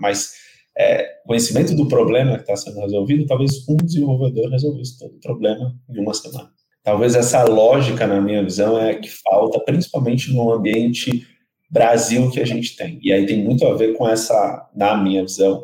mais 0.01 0.33
é, 0.77 1.05
conhecimento 1.27 1.75
do 1.75 1.87
problema 1.87 2.37
que 2.37 2.51
está 2.51 2.57
sendo 2.57 2.81
resolvido, 2.81 3.27
talvez 3.27 3.69
um 3.69 3.77
desenvolvedor 3.77 4.51
resolvesse 4.51 4.99
todo 4.99 5.15
o 5.17 5.21
problema 5.21 5.75
em 5.91 6.01
uma 6.01 6.15
semana. 6.15 6.51
Talvez 6.85 7.15
essa 7.15 7.43
lógica, 7.45 8.07
na 8.07 8.21
minha 8.21 8.45
visão, 8.45 8.79
é 8.79 8.95
que 8.95 9.09
falta, 9.09 9.59
principalmente 9.61 10.31
no 10.33 10.53
ambiente 10.53 11.27
Brasil 11.71 12.31
que 12.31 12.39
a 12.39 12.45
gente 12.45 12.77
tem. 12.77 12.99
E 13.03 13.11
aí 13.11 13.25
tem 13.25 13.43
muito 13.43 13.67
a 13.67 13.75
ver 13.75 13.95
com 13.95 14.07
essa, 14.07 14.69
na 14.77 14.95
minha 14.95 15.23
visão, 15.23 15.63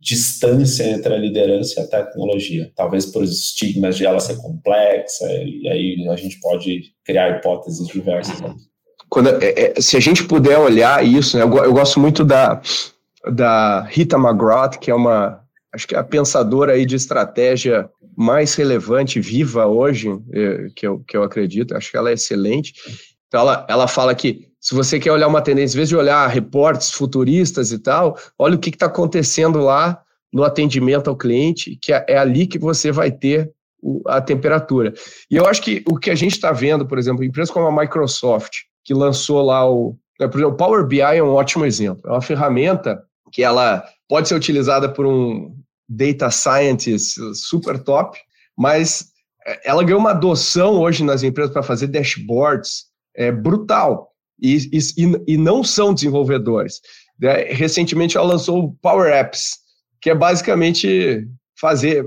distância 0.00 0.82
entre 0.84 1.14
a 1.14 1.16
liderança 1.16 1.80
e 1.80 1.82
a 1.84 1.86
tecnologia. 1.86 2.72
Talvez 2.74 3.06
por 3.06 3.22
estigmas 3.22 3.96
de 3.96 4.04
ela 4.04 4.18
ser 4.18 4.36
complexa, 4.36 5.26
e 5.30 5.68
aí 5.68 6.08
a 6.08 6.16
gente 6.16 6.40
pode 6.40 6.92
criar 7.04 7.38
hipóteses 7.38 7.86
diversas. 7.86 8.40
Quando, 9.08 9.28
é, 9.42 9.74
é, 9.78 9.80
se 9.80 9.96
a 9.96 10.00
gente 10.00 10.24
puder 10.24 10.58
olhar 10.58 11.04
isso, 11.06 11.36
né, 11.38 11.44
eu, 11.44 11.64
eu 11.64 11.72
gosto 11.72 12.00
muito 12.00 12.24
da, 12.24 12.60
da 13.32 13.82
Rita 13.84 14.16
McGrath, 14.16 14.78
que 14.78 14.90
é 14.90 14.94
uma, 14.94 15.40
acho 15.72 15.86
que 15.86 15.94
é 15.94 15.98
a 15.98 16.04
pensadora 16.04 16.72
aí 16.72 16.84
de 16.84 16.96
estratégia 16.96 17.88
mais 18.18 18.56
relevante, 18.56 19.20
viva 19.20 19.64
hoje, 19.64 20.08
eh, 20.32 20.66
que 20.74 20.84
eu, 20.84 20.98
que 21.06 21.16
eu 21.16 21.22
acredito, 21.22 21.76
acho 21.76 21.88
que 21.88 21.96
ela 21.96 22.10
é 22.10 22.14
excelente. 22.14 22.74
Então, 23.28 23.42
ela, 23.42 23.66
ela 23.70 23.86
fala 23.86 24.12
que 24.12 24.48
se 24.60 24.74
você 24.74 24.98
quer 24.98 25.12
olhar 25.12 25.28
uma 25.28 25.40
tendência, 25.40 25.76
em 25.76 25.78
vez 25.78 25.88
de 25.88 25.94
olhar 25.94 26.26
reportes 26.26 26.90
futuristas 26.90 27.70
e 27.70 27.78
tal, 27.78 28.18
olha 28.36 28.56
o 28.56 28.58
que 28.58 28.70
está 28.70 28.86
acontecendo 28.86 29.60
lá 29.60 30.02
no 30.32 30.42
atendimento 30.42 31.08
ao 31.08 31.16
cliente, 31.16 31.78
que 31.80 31.92
é, 31.92 32.04
é 32.08 32.18
ali 32.18 32.48
que 32.48 32.58
você 32.58 32.90
vai 32.90 33.12
ter 33.12 33.52
a 34.08 34.20
temperatura. 34.20 34.92
E 35.30 35.36
eu 35.36 35.46
acho 35.46 35.62
que 35.62 35.84
o 35.86 35.96
que 35.96 36.10
a 36.10 36.16
gente 36.16 36.32
está 36.32 36.50
vendo, 36.50 36.84
por 36.88 36.98
exemplo, 36.98 37.22
empresas 37.22 37.52
como 37.52 37.68
a 37.68 37.80
Microsoft, 37.82 38.52
que 38.84 38.92
lançou 38.92 39.42
lá 39.42 39.70
o. 39.70 39.96
Né, 40.18 40.26
por 40.26 40.38
exemplo, 40.38 40.54
o 40.54 40.56
Power 40.56 40.84
BI 40.84 41.00
é 41.00 41.22
um 41.22 41.34
ótimo 41.34 41.64
exemplo. 41.64 42.02
É 42.04 42.10
uma 42.10 42.20
ferramenta 42.20 43.00
que 43.30 43.44
ela 43.44 43.84
pode 44.08 44.26
ser 44.26 44.34
utilizada 44.34 44.88
por 44.88 45.06
um 45.06 45.54
data 45.88 46.30
scientist 46.30 47.18
super 47.34 47.78
top, 47.78 48.18
mas 48.56 49.06
é, 49.46 49.70
ela 49.70 49.82
ganhou 49.82 50.00
uma 50.00 50.10
adoção 50.10 50.80
hoje 50.80 51.02
nas 51.02 51.22
empresas 51.22 51.52
para 51.52 51.62
fazer 51.62 51.86
dashboards 51.86 52.86
é, 53.16 53.32
brutal. 53.32 54.08
E, 54.40 54.56
e, 54.72 55.32
e 55.32 55.36
não 55.36 55.64
são 55.64 55.92
desenvolvedores. 55.92 56.80
É, 57.20 57.52
recentemente 57.52 58.16
ela 58.16 58.26
lançou 58.26 58.62
o 58.62 58.72
Power 58.74 59.12
Apps, 59.12 59.56
que 60.00 60.10
é 60.10 60.14
basicamente 60.14 61.26
fazer, 61.58 62.06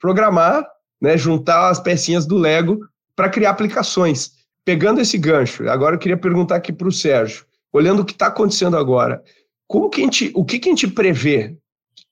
programar, 0.00 0.66
né, 1.00 1.16
juntar 1.16 1.70
as 1.70 1.78
pecinhas 1.78 2.26
do 2.26 2.36
Lego 2.36 2.80
para 3.14 3.28
criar 3.28 3.50
aplicações. 3.50 4.32
Pegando 4.64 5.00
esse 5.00 5.16
gancho, 5.16 5.68
agora 5.68 5.94
eu 5.94 5.98
queria 5.98 6.16
perguntar 6.16 6.56
aqui 6.56 6.72
para 6.72 6.88
o 6.88 6.92
Sérgio, 6.92 7.46
olhando 7.72 8.02
o 8.02 8.04
que 8.04 8.12
está 8.12 8.26
acontecendo 8.26 8.76
agora, 8.76 9.22
como 9.66 9.88
que 9.88 10.00
a 10.00 10.04
gente, 10.04 10.32
o 10.34 10.44
que, 10.44 10.58
que 10.58 10.68
a 10.68 10.72
gente 10.72 10.88
prevê? 10.88 11.56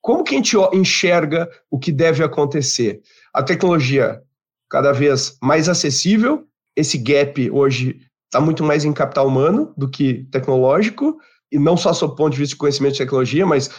Como 0.01 0.23
que 0.23 0.35
a 0.35 0.37
gente 0.37 0.55
enxerga 0.73 1.49
o 1.69 1.77
que 1.77 1.91
deve 1.91 2.23
acontecer? 2.23 3.01
A 3.33 3.43
tecnologia 3.43 4.21
cada 4.69 4.91
vez 4.91 5.37
mais 5.41 5.67
acessível, 5.67 6.45
esse 6.75 6.97
gap 6.97 7.49
hoje 7.51 7.99
está 8.25 8.39
muito 8.39 8.63
mais 8.63 8.85
em 8.85 8.93
capital 8.93 9.27
humano 9.27 9.73
do 9.75 9.89
que 9.89 10.25
tecnológico, 10.31 11.17
e 11.51 11.57
não 11.57 11.75
só 11.75 11.93
sob 11.93 12.13
o 12.13 12.15
ponto 12.15 12.33
de 12.33 12.39
vista 12.39 12.53
de 12.53 12.59
conhecimento 12.59 12.93
de 12.93 12.99
tecnologia, 12.99 13.45
mas 13.45 13.69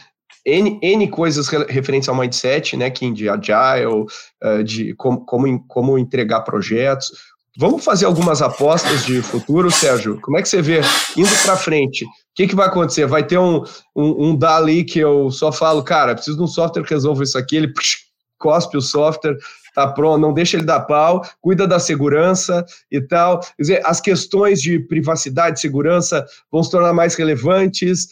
N, 0.45 0.79
N 0.83 1.09
coisas 1.09 1.49
referentes 1.49 2.09
ao 2.09 2.15
mindset, 2.15 2.77
né, 2.77 2.91
Kim, 2.91 3.13
de 3.13 3.29
agile, 3.29 3.87
uh, 3.87 4.65
de 4.65 4.95
como, 4.95 5.25
como, 5.25 5.67
como 5.67 5.99
entregar 5.99 6.41
projetos. 6.41 7.13
Vamos 7.59 7.85
fazer 7.85 8.07
algumas 8.07 8.41
apostas 8.41 9.05
de 9.05 9.21
futuro, 9.23 9.71
Sérgio? 9.71 10.21
Como 10.21 10.39
é 10.39 10.43
que 10.43 10.49
você 10.49 10.63
vê 10.63 10.81
indo 11.17 11.43
para 11.43 11.57
frente? 11.57 12.05
O 12.05 12.09
que, 12.35 12.47
que 12.47 12.55
vai 12.55 12.69
acontecer? 12.69 13.07
Vai 13.07 13.27
ter 13.27 13.39
um, 13.39 13.65
um, 13.95 14.29
um 14.29 14.37
Dali 14.37 14.85
que 14.85 15.01
eu 15.01 15.31
só 15.31 15.51
falo, 15.51 15.83
cara, 15.83 16.15
preciso 16.15 16.37
de 16.37 16.43
um 16.43 16.47
software 16.47 16.85
que 16.85 16.95
resolva 16.95 17.25
isso 17.25 17.37
aqui, 17.37 17.57
ele 17.57 17.73
psh, 17.73 17.99
cospe 18.39 18.77
o 18.77 18.81
software, 18.81 19.37
tá 19.75 19.87
pronto, 19.89 20.21
não 20.21 20.33
deixa 20.33 20.57
ele 20.57 20.65
dar 20.65 20.81
pau, 20.81 21.23
cuida 21.41 21.67
da 21.67 21.79
segurança 21.79 22.65
e 22.91 23.01
tal. 23.01 23.41
Quer 23.41 23.55
dizer, 23.59 23.83
as 23.85 24.01
questões 24.01 24.63
de 24.63 24.79
privacidade 24.79 25.61
segurança 25.61 26.25
vão 26.51 26.63
se 26.63 26.71
tornar 26.71 26.93
mais 26.93 27.15
relevantes 27.17 28.09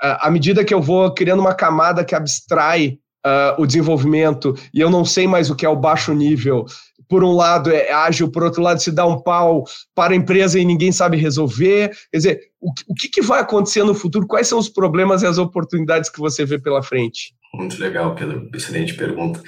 à 0.00 0.30
medida 0.30 0.64
que 0.64 0.74
eu 0.74 0.80
vou 0.80 1.12
criando 1.14 1.40
uma 1.40 1.54
camada 1.54 2.04
que 2.04 2.14
abstrai 2.14 2.98
uh, 3.24 3.60
o 3.60 3.66
desenvolvimento 3.66 4.54
e 4.72 4.80
eu 4.80 4.90
não 4.90 5.04
sei 5.04 5.26
mais 5.26 5.50
o 5.50 5.54
que 5.54 5.66
é 5.66 5.68
o 5.68 5.76
baixo 5.76 6.12
nível. 6.12 6.66
Por 7.10 7.24
um 7.24 7.32
lado 7.32 7.72
é 7.72 7.90
ágil, 7.90 8.30
por 8.30 8.44
outro 8.44 8.62
lado 8.62 8.80
se 8.80 8.92
dá 8.92 9.04
um 9.04 9.20
pau 9.20 9.64
para 9.94 10.12
a 10.12 10.16
empresa 10.16 10.60
e 10.60 10.64
ninguém 10.64 10.92
sabe 10.92 11.16
resolver. 11.16 11.90
Quer 12.12 12.16
dizer, 12.16 12.40
o, 12.60 12.70
o 12.88 12.94
que, 12.94 13.08
que 13.08 13.20
vai 13.20 13.40
acontecer 13.40 13.82
no 13.82 13.94
futuro? 13.94 14.28
Quais 14.28 14.46
são 14.46 14.60
os 14.60 14.68
problemas 14.68 15.22
e 15.22 15.26
as 15.26 15.36
oportunidades 15.36 16.08
que 16.08 16.20
você 16.20 16.44
vê 16.44 16.56
pela 16.56 16.84
frente? 16.84 17.34
Muito 17.52 17.80
legal, 17.80 18.14
Pedro. 18.14 18.48
Excelente 18.54 18.94
pergunta. 18.94 19.42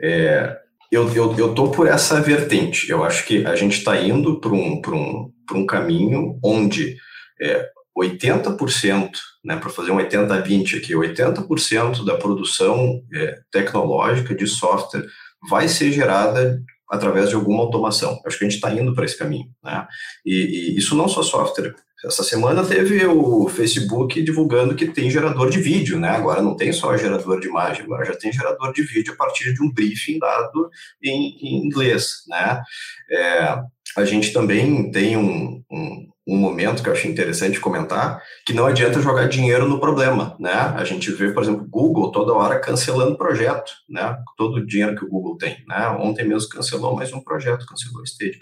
É, 0.00 0.56
eu, 0.92 1.12
eu, 1.12 1.36
eu 1.36 1.54
tô 1.54 1.72
por 1.72 1.88
essa 1.88 2.20
vertente. 2.20 2.88
Eu 2.88 3.02
acho 3.02 3.26
que 3.26 3.44
a 3.44 3.56
gente 3.56 3.78
está 3.78 4.00
indo 4.00 4.40
para 4.40 4.52
um, 4.52 4.80
um, 4.80 5.32
um 5.54 5.66
caminho 5.66 6.38
onde 6.42 6.96
é, 7.42 7.68
80%, 7.98 9.10
né, 9.44 9.56
para 9.56 9.70
fazer 9.70 9.90
um 9.90 9.98
80-20 9.98 10.78
aqui, 10.78 10.94
80% 10.94 12.04
da 12.04 12.16
produção 12.16 13.02
é, 13.12 13.40
tecnológica 13.50 14.34
de 14.34 14.46
software 14.46 15.04
vai 15.48 15.68
ser 15.68 15.92
gerada 15.92 16.60
através 16.90 17.28
de 17.28 17.34
alguma 17.34 17.62
automação. 17.62 18.20
Acho 18.24 18.38
que 18.38 18.44
a 18.44 18.48
gente 18.48 18.56
está 18.56 18.72
indo 18.72 18.94
para 18.94 19.04
esse 19.04 19.18
caminho. 19.18 19.48
Né? 19.62 19.86
E, 20.24 20.32
e, 20.34 20.78
isso 20.78 20.94
não 20.94 21.08
só 21.08 21.22
software. 21.22 21.74
Essa 22.04 22.22
semana 22.22 22.64
teve 22.64 23.04
o 23.06 23.48
Facebook 23.48 24.22
divulgando 24.22 24.76
que 24.76 24.86
tem 24.86 25.10
gerador 25.10 25.50
de 25.50 25.60
vídeo, 25.60 25.98
né? 25.98 26.10
Agora 26.10 26.40
não 26.40 26.54
tem 26.54 26.72
só 26.72 26.96
gerador 26.96 27.40
de 27.40 27.48
imagem, 27.48 27.82
agora 27.82 28.04
já 28.04 28.14
tem 28.14 28.32
gerador 28.32 28.72
de 28.72 28.82
vídeo 28.82 29.14
a 29.14 29.16
partir 29.16 29.52
de 29.52 29.60
um 29.60 29.72
briefing 29.72 30.20
dado 30.20 30.70
em, 31.02 31.36
em 31.42 31.66
inglês, 31.66 32.22
né? 32.28 32.62
É, 33.10 33.58
a 33.96 34.04
gente 34.04 34.32
também 34.32 34.92
tem 34.92 35.16
um, 35.16 35.60
um 35.68 36.08
um 36.28 36.36
momento 36.36 36.82
que 36.82 36.90
eu 36.90 36.92
achei 36.92 37.10
interessante 37.10 37.58
comentar, 37.58 38.22
que 38.44 38.52
não 38.52 38.66
adianta 38.66 39.00
jogar 39.00 39.28
dinheiro 39.28 39.66
no 39.66 39.80
problema, 39.80 40.36
né? 40.38 40.52
A 40.76 40.84
gente 40.84 41.10
vê, 41.10 41.32
por 41.32 41.42
exemplo, 41.42 41.66
Google 41.66 42.12
toda 42.12 42.34
hora 42.34 42.60
cancelando 42.60 43.16
projeto, 43.16 43.72
né? 43.88 44.14
Todo 44.36 44.56
o 44.56 44.66
dinheiro 44.66 44.94
que 44.94 45.06
o 45.06 45.08
Google 45.08 45.38
tem, 45.38 45.64
né? 45.66 45.88
Ontem 45.98 46.28
mesmo 46.28 46.50
cancelou 46.50 46.94
mais 46.94 47.10
um 47.14 47.20
projeto, 47.22 47.64
cancelou 47.64 48.02
o 48.02 48.04
Stage. 48.04 48.38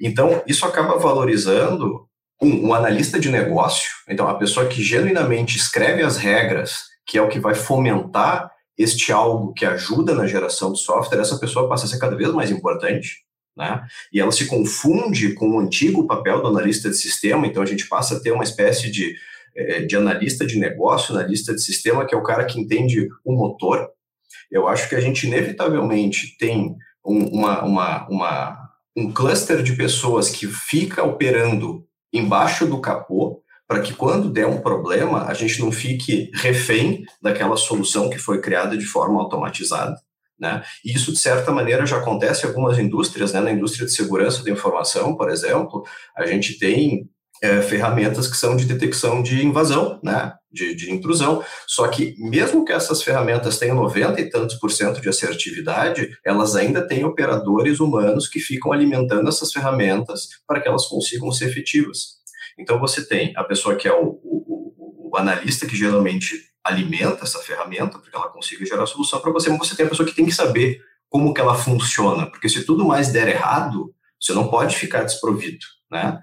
Então, 0.00 0.40
isso 0.46 0.64
acaba 0.64 0.96
valorizando 0.98 2.06
um, 2.40 2.68
um 2.68 2.74
analista 2.74 3.18
de 3.18 3.28
negócio, 3.28 3.90
então 4.08 4.28
a 4.28 4.34
pessoa 4.34 4.66
que 4.66 4.80
genuinamente 4.80 5.56
escreve 5.56 6.04
as 6.04 6.16
regras, 6.16 6.84
que 7.04 7.18
é 7.18 7.22
o 7.22 7.28
que 7.28 7.40
vai 7.40 7.56
fomentar 7.56 8.52
este 8.78 9.10
algo 9.10 9.52
que 9.52 9.64
ajuda 9.64 10.14
na 10.14 10.26
geração 10.26 10.72
de 10.72 10.80
software, 10.80 11.20
essa 11.20 11.38
pessoa 11.38 11.68
passa 11.68 11.86
a 11.86 11.88
ser 11.88 11.98
cada 11.98 12.14
vez 12.14 12.30
mais 12.32 12.50
importante, 12.50 13.25
né? 13.56 13.82
E 14.12 14.20
ela 14.20 14.32
se 14.32 14.46
confunde 14.46 15.32
com 15.34 15.50
o 15.50 15.60
antigo 15.60 16.06
papel 16.06 16.42
do 16.42 16.48
analista 16.48 16.90
de 16.90 16.96
sistema, 16.96 17.46
então 17.46 17.62
a 17.62 17.66
gente 17.66 17.88
passa 17.88 18.16
a 18.16 18.20
ter 18.20 18.32
uma 18.32 18.44
espécie 18.44 18.90
de, 18.90 19.16
eh, 19.56 19.82
de 19.82 19.96
analista 19.96 20.46
de 20.46 20.58
negócio, 20.58 21.14
analista 21.14 21.54
de 21.54 21.62
sistema, 21.62 22.04
que 22.04 22.14
é 22.14 22.18
o 22.18 22.22
cara 22.22 22.44
que 22.44 22.60
entende 22.60 23.08
o 23.24 23.32
motor. 23.32 23.88
Eu 24.50 24.68
acho 24.68 24.88
que 24.88 24.94
a 24.94 25.00
gente 25.00 25.26
inevitavelmente 25.26 26.36
tem 26.38 26.76
um, 27.04 27.24
uma, 27.28 27.64
uma, 27.64 28.08
uma, 28.08 28.70
um 28.96 29.10
cluster 29.12 29.62
de 29.62 29.74
pessoas 29.74 30.28
que 30.28 30.46
fica 30.46 31.02
operando 31.02 31.84
embaixo 32.12 32.66
do 32.66 32.80
capô, 32.80 33.42
para 33.66 33.80
que 33.80 33.92
quando 33.92 34.30
der 34.30 34.46
um 34.46 34.60
problema, 34.60 35.24
a 35.24 35.34
gente 35.34 35.60
não 35.60 35.72
fique 35.72 36.30
refém 36.34 37.04
daquela 37.20 37.56
solução 37.56 38.08
que 38.08 38.18
foi 38.18 38.40
criada 38.40 38.76
de 38.76 38.86
forma 38.86 39.20
automatizada. 39.20 39.96
Né? 40.38 40.62
E 40.84 40.92
isso, 40.92 41.12
de 41.12 41.18
certa 41.18 41.50
maneira, 41.50 41.86
já 41.86 41.96
acontece 41.96 42.44
em 42.44 42.48
algumas 42.48 42.78
indústrias, 42.78 43.32
né? 43.32 43.40
na 43.40 43.52
indústria 43.52 43.86
de 43.86 43.92
segurança 43.92 44.44
da 44.44 44.50
informação, 44.50 45.16
por 45.16 45.30
exemplo, 45.30 45.84
a 46.16 46.26
gente 46.26 46.58
tem 46.58 47.08
é, 47.42 47.62
ferramentas 47.62 48.28
que 48.28 48.36
são 48.36 48.56
de 48.56 48.64
detecção 48.64 49.22
de 49.22 49.44
invasão, 49.44 49.98
né? 50.02 50.32
de, 50.52 50.74
de 50.74 50.92
intrusão, 50.92 51.44
só 51.66 51.86
que 51.88 52.14
mesmo 52.18 52.64
que 52.64 52.72
essas 52.72 53.02
ferramentas 53.02 53.58
tenham 53.58 53.76
90 53.76 54.20
e 54.20 54.30
tantos 54.30 54.56
por 54.56 54.72
cento 54.72 55.00
de 55.00 55.08
assertividade, 55.08 56.10
elas 56.24 56.56
ainda 56.56 56.86
têm 56.86 57.04
operadores 57.04 57.78
humanos 57.78 58.26
que 58.26 58.40
ficam 58.40 58.72
alimentando 58.72 59.28
essas 59.28 59.52
ferramentas 59.52 60.28
para 60.46 60.60
que 60.60 60.68
elas 60.68 60.86
consigam 60.86 61.30
ser 61.30 61.46
efetivas. 61.46 62.16
Então, 62.58 62.80
você 62.80 63.06
tem 63.06 63.34
a 63.36 63.44
pessoa 63.44 63.76
que 63.76 63.86
é 63.86 63.92
o, 63.92 64.18
o, 64.22 65.10
o 65.10 65.16
analista, 65.16 65.66
que 65.66 65.76
geralmente 65.76 66.34
alimenta 66.66 67.24
essa 67.24 67.38
ferramenta 67.38 67.98
para 67.98 68.10
que 68.10 68.16
ela 68.16 68.28
consiga 68.28 68.64
gerar 68.66 68.86
solução 68.86 69.20
para 69.20 69.32
você, 69.32 69.48
mas 69.48 69.58
você 69.58 69.76
tem 69.76 69.86
a 69.86 69.88
pessoa 69.88 70.08
que 70.08 70.14
tem 70.14 70.26
que 70.26 70.32
saber 70.32 70.80
como 71.08 71.32
que 71.32 71.40
ela 71.40 71.54
funciona, 71.54 72.26
porque 72.26 72.48
se 72.48 72.64
tudo 72.64 72.84
mais 72.84 73.12
der 73.12 73.28
errado, 73.28 73.94
você 74.20 74.32
não 74.32 74.48
pode 74.48 74.76
ficar 74.76 75.04
desprovido, 75.04 75.64
né? 75.90 76.20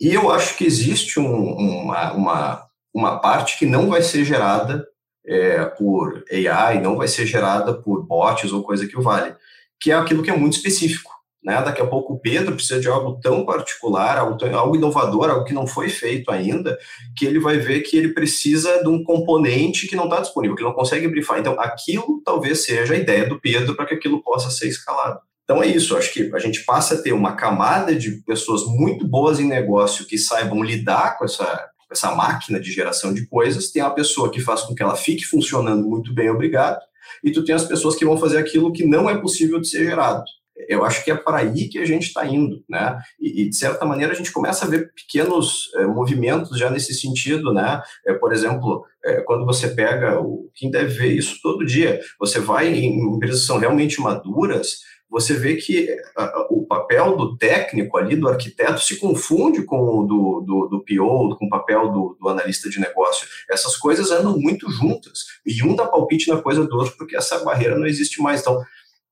E 0.00 0.12
eu 0.12 0.30
acho 0.30 0.56
que 0.56 0.64
existe 0.64 1.18
um, 1.18 1.24
uma, 1.26 2.12
uma, 2.12 2.66
uma 2.94 3.18
parte 3.18 3.58
que 3.58 3.66
não 3.66 3.88
vai 3.88 4.02
ser 4.02 4.24
gerada 4.24 4.86
é, 5.26 5.64
por 5.64 6.22
AI, 6.30 6.80
não 6.80 6.96
vai 6.96 7.08
ser 7.08 7.26
gerada 7.26 7.74
por 7.74 8.06
bots 8.06 8.52
ou 8.52 8.62
coisa 8.62 8.86
que 8.86 8.96
o 8.96 9.02
vale, 9.02 9.34
que 9.80 9.90
é 9.90 9.94
aquilo 9.94 10.22
que 10.22 10.30
é 10.30 10.36
muito 10.36 10.56
específico. 10.56 11.10
Né? 11.46 11.62
Daqui 11.62 11.80
a 11.80 11.86
pouco 11.86 12.14
o 12.14 12.18
Pedro 12.18 12.56
precisa 12.56 12.80
de 12.80 12.88
algo 12.88 13.20
tão 13.22 13.46
particular, 13.46 14.18
algo, 14.18 14.36
tão, 14.36 14.52
algo 14.58 14.74
inovador, 14.74 15.30
algo 15.30 15.44
que 15.44 15.54
não 15.54 15.64
foi 15.64 15.88
feito 15.88 16.28
ainda, 16.28 16.76
que 17.16 17.24
ele 17.24 17.38
vai 17.38 17.56
ver 17.56 17.82
que 17.82 17.96
ele 17.96 18.08
precisa 18.08 18.82
de 18.82 18.88
um 18.88 19.04
componente 19.04 19.86
que 19.86 19.94
não 19.94 20.04
está 20.04 20.20
disponível, 20.20 20.56
que 20.56 20.64
não 20.64 20.72
consegue 20.72 21.06
brifar. 21.06 21.38
Então, 21.38 21.54
aquilo 21.60 22.20
talvez 22.24 22.64
seja 22.64 22.94
a 22.94 22.96
ideia 22.96 23.28
do 23.28 23.40
Pedro 23.40 23.76
para 23.76 23.86
que 23.86 23.94
aquilo 23.94 24.20
possa 24.24 24.50
ser 24.50 24.66
escalado. 24.66 25.20
Então 25.44 25.62
é 25.62 25.68
isso, 25.68 25.96
acho 25.96 26.12
que 26.12 26.28
a 26.34 26.40
gente 26.40 26.64
passa 26.64 26.96
a 26.96 27.00
ter 27.00 27.12
uma 27.12 27.36
camada 27.36 27.94
de 27.94 28.10
pessoas 28.26 28.64
muito 28.64 29.06
boas 29.06 29.38
em 29.38 29.46
negócio 29.46 30.04
que 30.04 30.18
saibam 30.18 30.60
lidar 30.60 31.16
com 31.16 31.24
essa, 31.24 31.68
essa 31.88 32.12
máquina 32.16 32.58
de 32.58 32.72
geração 32.72 33.14
de 33.14 33.24
coisas, 33.28 33.70
tem 33.70 33.80
a 33.80 33.90
pessoa 33.90 34.28
que 34.28 34.40
faz 34.40 34.62
com 34.62 34.74
que 34.74 34.82
ela 34.82 34.96
fique 34.96 35.24
funcionando 35.24 35.86
muito 35.86 36.12
bem, 36.12 36.28
obrigado, 36.28 36.80
e 37.22 37.30
tu 37.30 37.44
tem 37.44 37.54
as 37.54 37.62
pessoas 37.62 37.94
que 37.94 38.04
vão 38.04 38.16
fazer 38.16 38.38
aquilo 38.38 38.72
que 38.72 38.84
não 38.84 39.08
é 39.08 39.16
possível 39.16 39.60
de 39.60 39.68
ser 39.68 39.84
gerado 39.84 40.24
eu 40.68 40.84
acho 40.84 41.04
que 41.04 41.10
é 41.10 41.14
para 41.14 41.38
aí 41.38 41.68
que 41.68 41.78
a 41.78 41.84
gente 41.84 42.06
está 42.06 42.26
indo, 42.26 42.62
né? 42.68 42.98
E, 43.20 43.42
e, 43.42 43.50
de 43.50 43.56
certa 43.56 43.84
maneira 43.84 44.12
a 44.12 44.16
gente 44.16 44.32
começa 44.32 44.64
a 44.64 44.68
ver 44.68 44.92
pequenos 44.94 45.70
é, 45.76 45.86
movimentos 45.86 46.58
já 46.58 46.70
nesse 46.70 46.94
sentido, 46.94 47.52
né? 47.52 47.82
É, 48.06 48.14
por 48.14 48.32
exemplo, 48.32 48.84
é, 49.04 49.20
quando 49.20 49.44
você 49.44 49.68
pega 49.68 50.20
o 50.20 50.50
quem 50.54 50.70
deve 50.70 50.94
ver 50.94 51.12
isso 51.12 51.38
todo 51.42 51.66
dia, 51.66 52.00
você 52.18 52.40
vai 52.40 52.68
em 52.72 53.14
empresas 53.14 53.40
que 53.40 53.46
são 53.46 53.58
realmente 53.58 54.00
maduras, 54.00 54.78
você 55.08 55.34
vê 55.34 55.56
que 55.56 55.88
uh, 56.18 56.46
o 56.50 56.66
papel 56.66 57.16
do 57.16 57.36
técnico 57.36 57.96
ali, 57.96 58.16
do 58.16 58.28
arquiteto, 58.28 58.80
se 58.80 58.98
confunde 58.98 59.64
com 59.64 59.78
o 59.78 60.04
do, 60.04 60.40
do, 60.40 60.68
do 60.68 60.84
PO, 60.84 61.36
com 61.38 61.46
o 61.46 61.48
papel 61.48 61.92
do, 61.92 62.16
do, 62.20 62.28
analista 62.28 62.68
de 62.68 62.80
negócio. 62.80 63.26
Essas 63.48 63.76
coisas 63.76 64.10
andam 64.10 64.36
muito 64.36 64.68
juntas, 64.70 65.20
e 65.44 65.62
um 65.62 65.76
dá 65.76 65.86
palpite 65.86 66.28
na 66.28 66.42
coisa 66.42 66.66
do 66.66 66.76
outro, 66.76 66.96
porque 66.98 67.16
essa 67.16 67.44
barreira 67.44 67.78
não 67.78 67.86
existe 67.86 68.20
mais. 68.20 68.40
Então, 68.40 68.60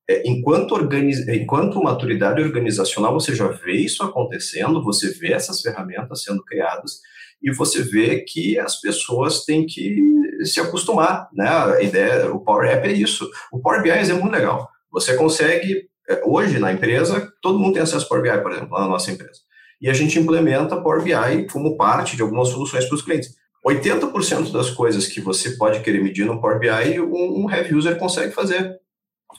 é, 0.08 0.22
enquanto, 0.28 0.72
organiz... 0.72 1.26
enquanto 1.28 1.82
maturidade 1.82 2.42
organizacional, 2.42 3.12
você 3.12 3.34
já 3.34 3.48
vê 3.48 3.72
isso 3.72 4.02
acontecendo, 4.02 4.82
você 4.82 5.10
vê 5.12 5.32
essas 5.32 5.60
ferramentas 5.60 6.22
sendo 6.22 6.44
criadas, 6.44 7.00
e 7.42 7.50
você 7.52 7.82
vê 7.82 8.20
que 8.20 8.58
as 8.58 8.80
pessoas 8.80 9.44
têm 9.44 9.66
que 9.66 10.02
se 10.44 10.60
acostumar, 10.60 11.28
né? 11.32 11.48
A 11.48 11.82
ideia, 11.82 12.32
o 12.32 12.40
Power 12.40 12.70
App 12.70 12.88
é 12.88 12.92
isso. 12.92 13.30
O 13.52 13.60
Power 13.60 13.82
BI 13.82 13.90
é 13.90 14.00
exemplo 14.00 14.30
legal. 14.30 14.68
Você 14.90 15.14
consegue, 15.14 15.88
é, 16.08 16.22
hoje 16.24 16.58
na 16.58 16.72
empresa, 16.72 17.30
todo 17.42 17.58
mundo 17.58 17.74
tem 17.74 17.82
acesso 17.82 18.04
ao 18.04 18.08
Power 18.08 18.22
BI, 18.22 18.42
por 18.42 18.52
exemplo, 18.52 18.78
na 18.78 18.88
nossa 18.88 19.10
empresa. 19.10 19.40
E 19.80 19.90
a 19.90 19.92
gente 19.92 20.18
implementa 20.18 20.80
Power 20.80 21.02
BI 21.02 21.46
como 21.52 21.76
parte 21.76 22.16
de 22.16 22.22
algumas 22.22 22.48
soluções 22.48 22.86
para 22.86 22.94
os 22.94 23.02
clientes. 23.02 23.34
80% 23.66 24.52
das 24.52 24.70
coisas 24.70 25.06
que 25.06 25.20
você 25.20 25.50
pode 25.56 25.80
querer 25.80 26.02
medir 26.02 26.26
no 26.26 26.40
Power 26.40 26.58
BI, 26.58 27.00
um, 27.00 27.44
um 27.44 27.50
heavy 27.50 27.74
user 27.74 27.98
consegue 27.98 28.32
fazer. 28.32 28.78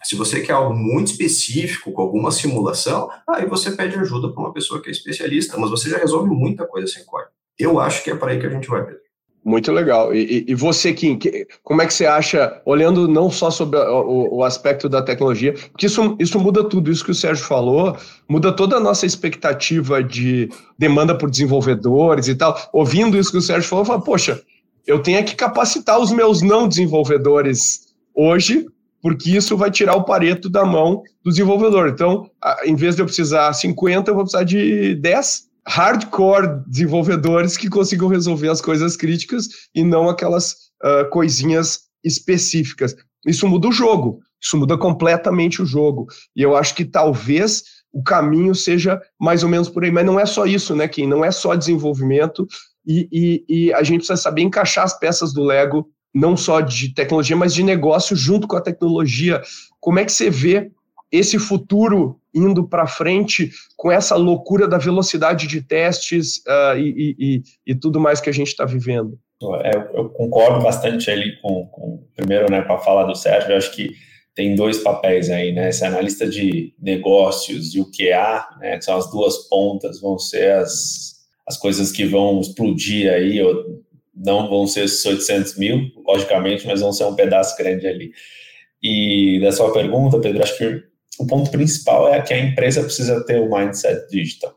Se 0.04 0.16
você 0.16 0.42
quer 0.42 0.54
algo 0.54 0.74
muito 0.74 1.12
específico, 1.12 1.92
com 1.92 2.02
alguma 2.02 2.32
simulação, 2.32 3.10
aí 3.28 3.46
você 3.46 3.72
pede 3.72 3.98
ajuda 3.98 4.32
para 4.32 4.44
uma 4.44 4.54
pessoa 4.54 4.82
que 4.82 4.90
é 4.90 4.92
especialista, 4.92 5.58
mas 5.58 5.70
você 5.70 5.90
já 5.90 5.98
resolve 5.98 6.30
muita 6.30 6.66
coisa 6.66 6.88
sem 6.88 7.04
código. 7.06 7.32
Eu 7.58 7.80
acho 7.80 8.04
que 8.04 8.12
é 8.12 8.16
para 8.16 8.32
aí 8.32 8.40
que 8.40 8.46
a 8.46 8.50
gente 8.50 8.68
vai, 8.68 8.84
Pedro. 8.84 9.06
Muito 9.46 9.72
legal. 9.72 10.12
E, 10.12 10.44
e, 10.48 10.56
você, 10.56 10.92
Kim, 10.92 11.20
como 11.62 11.80
é 11.80 11.86
que 11.86 11.94
você 11.94 12.08
acha, 12.08 12.60
olhando 12.66 13.08
não 13.08 13.30
só 13.30 13.52
sobre 13.52 13.78
o, 13.78 14.38
o, 14.38 14.44
aspecto 14.44 14.90
da 14.90 15.04
tecnologia, 15.04 15.54
porque 15.72 15.86
isso, 15.86 16.18
isso 16.20 16.40
muda 16.40 16.64
tudo, 16.64 16.92
isso 16.92 17.06
que 17.06 17.12
o 17.12 17.16
Sérgio 17.16 17.46
falou, 17.46 17.96
muda 18.28 18.52
toda 18.52 18.78
a 18.78 18.80
nossa 18.80 19.06
expectativa 19.06 20.04
de 20.04 20.50
demanda 20.80 21.16
por 21.16 21.30
desenvolvedores 21.30 22.28
e 22.28 22.34
tal. 22.34 22.58
Ouvindo 22.74 23.20
isso 23.20 23.30
que 23.30 23.38
o 23.38 23.42
Sérgio 23.42 23.70
falou, 23.70 23.84
eu 23.84 23.88
falo, 23.88 24.02
poxa, 24.02 24.42
eu 24.88 25.00
tenho 25.04 25.24
que 25.24 25.36
capacitar 25.36 26.00
os 26.00 26.12
meus 26.12 26.42
não 26.42 26.68
desenvolvedores 26.68 27.94
hoje, 28.16 28.66
porque 29.06 29.30
isso 29.30 29.56
vai 29.56 29.70
tirar 29.70 29.94
o 29.94 30.04
pareto 30.04 30.50
da 30.50 30.66
mão 30.66 31.04
do 31.24 31.30
desenvolvedor. 31.30 31.90
Então, 31.90 32.28
em 32.64 32.74
vez 32.74 32.96
de 32.96 33.04
eu 33.04 33.06
precisar 33.06 33.54
50, 33.54 34.10
eu 34.10 34.16
vou 34.16 34.24
precisar 34.24 34.44
de 34.44 34.96
10 34.96 35.44
hardcore 35.68 36.64
desenvolvedores 36.66 37.56
que 37.56 37.70
consigam 37.70 38.08
resolver 38.08 38.50
as 38.50 38.62
coisas 38.62 38.98
críticas 38.98 39.48
e 39.76 39.84
não 39.84 40.10
aquelas 40.10 40.54
uh, 40.84 41.08
coisinhas 41.12 41.82
específicas. 42.04 42.96
Isso 43.28 43.48
muda 43.48 43.68
o 43.68 43.72
jogo, 43.72 44.22
isso 44.42 44.58
muda 44.58 44.76
completamente 44.76 45.62
o 45.62 45.68
jogo. 45.68 46.08
E 46.36 46.42
eu 46.42 46.56
acho 46.58 46.74
que 46.74 46.84
talvez 46.84 47.62
o 47.94 48.02
caminho 48.02 48.56
seja 48.56 49.00
mais 49.22 49.44
ou 49.44 49.50
menos 49.50 49.70
por 49.70 49.84
aí, 49.84 49.92
mas 49.92 50.04
não 50.04 50.20
é 50.20 50.26
só 50.26 50.48
isso, 50.48 50.76
né, 50.76 50.88
Kim? 50.88 51.06
Não 51.06 51.24
é 51.24 51.30
só 51.30 51.54
desenvolvimento 51.54 52.48
e, 52.84 53.08
e, 53.12 53.46
e 53.48 53.74
a 53.74 53.84
gente 53.84 53.98
precisa 53.98 54.18
saber 54.18 54.42
encaixar 54.42 54.84
as 54.84 54.98
peças 54.98 55.32
do 55.32 55.44
Lego, 55.44 55.88
não 56.16 56.38
só 56.38 56.62
de 56.62 56.94
tecnologia, 56.94 57.36
mas 57.36 57.54
de 57.54 57.62
negócio 57.62 58.16
junto 58.16 58.48
com 58.48 58.56
a 58.56 58.62
tecnologia. 58.62 59.42
Como 59.82 60.00
é 60.00 60.06
que 60.06 60.14
você 60.14 60.30
vê 60.30 60.72
esse 61.12 61.38
futuro 61.38 62.20
indo 62.34 62.68
para 62.68 62.88
frente 62.88 63.52
com 63.78 63.92
essa 63.92 64.16
loucura 64.16 64.68
da 64.68 64.78
velocidade 64.78 65.48
de 65.48 65.62
testes 65.62 66.38
uh, 66.38 66.78
e, 66.78 67.16
e, 67.20 67.44
e, 67.68 67.76
tudo 67.76 68.00
mais 68.00 68.20
que 68.20 68.30
a 68.30 68.34
gente 68.34 68.48
está 68.48 68.66
vivendo. 68.66 69.18
É, 69.64 69.78
eu 69.94 70.10
concordo 70.10 70.62
bastante 70.62 71.12
ali 71.12 71.40
com, 71.42 71.68
com 71.68 72.04
primeiro, 72.16 72.50
né, 72.50 72.62
para 72.62 72.78
falar 72.80 73.04
do 73.04 73.16
Sérgio, 73.16 73.52
eu 73.52 73.58
acho 73.58 73.74
que 73.74 73.92
tem 74.34 74.56
dois 74.56 74.80
papéis 74.80 75.30
aí, 75.30 75.54
né? 75.54 75.70
Esse 75.70 75.86
analista 75.86 76.28
de 76.28 76.74
negócios 76.78 77.74
e 77.74 77.80
o 77.80 77.86
QA, 77.86 78.46
né, 78.60 78.78
que 78.78 78.84
são 78.84 78.98
as 78.98 79.10
duas 79.10 79.48
pontas, 79.48 80.02
vão 80.02 80.20
ser 80.20 80.52
as, 80.52 81.16
as 81.48 81.58
coisas 81.58 81.90
que 81.92 82.06
vão 82.06 82.42
explodir 82.42 83.10
aí, 83.12 83.42
ou 83.42 83.85
não 84.16 84.50
vão 84.50 84.66
ser 84.66 84.86
esses 84.86 85.06
800 85.06 85.58
mil, 85.58 85.92
logicamente, 86.06 86.66
mas 86.66 86.82
vão 86.82 86.94
ser 86.94 87.06
um 87.06 87.16
pedaço 87.16 87.58
grande 87.58 87.86
ali. 87.86 88.12
E 88.82 89.40
da 89.42 89.52
sua 89.52 89.74
pergunta, 89.74 90.20
Pedro, 90.20 90.44
acho 90.44 90.58
que 90.58 90.84
o 91.20 91.26
ponto 91.26 91.50
principal 91.52 92.14
é 92.14 92.22
que 92.22 92.34
a 92.34 92.40
empresa 92.40 92.84
precisa 92.84 93.24
ter 93.26 93.40
o 93.40 93.50
mindset 93.50 94.10
digital. 94.10 94.54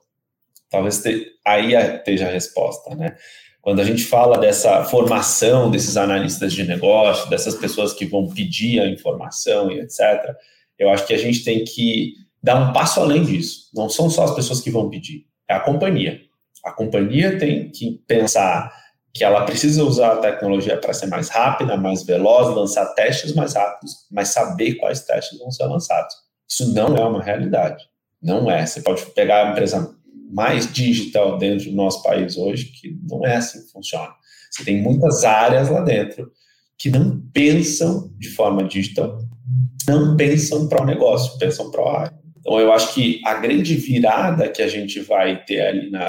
Talvez 0.70 1.00
te, 1.02 1.26
aí 1.46 1.74
esteja 1.74 2.26
a 2.26 2.30
resposta, 2.30 2.94
né? 2.94 3.16
Quando 3.60 3.80
a 3.80 3.84
gente 3.84 4.04
fala 4.04 4.38
dessa 4.38 4.84
formação 4.84 5.70
desses 5.70 5.96
analistas 5.96 6.52
de 6.52 6.64
negócio, 6.64 7.28
dessas 7.28 7.54
pessoas 7.54 7.92
que 7.92 8.06
vão 8.06 8.28
pedir 8.28 8.80
a 8.80 8.86
informação 8.86 9.70
e 9.70 9.80
etc., 9.80 10.34
eu 10.78 10.88
acho 10.90 11.06
que 11.06 11.14
a 11.14 11.18
gente 11.18 11.42
tem 11.42 11.64
que 11.64 12.14
dar 12.42 12.56
um 12.56 12.72
passo 12.72 13.00
além 13.00 13.24
disso. 13.24 13.68
Não 13.74 13.88
são 13.88 14.08
só 14.08 14.24
as 14.24 14.34
pessoas 14.34 14.60
que 14.60 14.70
vão 14.70 14.88
pedir, 14.88 15.26
é 15.48 15.54
a 15.54 15.60
companhia. 15.60 16.20
A 16.64 16.72
companhia 16.72 17.38
tem 17.38 17.70
que 17.70 18.00
pensar 18.06 18.72
que 19.18 19.24
ela 19.24 19.44
precisa 19.44 19.82
usar 19.82 20.12
a 20.12 20.16
tecnologia 20.18 20.76
para 20.76 20.94
ser 20.94 21.08
mais 21.08 21.28
rápida, 21.28 21.76
mais 21.76 22.04
veloz, 22.04 22.54
lançar 22.54 22.86
testes 22.94 23.34
mais 23.34 23.52
rápidos, 23.52 24.06
mas 24.12 24.28
saber 24.28 24.76
quais 24.76 25.00
testes 25.00 25.36
vão 25.40 25.50
ser 25.50 25.64
lançados. 25.64 26.14
Isso 26.48 26.72
não 26.72 26.96
é 26.96 27.04
uma 27.04 27.20
realidade. 27.20 27.84
Não 28.22 28.48
é. 28.48 28.64
Você 28.64 28.80
pode 28.80 29.04
pegar 29.06 29.48
a 29.48 29.50
empresa 29.50 29.92
mais 30.30 30.72
digital 30.72 31.36
dentro 31.36 31.68
do 31.68 31.76
nosso 31.76 32.00
país 32.04 32.36
hoje, 32.36 32.66
que 32.66 32.96
não 33.10 33.26
é 33.26 33.34
assim 33.34 33.60
que 33.64 33.72
funciona. 33.72 34.12
Você 34.52 34.64
tem 34.64 34.80
muitas 34.80 35.24
áreas 35.24 35.68
lá 35.68 35.80
dentro 35.80 36.30
que 36.78 36.88
não 36.88 37.20
pensam 37.32 38.12
de 38.16 38.28
forma 38.28 38.62
digital, 38.62 39.18
não 39.88 40.16
pensam 40.16 40.68
para 40.68 40.80
o 40.80 40.86
negócio, 40.86 41.36
pensam 41.40 41.72
para 41.72 41.82
a 41.82 42.00
área. 42.02 42.18
Então, 42.38 42.60
eu 42.60 42.72
acho 42.72 42.94
que 42.94 43.20
a 43.26 43.34
grande 43.34 43.74
virada 43.74 44.48
que 44.48 44.62
a 44.62 44.68
gente 44.68 45.00
vai 45.00 45.44
ter 45.44 45.60
ali 45.60 45.90
na, 45.90 46.06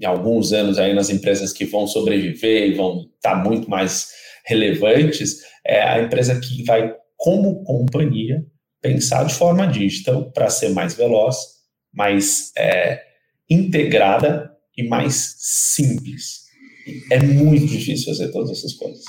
em 0.00 0.04
alguns 0.04 0.52
anos 0.52 0.78
aí 0.78 0.94
nas 0.94 1.10
empresas 1.10 1.52
que 1.52 1.64
vão 1.64 1.86
sobreviver 1.86 2.68
e 2.68 2.74
vão 2.74 3.06
estar 3.16 3.36
tá 3.36 3.36
muito 3.36 3.68
mais 3.68 4.08
relevantes 4.46 5.42
é 5.64 5.82
a 5.82 6.00
empresa 6.00 6.40
que 6.40 6.62
vai, 6.64 6.94
como 7.16 7.62
companhia, 7.64 8.42
pensar 8.80 9.24
de 9.24 9.34
forma 9.34 9.66
digital 9.66 10.30
para 10.32 10.48
ser 10.48 10.70
mais 10.70 10.94
veloz, 10.94 11.36
mais 11.92 12.52
é, 12.56 13.02
integrada 13.50 14.50
e 14.76 14.84
mais 14.84 15.34
simples. 15.38 16.46
É 17.10 17.20
muito 17.20 17.66
difícil 17.66 18.06
fazer 18.06 18.32
todas 18.32 18.50
essas 18.50 18.72
coisas. 18.74 19.04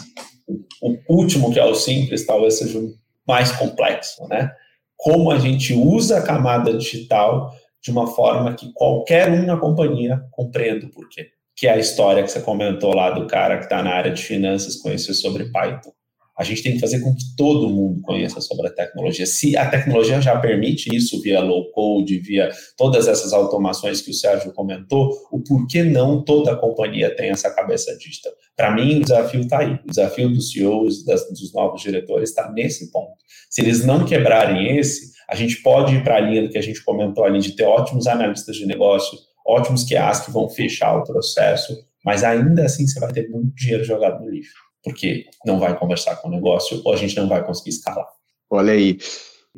O 0.82 0.98
último, 1.08 1.54
que 1.54 1.60
é 1.60 1.64
o 1.64 1.76
simples, 1.76 2.26
talvez 2.26 2.56
seja 2.56 2.80
o 2.80 2.94
mais 3.28 3.52
complexo, 3.52 4.28
né? 4.28 4.52
Como 4.98 5.32
a 5.32 5.40
gente 5.40 5.74
usa 5.74 6.18
a 6.18 6.22
camada 6.22 6.74
digital 6.74 7.54
de 7.82 7.92
uma 7.92 8.08
forma 8.08 8.54
que 8.54 8.72
qualquer 8.74 9.30
um 9.30 9.46
na 9.46 9.58
companhia 9.58 10.24
compreenda 10.32 10.86
o 10.86 10.92
porquê. 10.92 11.30
Que 11.56 11.68
é 11.68 11.74
a 11.74 11.78
história 11.78 12.24
que 12.24 12.30
você 12.30 12.42
comentou 12.42 12.96
lá 12.96 13.12
do 13.12 13.28
cara 13.28 13.58
que 13.58 13.66
está 13.66 13.84
na 13.84 13.92
área 13.92 14.12
de 14.12 14.24
finanças, 14.24 14.78
conhecer 14.78 15.14
sobre 15.14 15.52
Python 15.52 15.92
a 16.40 16.44
gente 16.46 16.64
tem 16.64 16.72
que 16.76 16.80
fazer 16.80 17.02
com 17.02 17.14
que 17.14 17.36
todo 17.36 17.70
mundo 17.70 18.02
conheça 18.02 18.40
sobre 18.40 18.68
a 18.68 18.72
tecnologia. 18.72 19.26
Se 19.26 19.58
a 19.58 19.70
tecnologia 19.70 20.22
já 20.22 20.40
permite 20.40 20.90
isso 20.96 21.22
via 21.22 21.42
low 21.42 21.70
code, 21.72 22.18
via 22.20 22.50
todas 22.78 23.10
essas 23.10 23.34
automações 23.34 24.00
que 24.00 24.12
o 24.12 24.14
Sérgio 24.14 24.54
comentou, 24.54 25.12
o 25.34 25.42
porquê 25.42 25.84
não 25.84 26.24
toda 26.24 26.56
companhia 26.56 27.14
tem 27.14 27.30
essa 27.30 27.54
cabeça 27.54 27.94
digital? 27.98 28.32
Para 28.56 28.74
mim, 28.74 29.00
o 29.00 29.02
desafio 29.02 29.42
está 29.42 29.60
aí. 29.60 29.74
O 29.84 29.90
desafio 29.90 30.30
dos 30.30 30.54
CEOs, 30.54 31.04
das, 31.04 31.28
dos 31.28 31.54
novos 31.54 31.82
diretores, 31.82 32.30
está 32.30 32.50
nesse 32.54 32.90
ponto. 32.90 33.18
Se 33.50 33.60
eles 33.60 33.86
não 33.86 34.06
quebrarem 34.06 34.78
esse, 34.78 35.12
a 35.30 35.36
gente 35.36 35.62
pode 35.62 35.94
ir 35.94 36.06
para 36.06 36.16
a 36.16 36.20
linha 36.22 36.44
do 36.44 36.50
que 36.50 36.58
a 36.58 36.64
gente 36.64 36.82
comentou 36.86 37.26
ali, 37.26 37.40
de 37.40 37.52
ter 37.52 37.66
ótimos 37.66 38.08
analistas 38.08 38.56
de 38.56 38.66
negócio, 38.66 39.20
ótimos 39.46 39.84
QAs 39.84 40.22
que 40.22 40.32
vão 40.32 40.48
fechar 40.48 40.96
o 40.96 41.04
processo, 41.04 41.76
mas 42.06 42.24
ainda 42.24 42.64
assim 42.64 42.88
você 42.88 42.98
vai 42.98 43.12
ter 43.12 43.28
muito 43.28 43.54
dinheiro 43.56 43.84
jogado 43.84 44.24
no 44.24 44.30
lixo 44.30 44.69
porque 44.84 45.26
não 45.46 45.60
vai 45.60 45.78
conversar 45.78 46.16
com 46.18 46.28
o 46.28 46.32
negócio 46.32 46.82
ou 46.86 46.94
a 46.94 46.98
gente 46.98 47.16
não 47.16 47.28
vai 47.28 47.44
conseguir 47.44 47.72
escalar. 47.72 48.08
Olha 48.50 48.74
aí, 48.74 48.98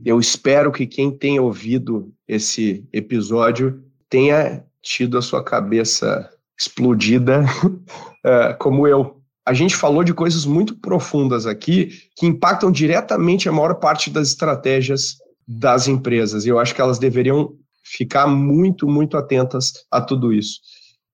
eu 0.03 0.19
espero 0.19 0.71
que 0.71 0.87
quem 0.87 1.11
tenha 1.11 1.41
ouvido 1.41 2.13
esse 2.27 2.87
episódio 2.91 3.83
tenha 4.09 4.65
tido 4.81 5.17
a 5.17 5.21
sua 5.21 5.43
cabeça 5.43 6.29
explodida 6.57 7.43
uh, 7.63 8.57
como 8.59 8.87
eu. 8.87 9.21
A 9.45 9.53
gente 9.53 9.75
falou 9.75 10.03
de 10.03 10.13
coisas 10.13 10.45
muito 10.45 10.75
profundas 10.79 11.45
aqui 11.45 11.91
que 12.15 12.25
impactam 12.25 12.71
diretamente 12.71 13.49
a 13.49 13.51
maior 13.51 13.75
parte 13.75 14.09
das 14.09 14.29
estratégias 14.29 15.17
das 15.47 15.87
empresas. 15.87 16.45
E 16.45 16.49
eu 16.49 16.59
acho 16.59 16.75
que 16.75 16.81
elas 16.81 16.99
deveriam 16.99 17.55
ficar 17.83 18.27
muito, 18.27 18.87
muito 18.87 19.17
atentas 19.17 19.73
a 19.89 19.99
tudo 19.99 20.31
isso. 20.31 20.59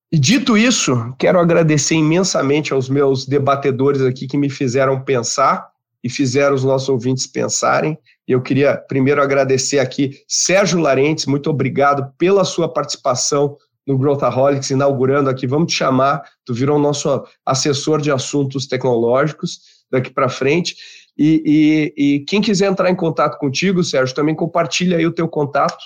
E 0.09 0.17
dito 0.17 0.57
isso, 0.57 1.13
quero 1.19 1.37
agradecer 1.37 1.95
imensamente 1.95 2.71
aos 2.71 2.87
meus 2.87 3.25
debatedores 3.25 4.01
aqui 4.01 4.25
que 4.25 4.37
me 4.37 4.49
fizeram 4.49 5.03
pensar 5.03 5.69
e 6.01 6.09
fizeram 6.09 6.55
os 6.55 6.63
nossos 6.63 6.87
ouvintes 6.87 7.27
pensarem. 7.27 7.97
Eu 8.25 8.41
queria 8.41 8.77
primeiro 8.77 9.21
agradecer 9.21 9.79
aqui 9.79 10.21
Sérgio 10.25 10.79
Larentes, 10.79 11.25
muito 11.25 11.49
obrigado 11.49 12.09
pela 12.17 12.45
sua 12.45 12.71
participação 12.71 13.57
no 13.85 13.97
Growthaholics, 13.97 14.69
inaugurando 14.69 15.29
aqui. 15.29 15.45
Vamos 15.45 15.73
te 15.73 15.77
chamar, 15.77 16.23
tu 16.45 16.53
virou 16.53 16.79
nosso 16.79 17.25
assessor 17.45 17.99
de 17.99 18.09
assuntos 18.11 18.65
tecnológicos 18.65 19.59
daqui 19.91 20.09
para 20.09 20.29
frente. 20.29 20.75
E, 21.17 21.93
e, 21.97 22.15
e, 22.15 22.19
quem 22.21 22.41
quiser 22.41 22.69
entrar 22.69 22.89
em 22.89 22.95
contato 22.95 23.37
contigo, 23.37 23.83
Sérgio, 23.83 24.15
também 24.15 24.35
compartilha 24.35 24.97
aí 24.97 25.05
o 25.05 25.11
teu 25.11 25.27
contato. 25.27 25.83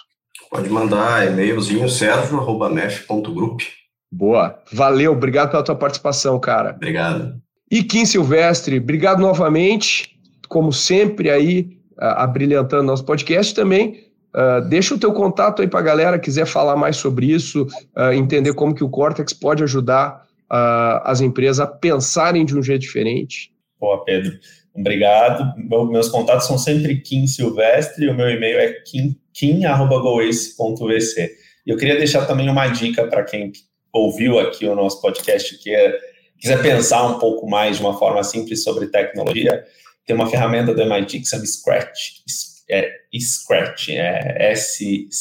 Pode 0.49 0.69
mandar 0.69 1.25
e-mailzinho 1.27 1.87
sergio.mef.group. 1.87 3.61
Boa. 4.11 4.59
Valeu, 4.71 5.13
obrigado 5.13 5.51
pela 5.51 5.63
tua 5.63 5.75
participação, 5.75 6.39
cara. 6.39 6.71
Obrigado. 6.75 7.41
E 7.71 7.83
Kim 7.83 8.05
Silvestre, 8.05 8.77
obrigado 8.77 9.19
novamente, 9.19 10.19
como 10.49 10.73
sempre 10.73 11.29
aí, 11.29 11.77
abrilhantando 11.97 12.83
nosso 12.83 13.05
podcast 13.05 13.55
também. 13.55 14.11
Uh, 14.33 14.61
deixa 14.67 14.95
o 14.95 14.97
teu 14.97 15.11
contato 15.13 15.61
aí 15.61 15.67
para 15.67 15.81
a 15.81 15.83
galera 15.83 16.17
quiser 16.17 16.45
falar 16.45 16.77
mais 16.77 16.95
sobre 16.95 17.25
isso, 17.27 17.67
uh, 17.97 18.13
entender 18.13 18.53
como 18.53 18.73
que 18.73 18.83
o 18.83 18.89
Cortex 18.89 19.33
pode 19.33 19.61
ajudar 19.63 20.25
uh, 20.49 21.03
as 21.03 21.19
empresas 21.19 21.59
a 21.59 21.67
pensarem 21.67 22.45
de 22.45 22.57
um 22.57 22.63
jeito 22.63 22.81
diferente. 22.81 23.51
Boa, 23.79 24.03
Pedro. 24.05 24.31
Obrigado. 24.73 25.53
meus 25.89 26.07
contatos 26.07 26.47
são 26.47 26.57
sempre 26.57 27.01
Kim 27.01 27.27
Silvestre, 27.27 28.07
o 28.07 28.15
meu 28.15 28.29
e-mail 28.29 28.57
é 28.57 28.71
kim.goace.vc. 28.85 29.71
E 31.65 31.69
eu 31.69 31.75
queria 31.77 31.97
deixar 31.97 32.25
também 32.25 32.49
uma 32.49 32.67
dica 32.67 33.05
para 33.07 33.23
quem 33.23 33.51
ouviu 33.93 34.39
aqui 34.39 34.65
o 34.65 34.75
nosso 34.75 35.01
podcast, 35.01 35.57
que 35.57 35.73
é, 35.73 35.97
quiser 36.39 36.61
pensar 36.61 37.05
um 37.05 37.19
pouco 37.19 37.49
mais 37.49 37.77
de 37.77 37.83
uma 37.83 37.97
forma 37.97 38.23
simples 38.23 38.63
sobre 38.63 38.87
tecnologia, 38.87 39.65
tem 40.05 40.15
uma 40.15 40.29
ferramenta 40.29 40.73
do 40.73 40.81
MIT 40.81 41.19
que 41.19 41.27
chama 41.27 41.45
Scratch. 41.45 42.21
É 42.69 42.89
Scratch, 43.19 43.89
é 43.89 44.51
S-C-R-A-T-C-H. 44.51 45.11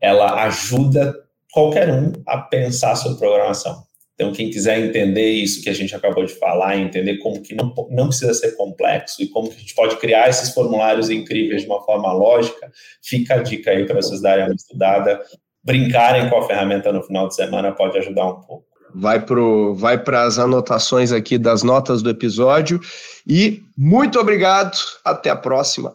Ela 0.00 0.44
ajuda 0.44 1.14
qualquer 1.52 1.90
um 1.90 2.12
a 2.26 2.38
pensar 2.38 2.94
sobre 2.96 3.18
programação. 3.18 3.84
Então, 4.20 4.32
quem 4.32 4.50
quiser 4.50 4.78
entender 4.78 5.30
isso 5.30 5.62
que 5.62 5.70
a 5.70 5.72
gente 5.72 5.96
acabou 5.96 6.26
de 6.26 6.34
falar, 6.34 6.76
entender 6.76 7.16
como 7.18 7.40
que 7.40 7.54
não, 7.54 7.74
não 7.88 8.08
precisa 8.08 8.34
ser 8.34 8.54
complexo 8.54 9.22
e 9.22 9.28
como 9.28 9.48
que 9.48 9.56
a 9.56 9.58
gente 9.60 9.74
pode 9.74 9.96
criar 9.96 10.28
esses 10.28 10.50
formulários 10.52 11.08
incríveis 11.08 11.62
de 11.62 11.66
uma 11.66 11.82
forma 11.82 12.12
lógica, 12.12 12.70
fica 13.02 13.36
a 13.36 13.42
dica 13.42 13.70
aí 13.70 13.86
para 13.86 14.02
vocês 14.02 14.20
darem 14.20 14.44
uma 14.44 14.54
estudada. 14.54 15.18
Brincarem 15.64 16.28
com 16.30 16.38
a 16.38 16.46
ferramenta 16.46 16.92
no 16.92 17.02
final 17.02 17.28
de 17.28 17.34
semana 17.34 17.72
pode 17.72 17.98
ajudar 17.98 18.26
um 18.26 18.40
pouco. 18.40 18.64
Vai 18.94 19.20
para 19.20 19.40
vai 19.74 20.02
as 20.24 20.38
anotações 20.38 21.12
aqui 21.12 21.38
das 21.38 21.62
notas 21.62 22.02
do 22.02 22.10
episódio. 22.10 22.80
E 23.26 23.62
muito 23.76 24.18
obrigado. 24.18 24.76
Até 25.04 25.30
a 25.30 25.36
próxima. 25.36 25.94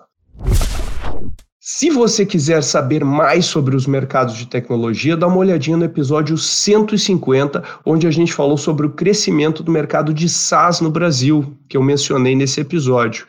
Se 1.67 1.89
você 1.89 2.27
quiser 2.27 2.61
saber 2.61 3.03
mais 3.03 3.47
sobre 3.47 3.75
os 3.75 3.87
mercados 3.87 4.37
de 4.37 4.45
tecnologia, 4.45 5.17
dá 5.17 5.25
uma 5.25 5.37
olhadinha 5.37 5.75
no 5.75 5.83
episódio 5.83 6.37
150, 6.37 7.63
onde 7.83 8.05
a 8.05 8.11
gente 8.11 8.31
falou 8.31 8.55
sobre 8.55 8.85
o 8.85 8.91
crescimento 8.91 9.63
do 9.63 9.71
mercado 9.71 10.13
de 10.13 10.29
SaaS 10.29 10.79
no 10.79 10.91
Brasil, 10.91 11.57
que 11.67 11.75
eu 11.75 11.81
mencionei 11.81 12.35
nesse 12.35 12.61
episódio. 12.61 13.25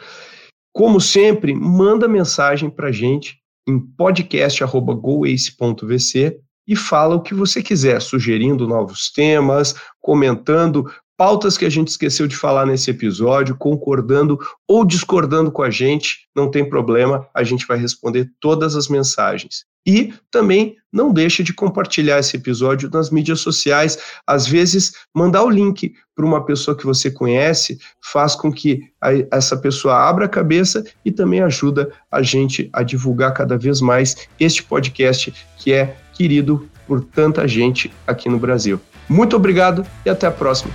Como 0.71 1.01
sempre, 1.01 1.55
manda 1.55 2.07
mensagem 2.07 2.69
para 2.69 2.89
a 2.89 2.93
gente 2.93 3.39
em 3.67 3.79
podcast.goace.vc 3.79 6.41
e 6.69 6.75
fala 6.75 7.15
o 7.15 7.23
que 7.23 7.35
você 7.35 7.63
quiser, 7.63 8.03
sugerindo 8.03 8.67
novos 8.67 9.11
temas, 9.11 9.75
comentando 10.01 10.91
pautas 11.17 11.57
que 11.57 11.65
a 11.65 11.71
gente 11.71 11.89
esqueceu 11.89 12.27
de 12.27 12.37
falar 12.37 12.67
nesse 12.67 12.91
episódio, 12.91 13.57
concordando 13.57 14.39
ou 14.69 14.85
discordando 14.85 15.51
com 15.51 15.63
a 15.63 15.71
gente, 15.71 16.29
não 16.35 16.51
tem 16.51 16.69
problema, 16.69 17.27
a 17.35 17.43
gente 17.43 17.67
vai 17.67 17.79
responder 17.79 18.31
todas 18.41 18.77
as 18.77 18.89
mensagens. 18.89 19.65
E 19.87 20.13
também 20.31 20.77
não 20.93 21.13
deixe 21.13 21.43
de 21.43 21.53
compartilhar 21.53 22.19
esse 22.19 22.37
episódio 22.37 22.91
nas 22.93 23.11
mídias 23.11 23.41
sociais. 23.41 23.99
Às 24.27 24.47
vezes, 24.47 24.93
mandar 25.15 25.45
o 25.45 25.51
link 25.51 25.95
para 26.15 26.25
uma 26.25 26.45
pessoa 26.45 26.77
que 26.77 26.87
você 26.87 27.11
conhece 27.11 27.79
faz 28.03 28.35
com 28.35 28.51
que 28.51 28.81
a, 29.01 29.11
essa 29.31 29.57
pessoa 29.57 29.95
abra 29.95 30.25
a 30.25 30.29
cabeça 30.29 30.85
e 31.05 31.13
também 31.13 31.41
ajuda 31.43 31.93
a 32.11 32.23
gente 32.23 32.71
a 32.73 32.83
divulgar 32.83 33.35
cada 33.35 33.57
vez 33.59 33.81
mais 33.81 34.17
este 34.41 34.63
podcast 34.63 35.33
que 35.59 35.73
é 35.73 35.97
querido 36.15 36.69
por 36.87 37.05
tanta 37.05 37.47
gente 37.47 37.93
aqui 38.07 38.29
no 38.29 38.39
Brasil. 38.39 38.81
Muito 39.09 39.37
obrigado 39.37 39.87
e 40.05 40.11
até 40.11 40.27
a 40.27 40.33
próxima. 40.33 40.73